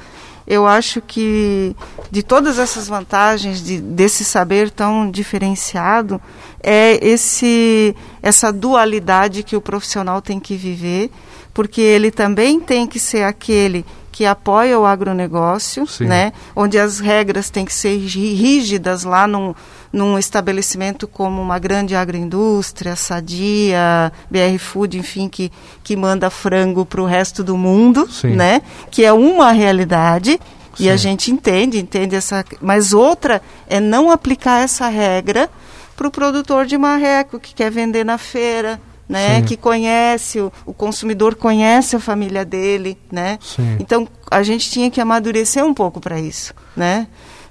eu 0.47 0.67
acho 0.67 1.03
que 1.03 1.77
de 2.11 2.23
todas 2.23 2.59
essas 2.59 2.89
vantagens 2.89 3.63
de, 3.63 3.81
desse 3.81 4.25
saber 4.25 4.71
tão 4.71 5.11
diferenciado 5.11 6.21
é 6.63 6.99
esse 7.07 7.95
essa 8.23 8.51
dualidade 8.51 9.43
que 9.43 9.55
o 9.55 9.61
profissional 9.61 10.23
tem 10.23 10.41
que 10.41 10.57
viver, 10.57 11.11
porque 11.53 11.83
ele 11.83 12.11
também 12.11 12.59
tem 12.61 12.87
que 12.87 12.99
ser 12.99 13.25
aquele 13.25 13.85
que 14.19 14.27
apoia 14.27 14.77
o 14.77 14.85
agronegócio, 14.85 15.87
Sim. 15.87 16.07
né? 16.07 16.33
Onde 16.57 16.77
as 16.77 16.99
regras 16.99 17.51
têm 17.51 17.65
que 17.65 17.73
ser 17.73 17.97
rígidas 17.97 19.05
lá 19.05 19.29
num, 19.29 19.55
num 19.93 20.19
estabelecimento 20.19 21.07
como 21.07 21.41
uma 21.41 21.57
grande 21.61 21.95
agroindústria, 21.95 22.97
Sadia, 22.97 24.13
BR 24.29 24.59
Food, 24.59 24.99
enfim, 24.99 25.29
que, 25.29 25.53
que 25.85 25.95
manda 25.95 26.31
frango 26.31 26.85
para 26.85 27.01
o 27.01 27.05
resto 27.05 27.45
do 27.45 27.57
mundo, 27.57 28.11
Sim. 28.11 28.35
né? 28.35 28.61
Que 28.91 29.05
é 29.05 29.13
uma 29.13 29.53
realidade 29.53 30.33
Sim. 30.75 30.87
e 30.87 30.91
a 30.91 30.97
gente 30.97 31.31
entende, 31.31 31.79
entende 31.79 32.17
essa, 32.17 32.45
mas 32.61 32.93
outra 32.93 33.41
é 33.69 33.79
não 33.79 34.11
aplicar 34.11 34.65
essa 34.65 34.89
regra 34.89 35.49
para 35.97 36.09
o 36.09 36.11
produtor 36.11 36.67
de 36.67 36.77
marreco 36.77 37.39
que 37.39 37.55
quer 37.55 37.71
vender 37.71 38.05
na 38.05 38.19
feira, 38.19 38.81
né? 39.09 39.37
Sim. 39.37 39.45
Que 39.45 39.57
conhece 39.57 40.41
o, 40.41 40.53
o, 40.67 40.75
consumidor 40.75 41.35
conhece 41.35 41.97
a 41.97 42.01
família 42.01 42.45
dele, 42.45 42.99
né? 43.11 43.39
Sim. 43.41 43.77
Então 43.81 44.07
a 44.31 44.43
gente 44.43 44.71
tinha 44.71 44.91
que 44.91 45.01
amadurecer 45.01 45.65
um 45.65 45.73
pouco 45.73 46.01
para 46.01 46.21
isso, 46.21 46.53
né? 46.77 47.07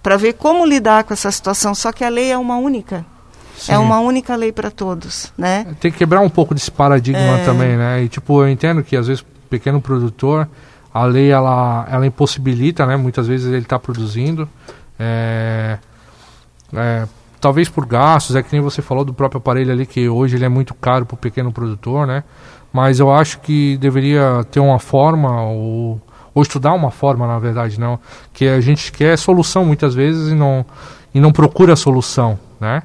para 0.08 0.16
ver 0.16 0.36
como 0.36 0.66
lidar 0.66 1.04
com 1.04 1.14
essa 1.14 1.30
situação. 1.30 1.76
Só 1.76 1.92
que 1.92 2.02
a 2.02 2.08
lei 2.08 2.32
é 2.32 2.38
uma 2.38 2.56
única. 2.56 3.06
É 3.58 3.60
Sim. 3.60 3.74
É 3.74 3.78
uma 3.78 4.00
única 4.00 4.38
lei 4.38 4.54
para 4.54 4.72
todos, 4.72 5.34
né? 5.38 5.66
Tem 5.82 5.92
que 5.92 5.98
quebrar 5.98 6.22
um 6.22 6.30
pouco 6.30 6.54
desse 6.54 6.72
paradigma 6.72 7.40
é... 7.40 7.44
também, 7.44 7.76
né? 7.76 8.04
E 8.04 8.08
tipo, 8.08 8.42
eu 8.42 8.48
entendo 8.48 8.82
que 8.84 8.96
às 8.96 9.08
vezes 9.08 9.26
pequeno 9.50 9.82
produtor, 9.82 10.48
a 10.94 11.04
lei 11.04 11.30
ela, 11.30 11.86
ela 11.92 12.06
impossibilita, 12.06 12.86
né? 12.86 12.96
Muitas 12.96 13.28
vezes 13.28 13.48
ele 13.48 13.64
está 13.64 13.78
produzindo, 13.78 14.48
é, 14.98 15.78
é, 16.74 17.06
talvez 17.40 17.70
por 17.70 17.86
gastos, 17.86 18.36
é 18.36 18.44
que 18.44 18.50
nem 18.52 18.62
você 18.62 18.82
falou 18.82 19.06
do 19.06 19.14
próprio 19.14 19.40
aparelho 19.40 19.72
ali 19.72 19.86
que 19.86 20.08
hoje 20.10 20.36
ele 20.36 20.46
é 20.46 20.50
muito 20.50 20.74
caro 20.74 21.06
para 21.06 21.16
o 21.16 21.18
pequeno 21.18 21.52
produtor, 21.52 22.08
né? 22.08 22.24
Mas 22.72 23.00
eu 23.00 23.12
acho 23.12 23.40
que 23.40 23.78
deveria 23.78 24.46
ter 24.52 24.60
uma 24.60 24.80
forma 24.80 25.42
ou 25.44 26.02
ou 26.38 26.44
estudar 26.44 26.74
uma 26.74 26.92
forma, 26.92 27.26
na 27.26 27.40
verdade, 27.40 27.80
não, 27.80 28.00
que 28.32 28.48
a 28.48 28.62
gente 28.62 28.92
quer 28.92 29.18
solução 29.18 29.66
muitas 29.66 29.96
vezes 29.96 30.32
e 30.32 30.36
não, 30.36 30.64
e 31.12 31.20
não 31.20 31.32
procura 31.32 31.76
solução, 31.76 32.38
né? 32.60 32.84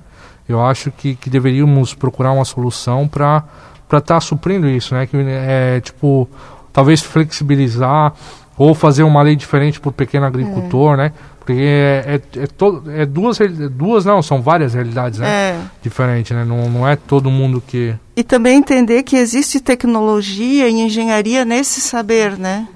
Eu 0.48 0.64
acho 0.64 0.90
que, 0.90 1.14
que 1.14 1.28
deveríamos 1.28 1.92
procurar 1.92 2.32
uma 2.32 2.46
solução 2.46 3.06
para 3.06 3.44
estar 3.84 4.00
tá 4.00 4.20
suprindo 4.20 4.66
isso, 4.66 4.94
né? 4.94 5.06
Que 5.06 5.18
é 5.18 5.82
tipo, 5.82 6.26
talvez 6.72 7.02
flexibilizar 7.02 8.14
ou 8.56 8.74
fazer 8.74 9.02
uma 9.02 9.20
lei 9.20 9.36
diferente 9.36 9.78
para 9.78 9.90
o 9.90 9.92
pequeno 9.92 10.24
agricultor, 10.24 10.94
é. 10.94 10.96
né? 10.96 11.12
Porque 11.44 11.60
é, 11.60 12.20
é, 12.36 12.42
é, 12.42 12.46
to, 12.46 12.84
é 12.88 13.04
duas, 13.04 13.38
duas, 13.72 14.04
não, 14.04 14.22
são 14.22 14.40
várias 14.40 14.74
realidades, 14.74 15.18
né? 15.18 15.28
É. 15.28 15.60
Diferentes, 15.82 16.36
né? 16.36 16.44
Não, 16.44 16.70
não 16.70 16.88
é 16.88 16.94
todo 16.94 17.30
mundo 17.30 17.60
que... 17.66 17.94
E 18.14 18.22
também 18.22 18.58
entender 18.58 19.02
que 19.02 19.16
existe 19.16 19.58
tecnologia 19.58 20.68
e 20.68 20.72
engenharia 20.72 21.44
nesse 21.44 21.80
saber, 21.80 22.38
né? 22.38 22.68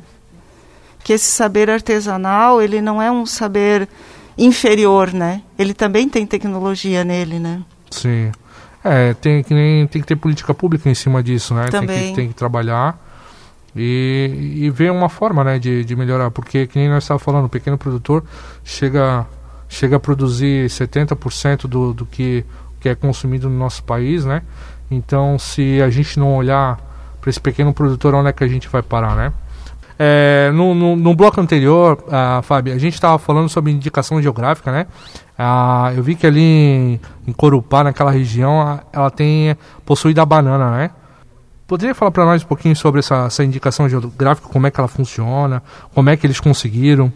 que 1.06 1.12
esse 1.12 1.30
saber 1.30 1.70
artesanal 1.70 2.60
ele 2.60 2.80
não 2.80 3.00
é 3.00 3.12
um 3.12 3.24
saber 3.24 3.88
inferior, 4.36 5.12
né? 5.12 5.40
Ele 5.56 5.72
também 5.72 6.08
tem 6.08 6.26
tecnologia 6.26 7.04
nele, 7.04 7.38
né? 7.38 7.62
Sim. 7.88 8.32
É, 8.82 9.14
tem 9.14 9.40
que, 9.44 9.54
nem, 9.54 9.86
tem 9.86 10.02
que 10.02 10.08
ter 10.08 10.16
política 10.16 10.52
pública 10.52 10.90
em 10.90 10.94
cima 10.94 11.22
disso, 11.22 11.54
né? 11.54 11.66
Também. 11.68 11.96
Tem 11.96 12.08
que, 12.08 12.14
tem 12.16 12.28
que 12.30 12.34
trabalhar 12.34 12.98
e, 13.76 14.64
e 14.64 14.70
ver 14.70 14.90
uma 14.90 15.08
forma 15.08 15.44
né, 15.44 15.58
de, 15.58 15.84
de 15.84 15.94
melhorar. 15.94 16.30
Porque, 16.30 16.66
que 16.66 16.78
nem 16.78 16.88
nós 16.88 17.04
estávamos 17.04 17.22
falando, 17.22 17.44
o 17.44 17.48
pequeno 17.48 17.76
produtor 17.76 18.24
chega, 18.64 19.26
chega 19.68 19.96
a 19.96 20.00
produzir 20.00 20.68
70% 20.68 21.66
do, 21.66 21.92
do 21.92 22.06
que, 22.06 22.44
que 22.80 22.88
é 22.88 22.94
consumido 22.94 23.50
no 23.50 23.58
nosso 23.58 23.84
país, 23.84 24.24
né? 24.24 24.42
Então, 24.90 25.38
se 25.38 25.82
a 25.82 25.90
gente 25.90 26.18
não 26.18 26.34
olhar 26.34 26.78
para 27.20 27.28
esse 27.30 27.40
pequeno 27.40 27.74
produtor, 27.74 28.14
onde 28.14 28.28
é 28.28 28.32
que 28.32 28.44
a 28.44 28.48
gente 28.48 28.68
vai 28.68 28.82
parar, 28.82 29.14
né? 29.14 29.32
É, 29.98 30.50
no, 30.52 30.74
no, 30.74 30.94
no, 30.94 31.14
bloco 31.14 31.40
anterior, 31.40 32.04
uh, 32.06 32.42
Fábio, 32.42 32.74
a 32.74 32.78
gente 32.78 32.94
estava 32.94 33.18
falando 33.18 33.48
sobre 33.48 33.72
indicação 33.72 34.20
geográfica, 34.20 34.70
né? 34.70 34.86
Uh, 35.38 35.96
eu 35.96 36.02
vi 36.02 36.14
que 36.14 36.26
ali 36.26 36.40
em, 36.40 37.00
em 37.26 37.32
Corupá, 37.32 37.82
naquela 37.82 38.10
região, 38.10 38.78
ela 38.92 39.10
tem 39.10 39.56
possui 39.86 40.12
da 40.12 40.24
banana, 40.24 40.70
né? 40.70 40.90
Poderia 41.66 41.94
falar 41.94 42.12
para 42.12 42.24
nós 42.24 42.42
um 42.42 42.46
pouquinho 42.46 42.76
sobre 42.76 43.00
essa, 43.00 43.26
essa 43.26 43.42
indicação 43.42 43.88
geográfica, 43.88 44.48
como 44.48 44.66
é 44.66 44.70
que 44.70 44.78
ela 44.78 44.88
funciona, 44.88 45.62
como 45.92 46.08
é 46.08 46.16
que 46.16 46.26
eles 46.26 46.38
conseguiram? 46.38 47.12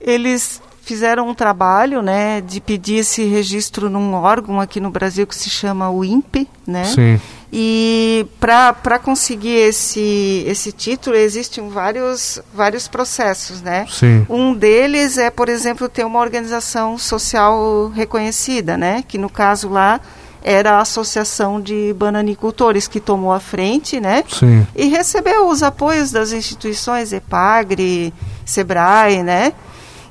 Eles 0.00 0.60
fizeram 0.88 1.28
um 1.28 1.34
trabalho, 1.34 2.00
né, 2.00 2.40
de 2.40 2.62
pedir 2.62 2.96
esse 2.96 3.22
registro 3.24 3.90
num 3.90 4.14
órgão 4.14 4.58
aqui 4.58 4.80
no 4.80 4.90
Brasil 4.90 5.26
que 5.26 5.36
se 5.36 5.50
chama 5.50 5.90
o 5.90 6.02
INPE, 6.02 6.48
né? 6.66 6.84
Sim. 6.84 7.20
E 7.52 8.26
para 8.40 8.98
conseguir 8.98 9.54
esse, 9.54 10.44
esse 10.46 10.72
título 10.72 11.14
existem 11.14 11.68
vários, 11.68 12.40
vários 12.54 12.88
processos, 12.88 13.60
né? 13.60 13.86
Sim. 13.90 14.26
Um 14.30 14.54
deles 14.54 15.18
é, 15.18 15.30
por 15.30 15.48
exemplo, 15.50 15.88
ter 15.88 16.04
uma 16.04 16.20
organização 16.20 16.96
social 16.96 17.88
reconhecida, 17.88 18.76
né? 18.78 19.04
Que 19.06 19.18
no 19.18 19.28
caso 19.28 19.68
lá 19.68 20.00
era 20.42 20.72
a 20.72 20.80
Associação 20.80 21.60
de 21.60 21.94
Bananicultores 21.96 22.86
que 22.86 23.00
tomou 23.00 23.32
a 23.32 23.40
frente, 23.40 24.00
né? 24.00 24.24
Sim. 24.28 24.66
E 24.74 24.86
recebeu 24.86 25.48
os 25.48 25.62
apoios 25.62 26.10
das 26.10 26.32
instituições 26.32 27.12
EPAGRE, 27.12 28.12
SEBRAE, 28.44 29.22
né? 29.22 29.52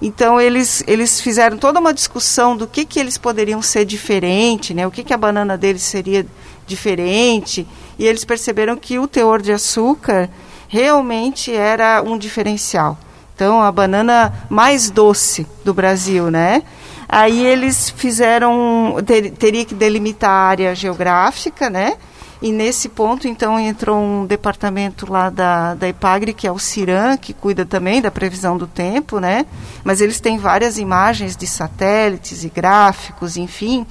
Então 0.01 0.39
eles, 0.39 0.84
eles 0.88 1.19
fizeram 1.19 1.57
toda 1.57 1.80
uma 1.80 1.93
discussão 1.93 2.55
do 2.55 2.67
que, 2.67 2.86
que 2.86 2.99
eles 2.99 3.17
poderiam 3.17 3.61
ser 3.61 3.84
diferente, 3.84 4.73
né? 4.73 4.86
o 4.86 4.91
que, 4.91 5.03
que 5.03 5.13
a 5.13 5.17
banana 5.17 5.57
deles 5.57 5.82
seria 5.82 6.25
diferente, 6.67 7.67
e 7.97 8.05
eles 8.05 8.23
perceberam 8.23 8.75
que 8.75 8.99
o 8.99 9.07
teor 9.07 9.41
de 9.41 9.51
açúcar 9.51 10.30
realmente 10.67 11.51
era 11.51 12.03
um 12.03 12.17
diferencial. 12.17 12.97
Então, 13.38 13.61
a 13.61 13.71
banana 13.71 14.33
mais 14.49 14.89
doce 14.89 15.45
do 15.63 15.71
Brasil, 15.71 16.31
né? 16.31 16.63
Aí 17.07 17.45
eles 17.45 17.88
fizeram, 17.88 18.95
ter, 19.05 19.29
teria 19.29 19.63
que 19.63 19.75
delimitar 19.75 20.31
a 20.31 20.49
área 20.49 20.73
geográfica, 20.73 21.69
né? 21.69 21.97
E 22.41 22.51
nesse 22.51 22.89
ponto, 22.89 23.27
então, 23.27 23.59
entrou 23.59 23.95
um 23.95 24.25
departamento 24.25 25.11
lá 25.11 25.29
da, 25.29 25.75
da 25.75 25.88
IPAGRE, 25.88 26.33
que 26.33 26.47
é 26.47 26.51
o 26.51 26.57
CIRAM, 26.57 27.15
que 27.15 27.31
cuida 27.31 27.63
também 27.63 28.01
da 28.01 28.09
previsão 28.09 28.57
do 28.57 28.65
tempo, 28.65 29.19
né? 29.19 29.45
Mas 29.83 30.01
eles 30.01 30.19
têm 30.19 30.39
várias 30.39 30.79
imagens 30.79 31.38
de 31.38 31.45
satélites 31.45 32.43
e 32.43 32.49
gráficos, 32.49 33.38
enfim, 33.38 33.85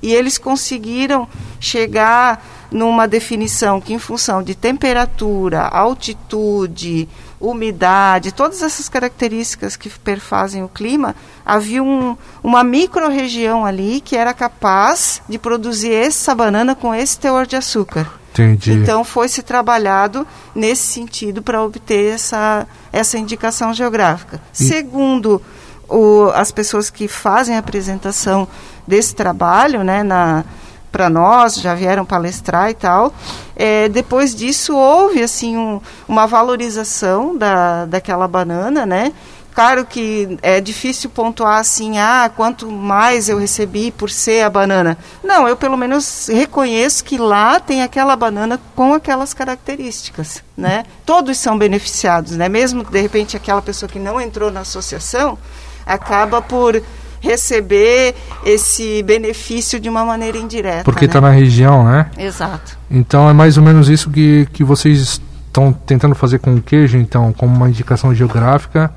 e 0.00 0.14
eles 0.14 0.38
conseguiram 0.38 1.26
chegar 1.58 2.40
numa 2.70 3.08
definição 3.08 3.80
que, 3.80 3.92
em 3.92 3.98
função 3.98 4.44
de 4.44 4.54
temperatura, 4.54 5.62
altitude, 5.62 7.08
umidade, 7.42 8.32
todas 8.32 8.62
essas 8.62 8.88
características 8.88 9.76
que 9.76 9.90
perfazem 9.90 10.62
o 10.62 10.68
clima, 10.68 11.14
havia 11.44 11.82
um, 11.82 12.16
uma 12.42 12.62
micro-região 12.62 13.66
ali 13.66 14.00
que 14.00 14.16
era 14.16 14.32
capaz 14.32 15.20
de 15.28 15.38
produzir 15.38 15.92
essa 15.92 16.34
banana 16.34 16.74
com 16.74 16.94
esse 16.94 17.18
teor 17.18 17.44
de 17.44 17.56
açúcar. 17.56 18.08
Entendi. 18.30 18.72
Então 18.72 19.04
foi 19.04 19.28
se 19.28 19.42
trabalhado 19.42 20.26
nesse 20.54 20.84
sentido 20.84 21.42
para 21.42 21.62
obter 21.62 22.14
essa, 22.14 22.66
essa 22.92 23.18
indicação 23.18 23.74
geográfica. 23.74 24.40
E... 24.58 24.64
Segundo 24.64 25.42
o, 25.88 26.30
as 26.34 26.50
pessoas 26.50 26.88
que 26.88 27.08
fazem 27.08 27.56
a 27.56 27.58
apresentação 27.58 28.48
desse 28.86 29.14
trabalho, 29.14 29.84
né, 29.84 30.02
na 30.02 30.44
para 30.92 31.08
nós, 31.08 31.54
já 31.56 31.74
vieram 31.74 32.04
palestrar 32.04 32.70
e 32.70 32.74
tal. 32.74 33.12
É, 33.56 33.88
depois 33.88 34.34
disso 34.34 34.76
houve 34.76 35.22
assim 35.22 35.56
um, 35.56 35.80
uma 36.06 36.26
valorização 36.26 37.36
da, 37.36 37.86
daquela 37.86 38.28
banana, 38.28 38.84
né? 38.84 39.12
Claro 39.54 39.84
que 39.84 40.38
é 40.40 40.60
difícil 40.60 41.10
pontuar 41.10 41.58
assim, 41.58 41.98
ah, 41.98 42.30
quanto 42.34 42.70
mais 42.70 43.28
eu 43.28 43.38
recebi 43.38 43.90
por 43.90 44.08
ser 44.08 44.42
a 44.42 44.50
banana. 44.50 44.96
Não, 45.22 45.46
eu 45.46 45.56
pelo 45.56 45.76
menos 45.76 46.28
reconheço 46.28 47.04
que 47.04 47.18
lá 47.18 47.60
tem 47.60 47.82
aquela 47.82 48.16
banana 48.16 48.58
com 48.74 48.94
aquelas 48.94 49.34
características, 49.34 50.42
né? 50.56 50.84
Todos 51.04 51.36
são 51.36 51.58
beneficiados, 51.58 52.32
né? 52.32 52.48
Mesmo 52.48 52.82
de 52.82 53.00
repente 53.00 53.36
aquela 53.36 53.60
pessoa 53.60 53.90
que 53.90 53.98
não 53.98 54.18
entrou 54.18 54.50
na 54.50 54.60
associação 54.60 55.38
acaba 55.84 56.40
por 56.40 56.82
receber 57.22 58.14
esse 58.44 59.02
benefício 59.04 59.80
de 59.80 59.88
uma 59.88 60.04
maneira 60.04 60.36
indireta. 60.36 60.84
Porque 60.84 61.06
está 61.06 61.20
né? 61.20 61.28
na 61.28 61.32
região, 61.32 61.84
né? 61.84 62.10
Exato. 62.18 62.76
Então 62.90 63.30
é 63.30 63.32
mais 63.32 63.56
ou 63.56 63.62
menos 63.62 63.88
isso 63.88 64.10
que, 64.10 64.46
que 64.52 64.62
vocês 64.62 65.22
estão 65.46 65.72
tentando 65.72 66.14
fazer 66.14 66.40
com 66.40 66.54
o 66.54 66.60
queijo, 66.60 66.98
então, 66.98 67.32
como 67.32 67.54
uma 67.54 67.68
indicação 67.68 68.14
geográfica 68.14 68.92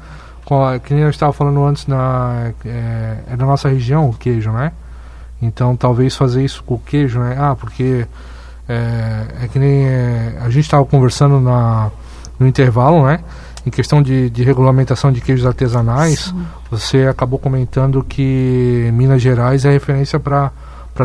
que 0.84 0.93
nem 0.93 1.03
eu 1.03 1.09
estava 1.09 1.34
falando 1.34 1.63
antes, 1.65 1.88
na, 1.88 2.51
é, 2.63 3.17
é, 3.32 3.36
da 3.36 3.45
nossa 3.45 3.67
região 3.67 4.09
o 4.09 4.13
queijo, 4.13 4.51
né? 4.51 4.71
Então 5.41 5.76
talvez 5.76 6.15
fazer 6.15 6.43
isso 6.43 6.63
com 6.63 6.76
o 6.76 6.80
queijo, 6.80 7.19
né? 7.19 7.36
Ah, 7.38 7.55
porque 7.55 8.05
é, 8.69 9.26
é 9.43 9.47
que 9.47 9.57
nem 9.57 9.88
é, 9.88 10.38
a 10.41 10.49
gente 10.49 10.65
estava 10.65 10.86
conversando 10.86 11.39
na, 11.39 11.89
no 12.39 12.47
intervalo, 12.47 13.05
né? 13.05 13.19
Em 13.66 13.70
questão 13.70 14.01
de, 14.01 14.30
de 14.30 14.43
regulamentação 14.43 15.11
de 15.11 15.20
queijos 15.20 15.45
artesanais, 15.45 16.26
Sim. 16.26 16.45
você 16.70 17.07
acabou 17.07 17.39
comentando 17.39 18.03
que 18.03 18.89
Minas 18.93 19.22
Gerais 19.22 19.66
é 19.66 19.72
referência 19.72 20.20
para 20.20 20.51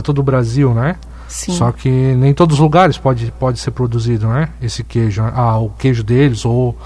todo 0.02 0.18
o 0.18 0.22
Brasil, 0.22 0.74
né? 0.74 0.96
Sim. 1.26 1.52
Só 1.52 1.72
que 1.72 1.88
nem 1.88 2.34
todos 2.34 2.56
os 2.56 2.61
lugares 2.61 2.98
pode, 2.98 3.32
pode 3.38 3.58
ser 3.58 3.70
produzido, 3.70 4.26
né? 4.26 4.50
Esse 4.61 4.82
queijo, 4.82 5.22
ah, 5.22 5.58
o 5.58 5.70
queijo 5.70 6.02
deles 6.02 6.44
ou 6.44 6.76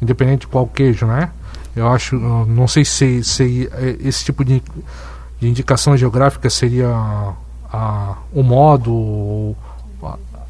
independente 0.00 0.40
de 0.40 0.46
qual 0.48 0.66
queijo, 0.66 1.06
né? 1.06 1.30
Eu 1.76 1.86
acho, 1.86 2.16
não 2.16 2.66
sei 2.66 2.84
se, 2.84 3.22
se 3.22 3.70
esse 4.00 4.24
tipo 4.24 4.44
de, 4.44 4.60
de 5.38 5.48
indicação 5.48 5.96
geográfica 5.96 6.50
seria 6.50 6.88
a, 7.72 8.16
o 8.32 8.42
modo 8.42 9.54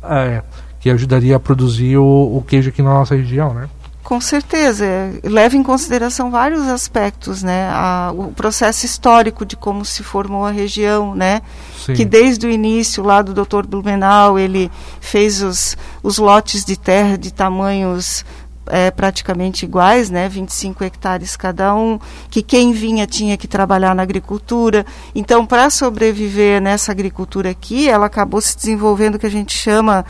é, 0.02 0.42
que 0.78 0.88
ajudaria 0.88 1.36
a 1.36 1.40
produzir 1.40 1.98
o, 1.98 2.38
o 2.38 2.42
queijo 2.46 2.70
aqui 2.70 2.80
na 2.80 2.90
nossa 2.90 3.14
região, 3.14 3.52
né? 3.52 3.68
Com 4.10 4.20
certeza, 4.20 4.84
leva 5.22 5.56
em 5.56 5.62
consideração 5.62 6.32
vários 6.32 6.66
aspectos, 6.66 7.44
né? 7.44 7.70
A, 7.72 8.12
o 8.12 8.32
processo 8.32 8.84
histórico 8.84 9.46
de 9.46 9.54
como 9.54 9.84
se 9.84 10.02
formou 10.02 10.44
a 10.44 10.50
região, 10.50 11.14
né? 11.14 11.40
Sim. 11.78 11.94
Que 11.94 12.04
desde 12.04 12.44
o 12.44 12.50
início 12.50 13.04
lá 13.04 13.22
do 13.22 13.32
Dr. 13.32 13.64
Blumenau 13.68 14.36
ele 14.36 14.68
fez 15.00 15.40
os, 15.42 15.76
os 16.02 16.18
lotes 16.18 16.64
de 16.64 16.76
terra 16.76 17.16
de 17.16 17.32
tamanhos 17.32 18.24
é, 18.66 18.90
praticamente 18.90 19.64
iguais, 19.64 20.10
né? 20.10 20.28
25 20.28 20.82
hectares 20.82 21.36
cada 21.36 21.72
um, 21.72 21.96
que 22.28 22.42
quem 22.42 22.72
vinha 22.72 23.06
tinha 23.06 23.36
que 23.36 23.46
trabalhar 23.46 23.94
na 23.94 24.02
agricultura. 24.02 24.84
Então, 25.14 25.46
para 25.46 25.70
sobreviver 25.70 26.60
nessa 26.60 26.90
agricultura 26.90 27.50
aqui, 27.50 27.88
ela 27.88 28.06
acabou 28.06 28.40
se 28.40 28.56
desenvolvendo 28.56 29.14
o 29.14 29.18
que 29.20 29.26
a 29.26 29.30
gente 29.30 29.56
chama, 29.56 30.04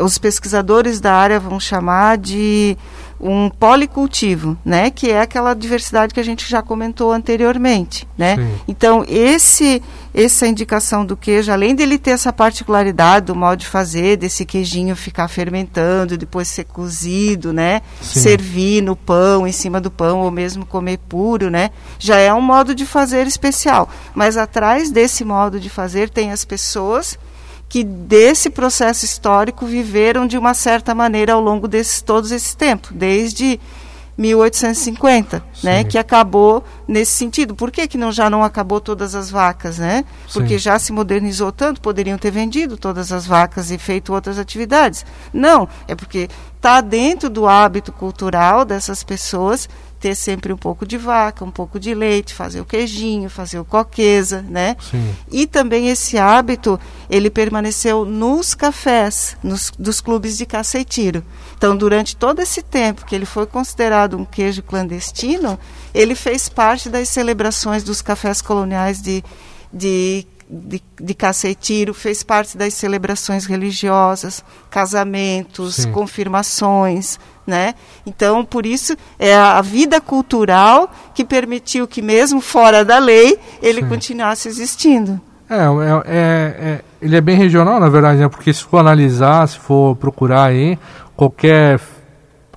os 0.00 0.18
pesquisadores 0.18 1.00
da 1.00 1.14
área 1.14 1.38
vão 1.40 1.58
chamar 1.60 2.16
de 2.16 2.76
um 3.24 3.48
policultivo, 3.48 4.56
né, 4.62 4.90
que 4.90 5.10
é 5.10 5.22
aquela 5.22 5.54
diversidade 5.54 6.12
que 6.12 6.20
a 6.20 6.24
gente 6.24 6.46
já 6.46 6.60
comentou 6.60 7.10
anteriormente, 7.10 8.06
né? 8.18 8.36
Sim. 8.36 8.60
Então, 8.68 9.02
esse 9.08 9.82
essa 10.12 10.46
indicação 10.46 11.04
do 11.04 11.16
queijo, 11.16 11.50
além 11.50 11.74
dele 11.74 11.98
ter 11.98 12.10
essa 12.10 12.32
particularidade 12.32 13.26
do 13.26 13.34
modo 13.34 13.58
de 13.58 13.66
fazer, 13.66 14.16
desse 14.16 14.44
queijinho 14.44 14.94
ficar 14.94 15.26
fermentando, 15.26 16.16
depois 16.16 16.46
ser 16.46 16.64
cozido, 16.64 17.52
né? 17.52 17.80
Sim. 18.00 18.20
Servir 18.20 18.82
no 18.82 18.94
pão, 18.94 19.44
em 19.44 19.50
cima 19.50 19.80
do 19.80 19.90
pão, 19.90 20.20
ou 20.20 20.30
mesmo 20.30 20.64
comer 20.64 20.98
puro, 21.08 21.50
né? 21.50 21.70
Já 21.98 22.18
é 22.18 22.32
um 22.32 22.42
modo 22.42 22.76
de 22.76 22.86
fazer 22.86 23.26
especial. 23.26 23.88
Mas 24.14 24.36
atrás 24.36 24.90
desse 24.90 25.24
modo 25.24 25.58
de 25.58 25.68
fazer 25.68 26.10
tem 26.10 26.30
as 26.30 26.44
pessoas 26.44 27.18
que 27.68 27.82
desse 27.82 28.50
processo 28.50 29.04
histórico 29.04 29.66
viveram 29.66 30.26
de 30.26 30.38
uma 30.38 30.54
certa 30.54 30.94
maneira 30.94 31.32
ao 31.32 31.40
longo 31.40 31.66
desses 31.66 32.00
todos 32.00 32.30
esse 32.30 32.56
tempo, 32.56 32.88
desde 32.92 33.60
1850, 34.16 35.44
né, 35.62 35.82
que 35.82 35.98
acabou 35.98 36.62
nesse 36.86 37.12
sentido. 37.12 37.54
Por 37.54 37.70
que, 37.70 37.88
que 37.88 37.98
não, 37.98 38.12
já 38.12 38.30
não 38.30 38.44
acabou 38.44 38.80
todas 38.80 39.14
as 39.14 39.28
vacas, 39.28 39.78
né? 39.78 40.04
Porque 40.32 40.54
Sim. 40.54 40.58
já 40.58 40.78
se 40.78 40.92
modernizou 40.92 41.50
tanto, 41.50 41.80
poderiam 41.80 42.16
ter 42.16 42.30
vendido 42.30 42.76
todas 42.76 43.10
as 43.10 43.26
vacas 43.26 43.70
e 43.70 43.78
feito 43.78 44.12
outras 44.12 44.38
atividades. 44.38 45.04
Não, 45.32 45.68
é 45.88 45.94
porque 45.96 46.28
está 46.56 46.80
dentro 46.80 47.28
do 47.28 47.46
hábito 47.48 47.90
cultural 47.90 48.64
dessas 48.64 49.02
pessoas 49.02 49.68
ter 50.04 50.14
sempre 50.14 50.52
um 50.52 50.56
pouco 50.58 50.84
de 50.84 50.98
vaca, 50.98 51.46
um 51.46 51.50
pouco 51.50 51.80
de 51.80 51.94
leite, 51.94 52.34
fazer 52.34 52.60
o 52.60 52.64
queijinho, 52.66 53.30
fazer 53.30 53.58
o 53.58 53.64
coqueza, 53.64 54.42
né? 54.42 54.76
Sim. 54.78 55.14
E 55.32 55.46
também 55.46 55.88
esse 55.88 56.18
hábito, 56.18 56.78
ele 57.08 57.30
permaneceu 57.30 58.04
nos 58.04 58.52
cafés, 58.52 59.34
nos, 59.42 59.72
dos 59.78 60.02
clubes 60.02 60.36
de 60.36 60.44
caça 60.44 60.78
e 60.78 60.84
tiro. 60.84 61.24
Então, 61.56 61.74
durante 61.74 62.14
todo 62.14 62.42
esse 62.42 62.60
tempo 62.60 63.06
que 63.06 63.14
ele 63.14 63.24
foi 63.24 63.46
considerado 63.46 64.18
um 64.18 64.26
queijo 64.26 64.62
clandestino, 64.62 65.58
ele 65.94 66.14
fez 66.14 66.50
parte 66.50 66.90
das 66.90 67.08
celebrações 67.08 67.82
dos 67.82 68.02
cafés 68.02 68.42
coloniais 68.42 69.00
de, 69.00 69.24
de 69.72 70.26
de, 70.48 70.82
de 71.00 71.14
caça 71.14 71.48
e 71.48 71.54
tiro, 71.54 71.94
fez 71.94 72.22
parte 72.22 72.56
das 72.56 72.74
celebrações 72.74 73.46
religiosas, 73.46 74.44
casamentos, 74.70 75.76
Sim. 75.76 75.92
confirmações, 75.92 77.18
né? 77.46 77.74
Então, 78.06 78.44
por 78.44 78.66
isso, 78.66 78.96
é 79.18 79.34
a 79.34 79.60
vida 79.60 80.00
cultural 80.00 80.90
que 81.14 81.24
permitiu 81.24 81.86
que, 81.86 82.02
mesmo 82.02 82.40
fora 82.40 82.84
da 82.84 82.98
lei, 82.98 83.38
ele 83.62 83.82
Sim. 83.82 83.88
continuasse 83.88 84.48
existindo. 84.48 85.20
É, 85.48 85.56
é, 85.56 86.02
é, 86.06 86.16
é, 86.16 86.80
ele 87.02 87.16
é 87.16 87.20
bem 87.20 87.36
regional, 87.36 87.78
na 87.78 87.88
verdade, 87.88 88.20
né? 88.20 88.28
porque 88.28 88.52
se 88.52 88.64
for 88.64 88.78
analisar, 88.78 89.46
se 89.46 89.58
for 89.58 89.94
procurar 89.96 90.44
aí, 90.44 90.78
qualquer 91.14 91.78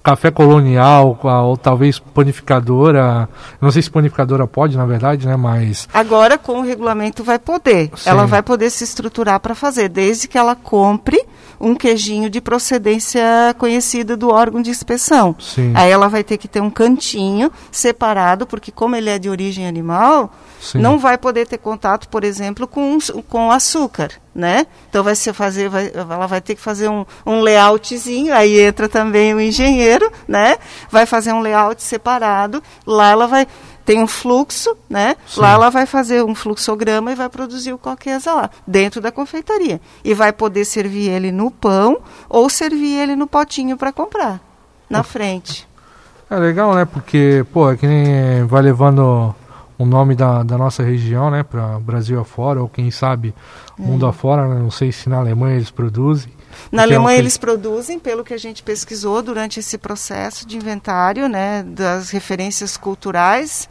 café 0.08 0.32
colonial 0.32 1.20
ou 1.22 1.58
talvez 1.58 2.00
panificadora, 2.00 3.28
não 3.60 3.70
sei 3.70 3.82
se 3.82 3.92
panificadora 3.92 4.48
pode, 4.48 4.78
na 4.78 4.86
verdade, 4.86 5.28
né, 5.28 5.36
mas 5.36 5.86
agora 5.94 6.38
com 6.38 6.62
o 6.62 6.64
regulamento 6.64 7.26
vai 7.26 7.38
poder, 7.38 7.92
Sim. 7.94 8.10
ela 8.10 8.26
vai 8.26 8.42
poder 8.42 8.70
se 8.70 8.86
estruturar 8.86 9.38
para 9.42 9.54
fazer, 9.54 9.90
desde 9.90 10.30
que 10.30 10.38
ela 10.38 10.56
compre 10.56 11.22
um 11.60 11.76
queijinho 11.76 12.30
de 12.30 12.40
procedência 12.40 13.24
conhecida 13.58 14.16
do 14.16 14.30
órgão 14.30 14.62
de 14.62 14.70
inspeção. 14.70 15.36
Sim. 15.40 15.74
Aí 15.76 15.90
ela 15.90 16.08
vai 16.08 16.24
ter 16.24 16.38
que 16.38 16.48
ter 16.48 16.62
um 16.62 16.70
cantinho 16.70 17.52
separado, 17.72 18.46
porque 18.46 18.72
como 18.72 18.96
ele 18.96 19.10
é 19.10 19.18
de 19.18 19.30
origem 19.30 19.68
animal, 19.68 20.34
Sim. 20.60 20.80
não 20.80 20.98
vai 20.98 21.18
poder 21.18 21.48
ter 21.48 21.58
contato, 21.58 22.08
por 22.10 22.24
exemplo, 22.24 22.68
com, 22.68 22.98
com 23.28 23.52
açúcar, 23.52 24.12
né? 24.34 24.68
Então 24.90 25.04
vai 25.04 25.16
se 25.16 25.32
fazer, 25.34 25.70
vai, 25.70 25.92
ela 25.94 26.28
vai 26.28 26.42
ter 26.42 26.56
que 26.56 26.62
fazer 26.62 26.90
um, 26.90 27.06
um 27.26 27.42
layoutzinho, 27.42 28.34
aí 28.34 28.60
entra 28.60 28.88
também 28.88 29.34
o 29.34 29.42
engenheiro, 29.42 30.12
né? 30.28 30.58
Vai 30.90 31.06
fazer 31.06 31.34
um 31.34 31.40
layout 31.40 31.82
separado, 31.82 32.62
lá 32.86 33.10
ela 33.12 33.28
vai 33.28 33.48
tem 33.88 34.04
um 34.04 34.06
fluxo, 34.06 34.76
né? 34.90 35.16
Sim. 35.26 35.40
Lá 35.40 35.54
ela 35.54 35.70
vai 35.70 35.86
fazer 35.86 36.22
um 36.22 36.36
fluxograma 36.36 37.10
e 37.10 37.16
vai 37.16 37.30
produzir 37.30 37.72
o 37.72 37.78
coqueza 37.78 38.34
lá, 38.34 38.50
dentro 38.68 39.00
da 39.00 39.14
confeitaria. 39.14 39.80
E 40.04 40.14
vai 40.14 40.34
poder 40.34 40.66
servir 40.66 41.10
ele 41.10 41.32
no 41.32 41.50
pão 41.50 42.02
ou 42.28 42.50
servir 42.50 43.00
ele 43.00 43.16
no 43.16 43.26
potinho 43.26 43.78
para 43.78 43.94
comprar, 43.94 44.42
na 44.90 45.04
frente. 45.04 45.66
É 46.30 46.36
legal, 46.36 46.76
né? 46.76 46.84
Porque, 46.84 47.46
pô, 47.54 47.72
é 47.72 47.78
que 47.78 47.88
nem 47.88 48.46
vai 48.46 48.62
levando 48.62 49.34
o 49.78 49.86
nome 49.86 50.16
da, 50.16 50.44
da 50.44 50.58
nossa 50.58 50.82
região, 50.84 51.30
né, 51.30 51.44
para 51.44 51.80
Brasil 51.80 52.20
afora, 52.20 52.62
ou 52.62 52.68
quem 52.68 52.90
sabe 52.90 53.34
mundo 53.78 54.06
é. 54.06 54.10
afora, 54.10 54.48
né? 54.48 54.60
não 54.60 54.72
sei 54.72 54.92
se 54.92 55.08
na 55.08 55.18
Alemanha 55.18 55.56
eles 55.56 55.70
produzem. 55.70 56.32
Na 56.72 56.82
Alemanha 56.82 57.18
é 57.18 57.20
um... 57.20 57.22
eles 57.22 57.38
produzem, 57.38 58.00
pelo 58.00 58.24
que 58.24 58.34
a 58.34 58.38
gente 58.38 58.64
pesquisou 58.64 59.22
durante 59.22 59.60
esse 59.60 59.78
processo 59.78 60.48
de 60.48 60.58
inventário, 60.58 61.30
né, 61.30 61.64
das 61.64 62.10
referências 62.10 62.76
culturais, 62.76 63.70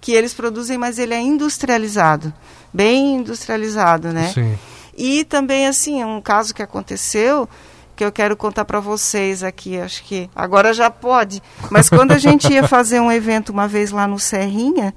que 0.00 0.12
eles 0.12 0.32
produzem, 0.32 0.78
mas 0.78 0.98
ele 0.98 1.14
é 1.14 1.20
industrializado, 1.20 2.32
bem 2.72 3.16
industrializado, 3.16 4.12
né? 4.12 4.32
Sim. 4.34 4.58
E 4.96 5.24
também 5.24 5.66
assim, 5.66 6.04
um 6.04 6.20
caso 6.20 6.54
que 6.54 6.62
aconteceu 6.62 7.48
que 7.94 8.04
eu 8.04 8.10
quero 8.10 8.36
contar 8.36 8.64
para 8.64 8.80
vocês 8.80 9.42
aqui, 9.42 9.78
acho 9.78 10.02
que 10.04 10.28
agora 10.34 10.72
já 10.72 10.90
pode, 10.90 11.42
mas 11.70 11.88
quando 11.88 12.12
a 12.12 12.18
gente 12.18 12.52
ia 12.52 12.66
fazer 12.68 13.00
um 13.00 13.12
evento 13.12 13.50
uma 13.50 13.68
vez 13.68 13.90
lá 13.90 14.06
no 14.08 14.18
Serrinha, 14.18 14.94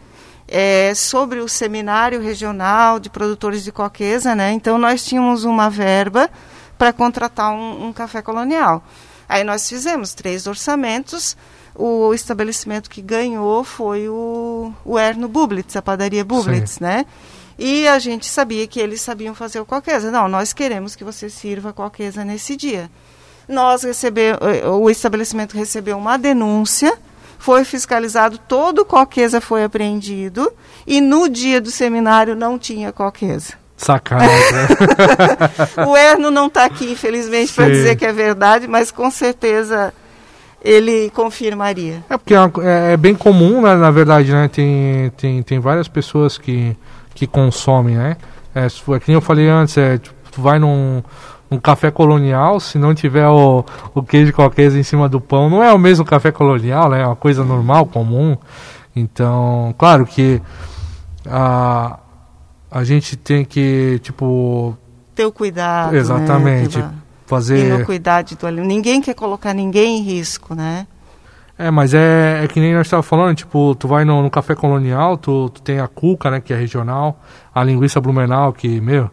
é, 0.48 0.94
sobre 0.96 1.40
o 1.40 1.48
seminário 1.48 2.22
regional 2.22 3.00
de 3.00 3.10
produtores 3.10 3.64
de 3.64 3.72
coqueza, 3.72 4.36
né? 4.36 4.52
Então 4.52 4.78
nós 4.78 5.04
tínhamos 5.04 5.44
uma 5.44 5.70
verba 5.70 6.30
para 6.78 6.94
contratar 6.94 7.52
um, 7.52 7.88
um 7.88 7.94
café 7.94 8.22
colonial. 8.22 8.84
Aí 9.28 9.44
nós 9.44 9.68
fizemos 9.68 10.14
três 10.14 10.46
orçamentos 10.46 11.36
o 11.76 12.14
estabelecimento 12.14 12.90
que 12.90 13.02
ganhou 13.02 13.64
foi 13.64 14.08
o, 14.08 14.72
o 14.86 14.98
Erno 14.98 15.28
Bublitz, 15.28 15.76
a 15.76 15.82
padaria 15.82 16.24
Bublitz, 16.24 16.72
Sim. 16.72 16.84
né? 16.86 17.06
E 17.60 17.88
a 17.88 18.00
gente 18.00 18.26
sabia 18.26 18.66
que 18.66 18.80
eles 18.80 19.02
sabiam 19.02 19.36
fazer 19.36 19.60
o 19.60 19.66
qualqueza. 19.66 20.10
Não, 20.10 20.28
nós 20.28 20.54
queremos 20.54 20.96
que 20.96 21.04
você 21.04 21.30
sirva 21.30 21.74
qualqueza 21.74 22.24
nesse 22.24 22.56
dia. 22.56 22.90
Nós 23.48 23.84
recebeu, 23.84 24.38
o 24.82 24.90
estabelecimento 24.90 25.56
recebeu 25.56 25.98
uma 25.98 26.18
denúncia, 26.18 26.98
foi 27.46 27.64
fiscalizado, 27.64 28.40
todo 28.40 28.80
o 28.80 28.86
qualqueza 28.86 29.40
foi 29.40 29.64
apreendido 29.64 30.52
e 30.88 31.00
no 31.00 31.30
dia 31.30 31.62
do 31.62 31.70
seminário 31.70 32.36
não 32.36 32.58
tinha 32.58 32.92
qualqueza. 32.92 33.54
Sacanagem. 33.78 34.34
o 35.88 35.96
Erno 35.96 36.32
não 36.32 36.48
está 36.48 36.66
aqui, 36.66 36.92
infelizmente, 36.92 37.54
para 37.54 37.70
dizer 37.70 37.98
que 37.98 38.06
é 38.06 38.12
verdade, 38.12 38.68
mas 38.68 38.90
com 38.90 39.12
certeza 39.12 39.94
ele 40.60 41.12
confirmaria. 41.12 42.04
É 42.10 42.18
porque 42.18 42.34
é, 42.34 42.40
é, 42.40 42.94
é, 42.94 42.98
bem 42.98 43.14
comum, 43.14 43.62
né, 43.62 43.76
na 43.76 43.92
verdade, 43.92 44.32
né? 44.32 44.48
Tem, 44.48 45.12
tem, 45.16 45.44
tem 45.44 45.60
várias 45.60 45.88
pessoas 45.88 46.40
que, 46.40 46.76
que 47.14 47.28
consomem, 47.28 47.96
né? 47.96 48.18
É, 48.56 48.66
é 48.66 49.00
que 49.00 49.12
eu 49.12 49.22
falei 49.22 49.48
antes, 49.48 49.78
é, 49.78 50.00
tipo, 50.00 50.16
tu 50.32 50.42
vai 50.42 50.58
num, 50.58 51.04
num 51.50 51.60
café 51.60 51.92
colonial, 51.92 52.60
se 52.60 52.78
não 52.78 52.94
tiver 52.96 53.28
o, 53.28 53.64
o 53.94 54.04
queijo 54.04 54.34
qualquer 54.34 54.72
em 54.72 54.84
cima 54.84 55.08
do 55.08 55.22
pão, 55.22 55.50
não 55.50 55.64
é 55.64 55.72
o 55.74 55.78
mesmo 55.78 56.04
café 56.04 56.32
colonial, 56.32 56.90
né? 56.90 57.02
É 57.02 57.06
uma 57.06 57.16
coisa 57.16 57.44
normal, 57.44 57.86
comum. 57.86 58.38
Então, 58.96 59.74
claro 59.78 60.06
que 60.06 60.42
a, 61.26 62.00
a 62.72 62.84
gente 62.84 63.16
tem 63.16 63.46
que, 63.46 64.00
tipo... 64.02 64.78
Ter 65.14 65.26
o 65.26 65.32
cuidado, 65.32 65.92
né, 65.92 65.98
Exatamente. 66.00 66.78
Né? 66.78 66.92
fazer 67.26 67.66
inocuidade 67.66 68.36
do 68.36 68.48
alimento. 68.48 68.68
Ninguém 68.68 69.02
quer 69.02 69.16
colocar 69.16 69.54
ninguém 69.54 70.00
em 70.00 70.02
risco, 70.04 70.56
né? 70.56 70.88
É, 71.58 71.72
mas 71.72 71.94
é, 71.94 72.44
é 72.44 72.48
que 72.48 72.60
nem 72.60 72.74
nós 72.74 72.86
estávamos 72.86 73.08
falando, 73.08 73.36
tipo, 73.36 73.74
tu 73.76 73.88
vai 73.88 74.04
no, 74.04 74.22
no 74.22 74.30
café 74.30 74.56
colonial, 74.56 75.18
tu, 75.18 75.50
tu 75.50 75.62
tem 75.62 75.80
a 75.80 75.88
cuca, 75.88 76.30
né, 76.30 76.42
que 76.42 76.54
é 76.54 76.56
regional, 76.56 77.22
a 77.54 77.64
linguiça 77.64 78.02
blumenau, 78.02 78.52
que, 78.52 78.82
meu, 78.82 79.10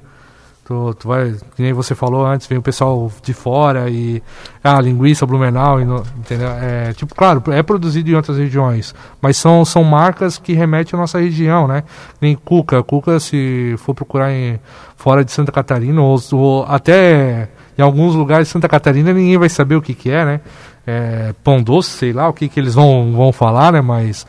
tu, 0.65 0.95
tu 0.95 1.09
vai, 1.09 1.35
que 1.55 1.63
nem 1.63 1.73
você 1.73 1.95
falou 1.95 2.25
antes, 2.27 2.47
vem 2.47 2.59
o 2.59 2.63
pessoal 2.63 3.11
de 3.23 3.33
fora 3.33 3.89
e 3.91 4.23
ah, 4.63 4.81
linguiça 4.81 5.27
blumenau, 5.27 5.81
e 5.81 5.85
no, 5.85 6.03
entendeu? 6.17 6.49
É, 6.49 6.93
tipo, 6.93 7.15
claro, 7.15 7.43
é 7.53 7.63
produzido 7.63 8.11
em 8.11 8.15
outras 8.15 8.39
regiões, 8.39 8.95
mas 9.21 9.37
são, 9.37 9.65
são 9.65 9.85
marcas 9.85 10.39
que 10.39 10.53
remetem 10.53 10.97
à 10.97 11.01
nossa 11.01 11.21
região, 11.21 11.67
né? 11.67 11.85
Nem 12.21 12.35
cuca, 12.35 12.83
cuca 12.83 13.19
se 13.21 13.75
for 13.79 13.95
procurar 13.95 14.33
em, 14.33 14.59
fora 14.97 15.25
de 15.25 15.33
Santa 15.33 15.53
Catarina, 15.53 16.01
ou, 16.01 16.19
ou 16.33 16.65
até 16.65 17.49
em 17.77 17.83
alguns 17.83 18.15
lugares 18.15 18.49
de 18.49 18.53
Santa 18.53 18.69
Catarina 18.69 19.13
ninguém 19.13 19.39
vai 19.39 19.49
saber 19.49 19.77
o 19.77 19.83
que 19.83 19.95
que 19.95 20.11
é, 20.11 20.25
né? 20.25 20.41
é, 20.87 21.35
pão 21.43 21.63
doce, 21.63 21.91
sei 21.91 22.13
lá 22.13 22.29
o 22.29 22.33
que, 22.33 22.49
que 22.49 22.59
eles 22.59 22.75
vão, 22.75 23.13
vão 23.13 23.33
falar, 23.33 23.73
né? 23.73 23.81
Mas 23.81 24.27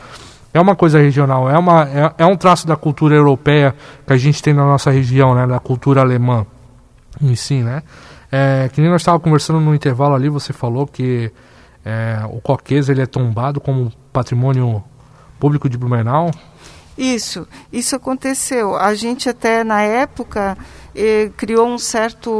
é 0.53 0.61
uma 0.61 0.75
coisa 0.75 0.99
regional, 0.99 1.49
é, 1.49 1.57
uma, 1.57 1.83
é, 1.89 2.13
é 2.19 2.25
um 2.25 2.37
traço 2.37 2.67
da 2.67 2.75
cultura 2.75 3.15
europeia 3.15 3.75
que 4.05 4.13
a 4.13 4.17
gente 4.17 4.41
tem 4.41 4.53
na 4.53 4.63
nossa 4.63 4.91
região, 4.91 5.33
né? 5.33 5.47
Da 5.47 5.59
cultura 5.59 6.01
alemã 6.01 6.45
em 7.21 7.35
si, 7.35 7.55
né? 7.55 7.81
É, 8.31 8.69
que 8.71 8.81
nem 8.81 8.89
nós 8.89 9.01
estávamos 9.01 9.23
conversando 9.23 9.59
no 9.59 9.73
intervalo 9.73 10.13
ali, 10.15 10.29
você 10.29 10.53
falou 10.53 10.85
que 10.85 11.31
é, 11.83 12.19
o 12.29 12.39
coquês 12.39 12.89
ele 12.89 13.01
é 13.01 13.05
tombado 13.05 13.59
como 13.59 13.91
patrimônio 14.11 14.83
público 15.39 15.67
de 15.67 15.77
Blumenau. 15.77 16.31
Isso, 16.97 17.47
isso 17.71 17.95
aconteceu. 17.95 18.75
A 18.75 18.93
gente 18.93 19.27
até 19.27 19.63
na 19.63 19.81
época 19.81 20.57
eh, 20.95 21.31
criou 21.35 21.67
um 21.67 21.77
certo 21.77 22.31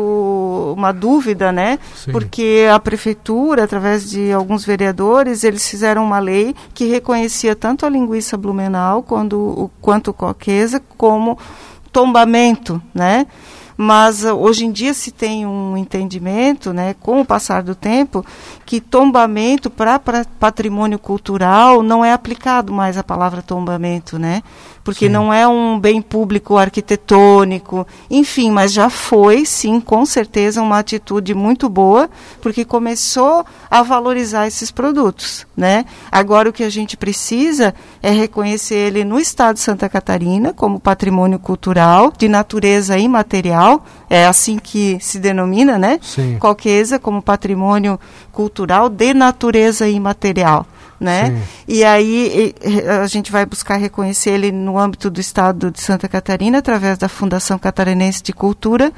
uma 0.78 0.92
dúvida, 0.92 1.52
né? 1.52 1.80
Sim. 1.96 2.12
Porque 2.12 2.68
a 2.72 2.80
prefeitura, 2.80 3.64
através 3.64 4.10
de 4.10 4.32
alguns 4.32 4.66
vereadores, 4.66 5.44
eles 5.44 5.68
fizeram 5.68 6.04
uma 6.04 6.20
lei 6.20 6.56
que 6.74 6.86
reconhecia 6.86 7.56
tanto 7.56 7.86
a 7.86 7.90
linguiça 7.90 8.38
blumenau 8.38 9.04
quanto, 9.04 9.70
quanto 9.82 10.10
o 10.10 10.14
coquesa 10.14 10.82
como 10.98 11.38
tombamento, 11.92 12.82
né? 12.94 13.28
mas 13.78 14.24
hoje 14.24 14.66
em 14.66 14.72
dia 14.72 14.94
se 14.94 15.12
tem 15.12 15.46
um 15.46 15.76
entendimento, 15.76 16.74
né, 16.74 16.96
com 17.00 17.22
o 17.22 17.26
passar 17.26 17.64
do 17.64 17.76
tempo, 17.76 18.26
que 18.66 18.80
tombamento 18.80 19.70
para 19.70 20.00
patrimônio 20.40 21.00
cultural 21.00 21.82
não 21.82 22.04
é 22.04 22.14
aplicado 22.14 22.72
mais 22.72 22.98
a 22.98 23.04
palavra 23.04 23.42
tombamento, 23.42 24.20
né? 24.20 24.44
Porque 24.84 25.06
sim. 25.06 25.12
não 25.12 25.34
é 25.34 25.48
um 25.48 25.80
bem 25.80 26.02
público 26.02 26.58
arquitetônico, 26.58 27.88
enfim, 28.10 28.52
mas 28.52 28.74
já 28.74 28.90
foi, 28.90 29.46
sim, 29.46 29.80
com 29.80 30.06
certeza, 30.06 30.62
uma 30.62 30.80
atitude 30.80 31.34
muito 31.34 31.70
boa, 31.70 32.10
porque 32.42 32.66
começou 32.66 33.46
a 33.72 33.82
valorizar 33.82 34.46
esses 34.46 34.72
produtos, 34.72 35.48
né? 35.56 35.86
Agora 36.12 36.50
o 36.50 36.54
que 36.54 36.64
a 36.64 36.70
gente 36.70 36.98
precisa 36.98 37.74
é 38.02 38.12
reconhecer 38.12 38.76
ele 38.76 39.04
no 39.04 39.20
estado 39.20 39.56
de 39.56 39.62
Santa 39.62 39.88
Catarina 39.88 40.54
como 40.54 40.80
patrimônio 40.80 41.40
cultural 41.40 42.12
de 42.18 42.28
natureza 42.28 42.98
imaterial, 42.98 43.86
é 44.10 44.26
assim 44.26 44.58
que 44.60 44.98
se 45.00 45.18
denomina, 45.18 45.78
né? 45.78 46.00
Sim. 46.02 46.38
Qualqueza 46.40 47.00
como 47.00 47.22
patrimônio 47.22 48.00
cultural 48.32 48.90
de 48.90 49.14
natureza 49.14 49.88
imaterial 49.88 50.68
né? 51.04 51.32
Sim. 51.32 51.44
E 51.68 51.84
aí 51.84 52.56
a 53.02 53.06
gente 53.08 53.30
vai 53.30 53.46
buscar 53.46 53.76
reconhecer 53.76 54.30
ele 54.32 54.52
no 54.54 54.80
âmbito 54.80 55.10
do 55.10 55.20
Estado 55.20 55.70
de 55.70 55.82
Santa 55.82 56.08
Catarina, 56.08 56.60
através 56.60 56.98
da 56.98 57.10
Fundação 57.10 57.60
Catarinense 57.60 58.24
de 58.24 58.32
Cultura, 58.32 58.92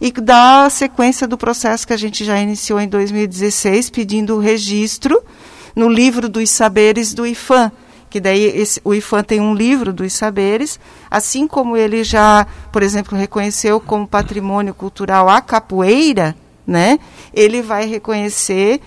e 0.00 0.10
da 0.10 0.68
sequência 0.68 1.28
do 1.28 1.38
processo 1.38 1.86
que 1.86 1.92
a 1.92 1.96
gente 1.96 2.24
já 2.24 2.38
iniciou 2.40 2.80
em 2.80 2.88
2016, 2.88 3.90
pedindo 3.90 4.34
o 4.34 4.40
registro 4.40 5.22
no 5.74 5.88
livro 5.88 6.28
dos 6.28 6.50
saberes 6.50 7.14
do 7.14 7.24
IFAM, 7.24 7.70
que 8.10 8.18
daí 8.18 8.42
esse, 8.42 8.80
o 8.84 8.92
IFAM 8.92 9.22
tem 9.22 9.40
um 9.40 9.54
livro 9.54 9.92
dos 9.92 10.12
saberes, 10.12 10.80
assim 11.08 11.46
como 11.46 11.76
ele 11.76 12.02
já, 12.02 12.44
por 12.72 12.82
exemplo, 12.82 13.16
reconheceu 13.16 13.80
como 13.80 14.06
patrimônio 14.06 14.74
cultural 14.74 15.28
a 15.28 15.40
capoeira, 15.40 16.34
né? 16.66 16.98
Ele 17.32 17.62
vai 17.62 17.86
reconhecer 17.86 18.80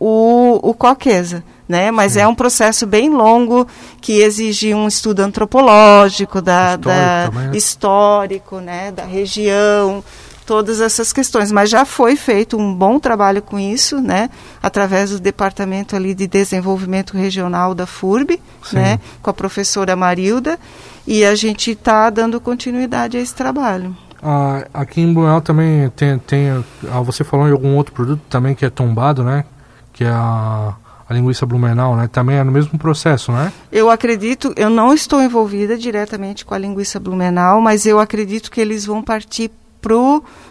o, 0.00 0.58
o 0.62 0.74
coquesa 0.74 1.44
né? 1.68 1.90
Mas 1.90 2.12
Sim. 2.12 2.20
é 2.20 2.28
um 2.28 2.34
processo 2.34 2.86
bem 2.86 3.10
longo 3.10 3.66
que 4.00 4.20
exige 4.20 4.74
um 4.74 4.88
estudo 4.88 5.20
antropológico, 5.20 6.40
da, 6.40 6.74
histórico, 6.74 6.88
da, 6.88 7.30
né? 7.30 7.50
histórico, 7.56 8.60
né? 8.60 8.92
Da 8.92 9.04
região, 9.04 10.02
todas 10.44 10.80
essas 10.80 11.12
questões. 11.12 11.50
Mas 11.50 11.70
já 11.70 11.84
foi 11.84 12.16
feito 12.16 12.56
um 12.56 12.74
bom 12.74 12.98
trabalho 12.98 13.42
com 13.42 13.58
isso, 13.58 14.00
né? 14.00 14.28
Através 14.62 15.10
do 15.10 15.20
departamento 15.20 15.96
ali 15.96 16.14
de 16.14 16.26
desenvolvimento 16.26 17.16
regional 17.16 17.74
da 17.74 17.86
FURB, 17.86 18.40
Sim. 18.62 18.76
né? 18.76 19.00
Com 19.22 19.30
a 19.30 19.34
professora 19.34 19.96
Marilda 19.96 20.58
e 21.06 21.24
a 21.24 21.34
gente 21.34 21.72
está 21.72 22.10
dando 22.10 22.40
continuidade 22.40 23.16
a 23.16 23.20
esse 23.20 23.34
trabalho. 23.34 23.96
Ah, 24.22 24.64
aqui 24.72 25.00
em 25.00 25.12
Blumenau 25.12 25.40
também 25.40 25.90
tem, 25.90 26.16
tem 26.18 26.64
ah, 26.88 27.00
você 27.00 27.24
falou 27.24 27.48
em 27.48 27.50
algum 27.50 27.74
outro 27.74 27.92
produto 27.92 28.22
também 28.30 28.54
que 28.54 28.64
é 28.64 28.70
tombado, 28.70 29.24
né? 29.24 29.44
Que 29.92 30.04
é 30.04 30.10
a 30.10 30.74
a 31.12 31.14
linguiça 31.14 31.46
blumenau, 31.46 31.94
né? 31.94 32.08
Também 32.10 32.36
é 32.36 32.44
no 32.44 32.50
mesmo 32.50 32.78
processo, 32.78 33.30
né? 33.30 33.52
Eu 33.70 33.90
acredito, 33.90 34.52
eu 34.56 34.70
não 34.70 34.92
estou 34.92 35.22
envolvida 35.22 35.76
diretamente 35.76 36.44
com 36.44 36.54
a 36.54 36.58
linguiça 36.58 36.98
blumenau, 36.98 37.60
mas 37.60 37.86
eu 37.86 38.00
acredito 38.00 38.50
que 38.50 38.60
eles 38.60 38.84
vão 38.86 39.02
partir 39.02 39.50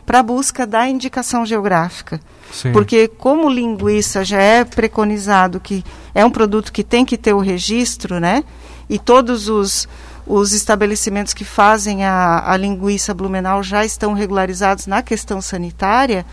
para 0.05 0.19
a 0.19 0.23
busca 0.23 0.67
da 0.67 0.87
indicação 0.87 1.45
geográfica. 1.45 2.19
Sim. 2.51 2.73
Porque 2.73 3.07
como 3.07 3.49
linguiça 3.49 4.25
já 4.25 4.41
é 4.41 4.65
preconizado 4.65 5.59
que 5.59 5.83
é 6.13 6.25
um 6.25 6.29
produto 6.29 6.71
que 6.71 6.83
tem 6.83 7.05
que 7.05 7.17
ter 7.17 7.33
o 7.33 7.39
registro, 7.39 8.19
né? 8.19 8.43
E 8.89 8.99
todos 8.99 9.47
os 9.47 9.87
os 10.25 10.53
estabelecimentos 10.53 11.33
que 11.33 11.43
fazem 11.43 12.05
a, 12.05 12.51
a 12.51 12.55
linguiça 12.55 13.13
blumenau 13.13 13.63
já 13.63 13.83
estão 13.83 14.13
regularizados 14.13 14.87
na 14.87 15.01
questão 15.01 15.41
sanitária, 15.41 16.25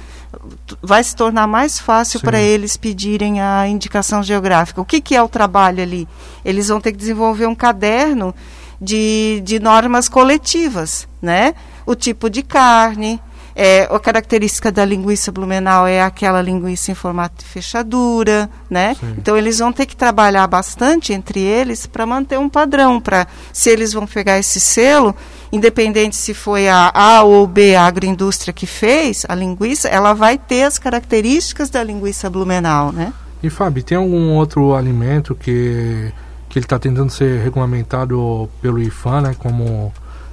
vai 0.82 1.02
se 1.02 1.16
tornar 1.16 1.46
mais 1.46 1.78
fácil 1.78 2.20
para 2.20 2.40
eles 2.40 2.76
pedirem 2.76 3.40
a 3.40 3.66
indicação 3.66 4.22
geográfica. 4.22 4.80
O 4.80 4.84
que, 4.84 5.00
que 5.00 5.14
é 5.14 5.22
o 5.22 5.28
trabalho 5.28 5.82
ali? 5.82 6.08
Eles 6.44 6.68
vão 6.68 6.80
ter 6.80 6.92
que 6.92 6.98
desenvolver 6.98 7.46
um 7.46 7.54
caderno 7.54 8.34
de, 8.80 9.40
de 9.44 9.58
normas 9.58 10.08
coletivas, 10.08 11.08
né? 11.20 11.54
O 11.86 11.94
tipo 11.94 12.28
de 12.28 12.42
carne, 12.42 13.20
é, 13.60 13.88
a 13.90 13.98
característica 13.98 14.70
da 14.70 14.84
linguiça 14.84 15.32
blumenau 15.32 15.84
é 15.84 16.00
aquela 16.00 16.40
linguiça 16.40 16.92
em 16.92 16.94
formato 16.94 17.42
de 17.42 17.50
fechadura, 17.50 18.48
né? 18.70 18.94
Sim. 19.00 19.16
Então 19.18 19.36
eles 19.36 19.58
vão 19.58 19.72
ter 19.72 19.84
que 19.84 19.96
trabalhar 19.96 20.46
bastante 20.46 21.12
entre 21.12 21.40
eles 21.40 21.84
para 21.84 22.06
manter 22.06 22.38
um 22.38 22.48
padrão, 22.48 23.00
para 23.00 23.26
se 23.52 23.68
eles 23.68 23.92
vão 23.92 24.06
pegar 24.06 24.38
esse 24.38 24.60
selo, 24.60 25.14
independente 25.52 26.16
se 26.16 26.34
foi 26.34 26.68
a 26.68 26.90
A 26.94 27.22
ou 27.22 27.46
B 27.46 27.74
a 27.74 27.84
agroindústria 27.86 28.52
que 28.52 28.66
fez 28.66 29.24
a 29.28 29.34
linguiça, 29.34 29.88
ela 29.88 30.12
vai 30.12 30.38
ter 30.38 30.64
as 30.64 30.78
características 30.78 31.70
da 31.70 31.82
linguiça 31.82 32.28
blumenau, 32.28 32.92
né? 32.92 33.12
E 33.42 33.48
Fábio, 33.48 33.82
tem 33.82 33.96
algum 33.96 34.30
outro 34.32 34.74
alimento 34.74 35.34
que 35.34 36.12
que 36.48 36.58
ele 36.58 36.64
está 36.64 36.78
tentando 36.78 37.10
ser 37.10 37.42
regulamentado 37.42 38.48
pelo 38.60 38.80
IFAM, 38.80 39.20
né, 39.20 39.36
como 39.38 39.92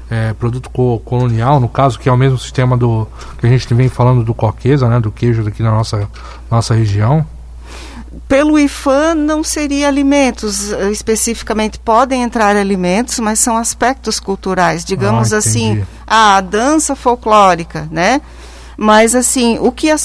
é, 0.09 0.33
produto 0.33 0.69
co 0.69 0.99
colonial, 0.99 1.59
no 1.59 1.67
caso, 1.67 1.99
que 1.99 2.07
é 2.07 2.11
o 2.11 2.17
mesmo 2.17 2.37
sistema 2.37 2.77
do 2.77 3.07
que 3.37 3.45
a 3.45 3.49
gente 3.49 3.73
vem 3.73 3.89
falando 3.89 4.23
do 4.23 4.33
coquesa, 4.33 4.87
né, 4.87 4.99
do 4.99 5.11
queijo 5.11 5.43
daqui 5.43 5.61
na 5.61 5.71
nossa, 5.71 6.07
nossa 6.49 6.73
região? 6.73 7.25
Pelo 8.27 8.57
IFAM 8.57 9.13
não 9.13 9.43
seria 9.43 9.87
alimentos, 9.87 10.71
eh, 10.71 10.91
especificamente 10.91 11.77
podem 11.77 12.23
entrar 12.23 12.55
alimentos, 12.55 13.19
mas 13.19 13.37
são 13.37 13.55
aspectos 13.55 14.19
culturais, 14.19 14.83
digamos 14.83 15.31
ah, 15.31 15.37
assim, 15.37 15.85
a 16.07 16.41
dança 16.41 16.95
folclórica, 16.95 17.87
né? 17.91 18.19
Mas 18.77 19.13
assim, 19.13 19.57
o 19.59 19.71
que 19.71 19.89
a 19.91 19.97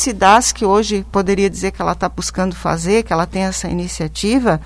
que 0.55 0.65
hoje 0.65 1.05
poderia 1.11 1.49
dizer 1.49 1.73
que 1.73 1.81
ela 1.81 1.93
está 1.93 2.09
buscando 2.09 2.55
fazer, 2.55 3.03
que 3.03 3.13
ela 3.13 3.27
tem 3.27 3.43
essa 3.43 3.69
iniciativa, 3.69 4.61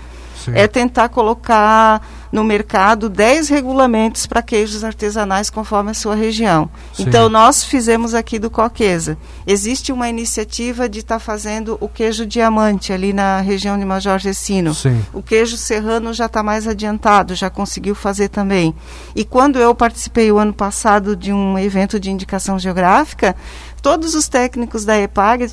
Sim. 0.44 0.52
é 0.54 0.66
tentar 0.66 1.08
colocar 1.08 2.02
no 2.34 2.42
mercado 2.42 3.08
10 3.08 3.48
regulamentos 3.48 4.26
para 4.26 4.42
queijos 4.42 4.82
artesanais 4.82 5.50
conforme 5.50 5.92
a 5.92 5.94
sua 5.94 6.16
região. 6.16 6.68
Sim. 6.92 7.04
Então, 7.04 7.28
nós 7.28 7.62
fizemos 7.62 8.12
aqui 8.12 8.40
do 8.40 8.50
Coquesa. 8.50 9.16
Existe 9.46 9.92
uma 9.92 10.08
iniciativa 10.08 10.88
de 10.88 10.98
estar 10.98 11.14
tá 11.14 11.20
fazendo 11.20 11.78
o 11.80 11.88
queijo 11.88 12.26
diamante 12.26 12.92
ali 12.92 13.12
na 13.12 13.40
região 13.40 13.78
de 13.78 13.84
Major 13.84 14.18
Gessino. 14.18 14.74
Sim. 14.74 15.00
O 15.12 15.22
queijo 15.22 15.56
serrano 15.56 16.12
já 16.12 16.26
está 16.26 16.42
mais 16.42 16.66
adiantado, 16.66 17.36
já 17.36 17.48
conseguiu 17.48 17.94
fazer 17.94 18.28
também. 18.30 18.74
E 19.14 19.24
quando 19.24 19.60
eu 19.60 19.72
participei 19.72 20.32
o 20.32 20.38
ano 20.38 20.52
passado 20.52 21.14
de 21.14 21.32
um 21.32 21.56
evento 21.56 22.00
de 22.00 22.10
indicação 22.10 22.58
geográfica, 22.58 23.36
todos 23.80 24.16
os 24.16 24.26
técnicos 24.26 24.84
da 24.84 24.98
EPAG 24.98 25.44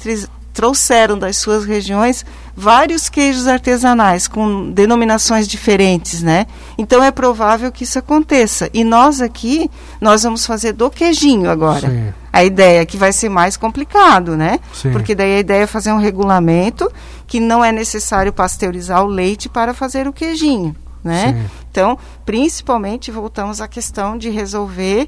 trouxeram 0.53 1.17
das 1.17 1.37
suas 1.37 1.65
regiões 1.65 2.25
vários 2.55 3.09
queijos 3.09 3.47
artesanais 3.47 4.27
com 4.27 4.71
denominações 4.71 5.47
diferentes, 5.47 6.21
né? 6.21 6.45
Então 6.77 7.03
é 7.03 7.11
provável 7.11 7.71
que 7.71 7.83
isso 7.83 7.97
aconteça. 7.97 8.69
E 8.73 8.83
nós 8.83 9.21
aqui, 9.21 9.69
nós 9.99 10.23
vamos 10.23 10.45
fazer 10.45 10.73
do 10.73 10.89
queijinho 10.89 11.49
agora. 11.49 11.89
Sim. 11.89 12.13
A 12.33 12.43
ideia 12.43 12.81
é 12.81 12.85
que 12.85 12.97
vai 12.97 13.11
ser 13.11 13.29
mais 13.29 13.57
complicado, 13.57 14.37
né? 14.37 14.59
Sim. 14.73 14.91
Porque 14.91 15.15
daí 15.15 15.35
a 15.35 15.39
ideia 15.39 15.63
é 15.63 15.67
fazer 15.67 15.91
um 15.91 15.99
regulamento 15.99 16.89
que 17.27 17.39
não 17.39 17.63
é 17.63 17.71
necessário 17.71 18.31
pasteurizar 18.31 19.03
o 19.03 19.07
leite 19.07 19.49
para 19.49 19.73
fazer 19.73 20.07
o 20.07 20.13
queijinho, 20.13 20.75
né? 21.03 21.33
Sim. 21.33 21.49
Então, 21.71 21.97
principalmente 22.25 23.11
voltamos 23.11 23.61
à 23.61 23.67
questão 23.67 24.17
de 24.17 24.29
resolver 24.29 25.07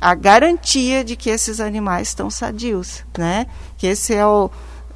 a 0.00 0.14
garantia 0.14 1.04
de 1.04 1.14
que 1.14 1.28
esses 1.28 1.60
animais 1.60 2.08
estão 2.08 2.30
sadios, 2.30 3.04
né? 3.16 3.46
Que 3.76 3.86
esse 3.88 4.14
é 4.14 4.26
o 4.26 4.50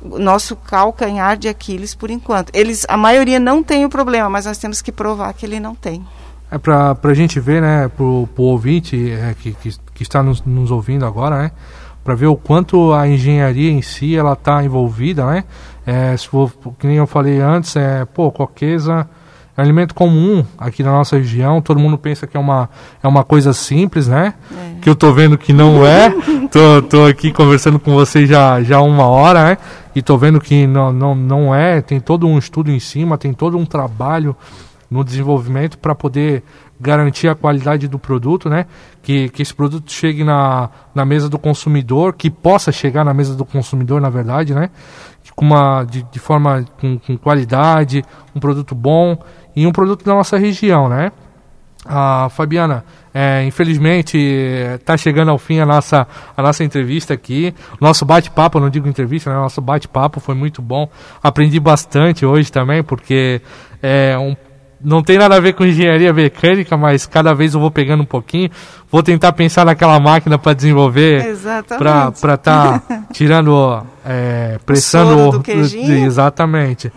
nosso 0.05 0.55
calcanhar 0.55 1.36
de 1.36 1.48
Aquiles 1.48 1.94
por 1.94 2.11
enquanto. 2.11 2.50
Eles, 2.55 2.84
a 2.88 2.96
maioria 2.96 3.40
não 3.40 3.62
tem 3.62 3.84
o 3.84 3.88
problema, 3.88 4.28
mas 4.28 4.46
nós 4.46 4.59
temos 4.59 4.82
que 4.82 4.92
provar 4.92 5.32
que 5.32 5.46
ele 5.46 5.59
não 5.59 5.74
tem. 5.74 6.05
É 6.50 6.59
para 6.59 6.96
a 7.02 7.14
gente 7.14 7.40
ver, 7.40 7.62
né, 7.62 7.88
pro, 7.88 8.28
pro 8.34 8.44
ouvinte 8.44 9.11
é, 9.11 9.34
que, 9.34 9.52
que, 9.55 9.74
que, 9.94 10.02
está 10.02 10.22
nos, 10.22 10.42
nos, 10.42 10.70
ouvindo 10.70 11.05
agora, 11.05 11.38
né, 11.38 11.50
para 12.05 12.14
ver 12.14 12.26
o 12.26 12.36
quanto 12.36 12.92
a 12.92 13.09
engenharia 13.09 13.70
em 13.70 13.82
si 13.82 14.14
ela 14.14 14.34
está 14.34 14.62
envolvida, 14.62 15.26
né. 15.26 15.44
É, 15.86 16.16
se 16.16 16.28
for, 16.28 16.52
que 16.78 16.86
nem 16.86 16.96
eu 16.96 17.07
falei 17.07 17.40
antes, 17.40 17.74
é, 17.76 18.05
pô, 18.05 18.30
coquesa 18.30 19.09
é 19.57 19.61
um 19.61 19.64
alimento 19.64 19.94
comum 19.94 20.44
aqui 20.59 20.82
na 20.82 20.90
nossa 20.90 21.16
região. 21.16 21.62
Todo 21.62 21.78
mundo 21.78 21.96
pensa 21.96 22.26
que 22.26 22.36
é 22.36 22.40
uma, 22.40 22.68
é 23.02 23.07
uma 23.07 23.22
coisa 23.22 23.52
simples, 23.52 24.09
né? 24.09 24.34
É. 24.50 24.80
Que 24.80 24.88
eu 24.90 24.96
tô 24.96 25.12
vendo 25.12 25.38
que 25.38 25.52
não 25.52 25.86
é. 25.86 26.11
tô, 26.50 26.82
tô 26.82 27.05
aqui 27.05 27.32
conversando 27.32 27.78
com 27.78 27.92
você 27.92 28.26
já, 28.26 28.62
já 28.62 28.80
uma 28.80 29.07
hora, 29.07 29.44
né? 29.44 29.59
E 29.94 30.02
tô 30.02 30.18
vendo 30.18 30.40
que 30.40 30.66
não, 30.66 30.92
não, 30.92 31.14
não 31.14 31.55
é. 31.55 31.80
Tem 31.80 32.00
todo 32.00 32.26
um 32.26 32.36
estudo 32.36 32.70
em 32.70 32.80
cima, 32.80 33.16
tem 33.16 33.32
todo 33.32 33.57
um 33.57 33.64
trabalho 33.64 34.36
no 34.90 35.05
desenvolvimento 35.05 35.78
para 35.78 35.94
poder 35.94 36.42
garantir 36.80 37.28
a 37.28 37.34
qualidade 37.34 37.88
do 37.88 37.98
produto, 37.98 38.50
né? 38.50 38.66
Que, 39.02 39.28
que 39.28 39.42
esse 39.42 39.55
produto 39.55 39.90
chegue 39.90 40.24
na, 40.24 40.68
na 40.94 41.05
mesa 41.05 41.28
do 41.28 41.38
consumidor, 41.38 42.14
que 42.14 42.30
possa 42.30 42.72
chegar 42.72 43.05
na 43.05 43.14
mesa 43.14 43.34
do 43.34 43.44
consumidor, 43.44 44.00
na 44.00 44.11
verdade, 44.11 44.55
né? 44.55 44.70
Com 45.34 45.46
uma, 45.46 45.84
de, 45.84 46.02
de 46.12 46.18
forma 46.18 46.64
com, 46.80 46.98
com 46.98 47.16
qualidade, 47.16 48.05
um 48.34 48.40
produto 48.40 48.74
bom 48.74 49.18
e 49.55 49.66
um 49.66 49.72
produto 49.72 50.05
da 50.05 50.14
nossa 50.14 50.36
região, 50.36 50.88
né? 50.88 51.12
Ah, 51.86 52.28
Fabiana, 52.30 52.82
é, 53.12 53.44
infelizmente 53.44 54.16
está 54.16 54.96
chegando 54.96 55.30
ao 55.30 55.38
fim 55.38 55.61
a 55.61 55.66
nossa, 55.66 56.07
a 56.36 56.42
nossa 56.42 56.64
entrevista 56.64 57.12
aqui. 57.12 57.55
Nosso 57.80 58.05
bate-papo, 58.05 58.59
não 58.59 58.70
digo 58.70 58.88
entrevista, 58.88 59.30
né? 59.30 59.36
Nosso 59.36 59.61
bate-papo 59.61 60.18
foi 60.18 60.34
muito 60.34 60.62
bom. 60.62 60.88
Aprendi 61.22 61.61
bastante 61.61 62.24
hoje 62.24 62.50
também, 62.50 62.82
porque 62.82 63.40
é 63.82 64.16
um 64.18 64.34
não 64.84 65.02
tem 65.02 65.16
nada 65.16 65.36
a 65.36 65.40
ver 65.40 65.55
com 65.55 65.64
engenharia 65.64 66.12
mecânica, 66.12 66.76
mas 66.76 67.07
cada 67.07 67.32
vez 67.32 67.55
eu 67.55 67.61
vou 67.61 67.70
pegando 67.70 68.02
um 68.02 68.07
pouquinho. 68.07 68.50
Vou 68.90 69.02
tentar 69.02 69.32
pensar 69.32 69.64
naquela 69.64 69.98
máquina 69.98 70.38
para 70.38 70.52
desenvolver, 70.52 71.34
para 71.78 72.11
estar 72.11 72.38
tá 72.38 72.82
tirando, 73.11 73.82
é, 74.05 74.59
pressando. 74.66 75.38
O 75.38 75.42
exatamente. 76.05 76.92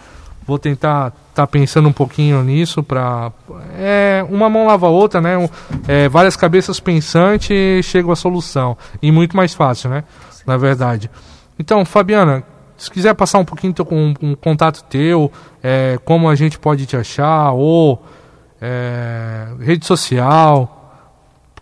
Vou 0.47 0.57
tentar 0.57 1.07
estar 1.07 1.45
tá 1.45 1.47
pensando 1.47 1.89
um 1.89 1.93
pouquinho 1.93 2.41
nisso 2.41 2.81
para 2.81 3.33
é 3.77 4.25
uma 4.29 4.49
mão 4.49 4.65
lava 4.65 4.87
a 4.87 4.89
outra, 4.89 5.19
né? 5.19 5.37
Um, 5.37 5.49
é, 5.87 6.07
várias 6.07 6.37
cabeças 6.37 6.79
pensantes 6.79 7.85
chegam 7.85 8.11
à 8.11 8.15
solução 8.15 8.77
e 9.01 9.11
muito 9.11 9.35
mais 9.35 9.53
fácil, 9.53 9.89
né? 9.89 10.05
Na 10.45 10.55
verdade. 10.55 11.11
Então, 11.59 11.83
Fabiana, 11.83 12.43
se 12.77 12.89
quiser 12.89 13.13
passar 13.13 13.39
um 13.39 13.45
pouquinho 13.45 13.73
com 13.73 13.95
um, 13.95 14.13
um 14.21 14.35
contato 14.35 14.83
teu, 14.83 15.29
é, 15.61 15.99
como 16.05 16.29
a 16.29 16.35
gente 16.35 16.57
pode 16.57 16.85
te 16.85 16.95
achar, 16.95 17.51
ou 17.51 18.01
é, 18.61 19.47
rede 19.59 19.85
social, 19.85 21.03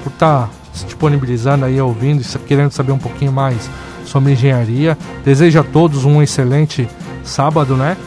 estar 0.07 0.47
tá 0.47 0.49
se 0.73 0.85
disponibilizando 0.85 1.65
aí, 1.65 1.79
ouvindo, 1.79 2.23
querendo 2.39 2.71
saber 2.71 2.91
um 2.91 2.97
pouquinho 2.97 3.31
mais 3.31 3.69
sobre 4.05 4.33
engenharia. 4.33 4.97
Desejo 5.23 5.59
a 5.59 5.63
todos 5.63 6.05
um 6.05 6.21
excelente 6.21 6.87
sábado, 7.23 7.75
né? 7.75 7.97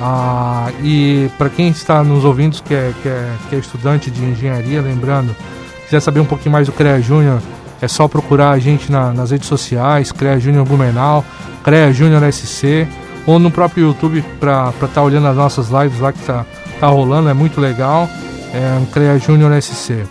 Ah, 0.00 0.70
e 0.82 1.30
para 1.36 1.50
quem 1.50 1.68
está 1.68 2.02
nos 2.02 2.24
ouvindo, 2.24 2.62
que 2.62 2.74
é, 2.74 2.92
que, 3.02 3.08
é, 3.08 3.32
que 3.48 3.56
é 3.56 3.58
estudante 3.58 4.10
de 4.10 4.24
engenharia, 4.24 4.80
lembrando, 4.80 5.36
quiser 5.84 6.00
saber 6.00 6.20
um 6.20 6.24
pouquinho 6.24 6.52
mais 6.52 6.66
do 6.66 6.72
CREA 6.72 7.00
Júnior, 7.02 7.40
é 7.82 7.88
só 7.88 8.08
procurar 8.08 8.50
a 8.50 8.58
gente 8.58 8.90
na, 8.90 9.12
nas 9.12 9.30
redes 9.30 9.46
sociais, 9.46 10.10
CREA 10.10 10.40
Júnior 10.40 10.64
Blumenau, 10.64 11.24
CREA 11.62 11.92
Júnior 11.92 12.22
SC, 12.32 12.88
ou 13.26 13.38
no 13.38 13.50
próprio 13.50 13.88
YouTube 13.88 14.24
para 14.38 14.70
estar 14.70 14.88
tá 14.88 15.02
olhando 15.02 15.26
as 15.26 15.36
nossas 15.36 15.68
lives 15.68 16.00
lá 16.00 16.12
que 16.12 16.20
tá, 16.20 16.46
tá 16.78 16.86
rolando, 16.86 17.28
é 17.28 17.34
muito 17.34 17.60
legal. 17.60 18.08
É 18.52 18.78
um 18.80 18.86
CREA 18.86 19.18
Júnior 19.18 19.60
SC. 19.62 20.04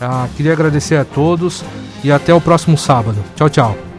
Ah, 0.00 0.28
queria 0.36 0.52
agradecer 0.52 0.96
a 0.96 1.04
todos 1.04 1.64
e 2.04 2.12
até 2.12 2.34
o 2.34 2.40
próximo 2.40 2.76
sábado. 2.76 3.16
Tchau, 3.34 3.48
tchau. 3.48 3.95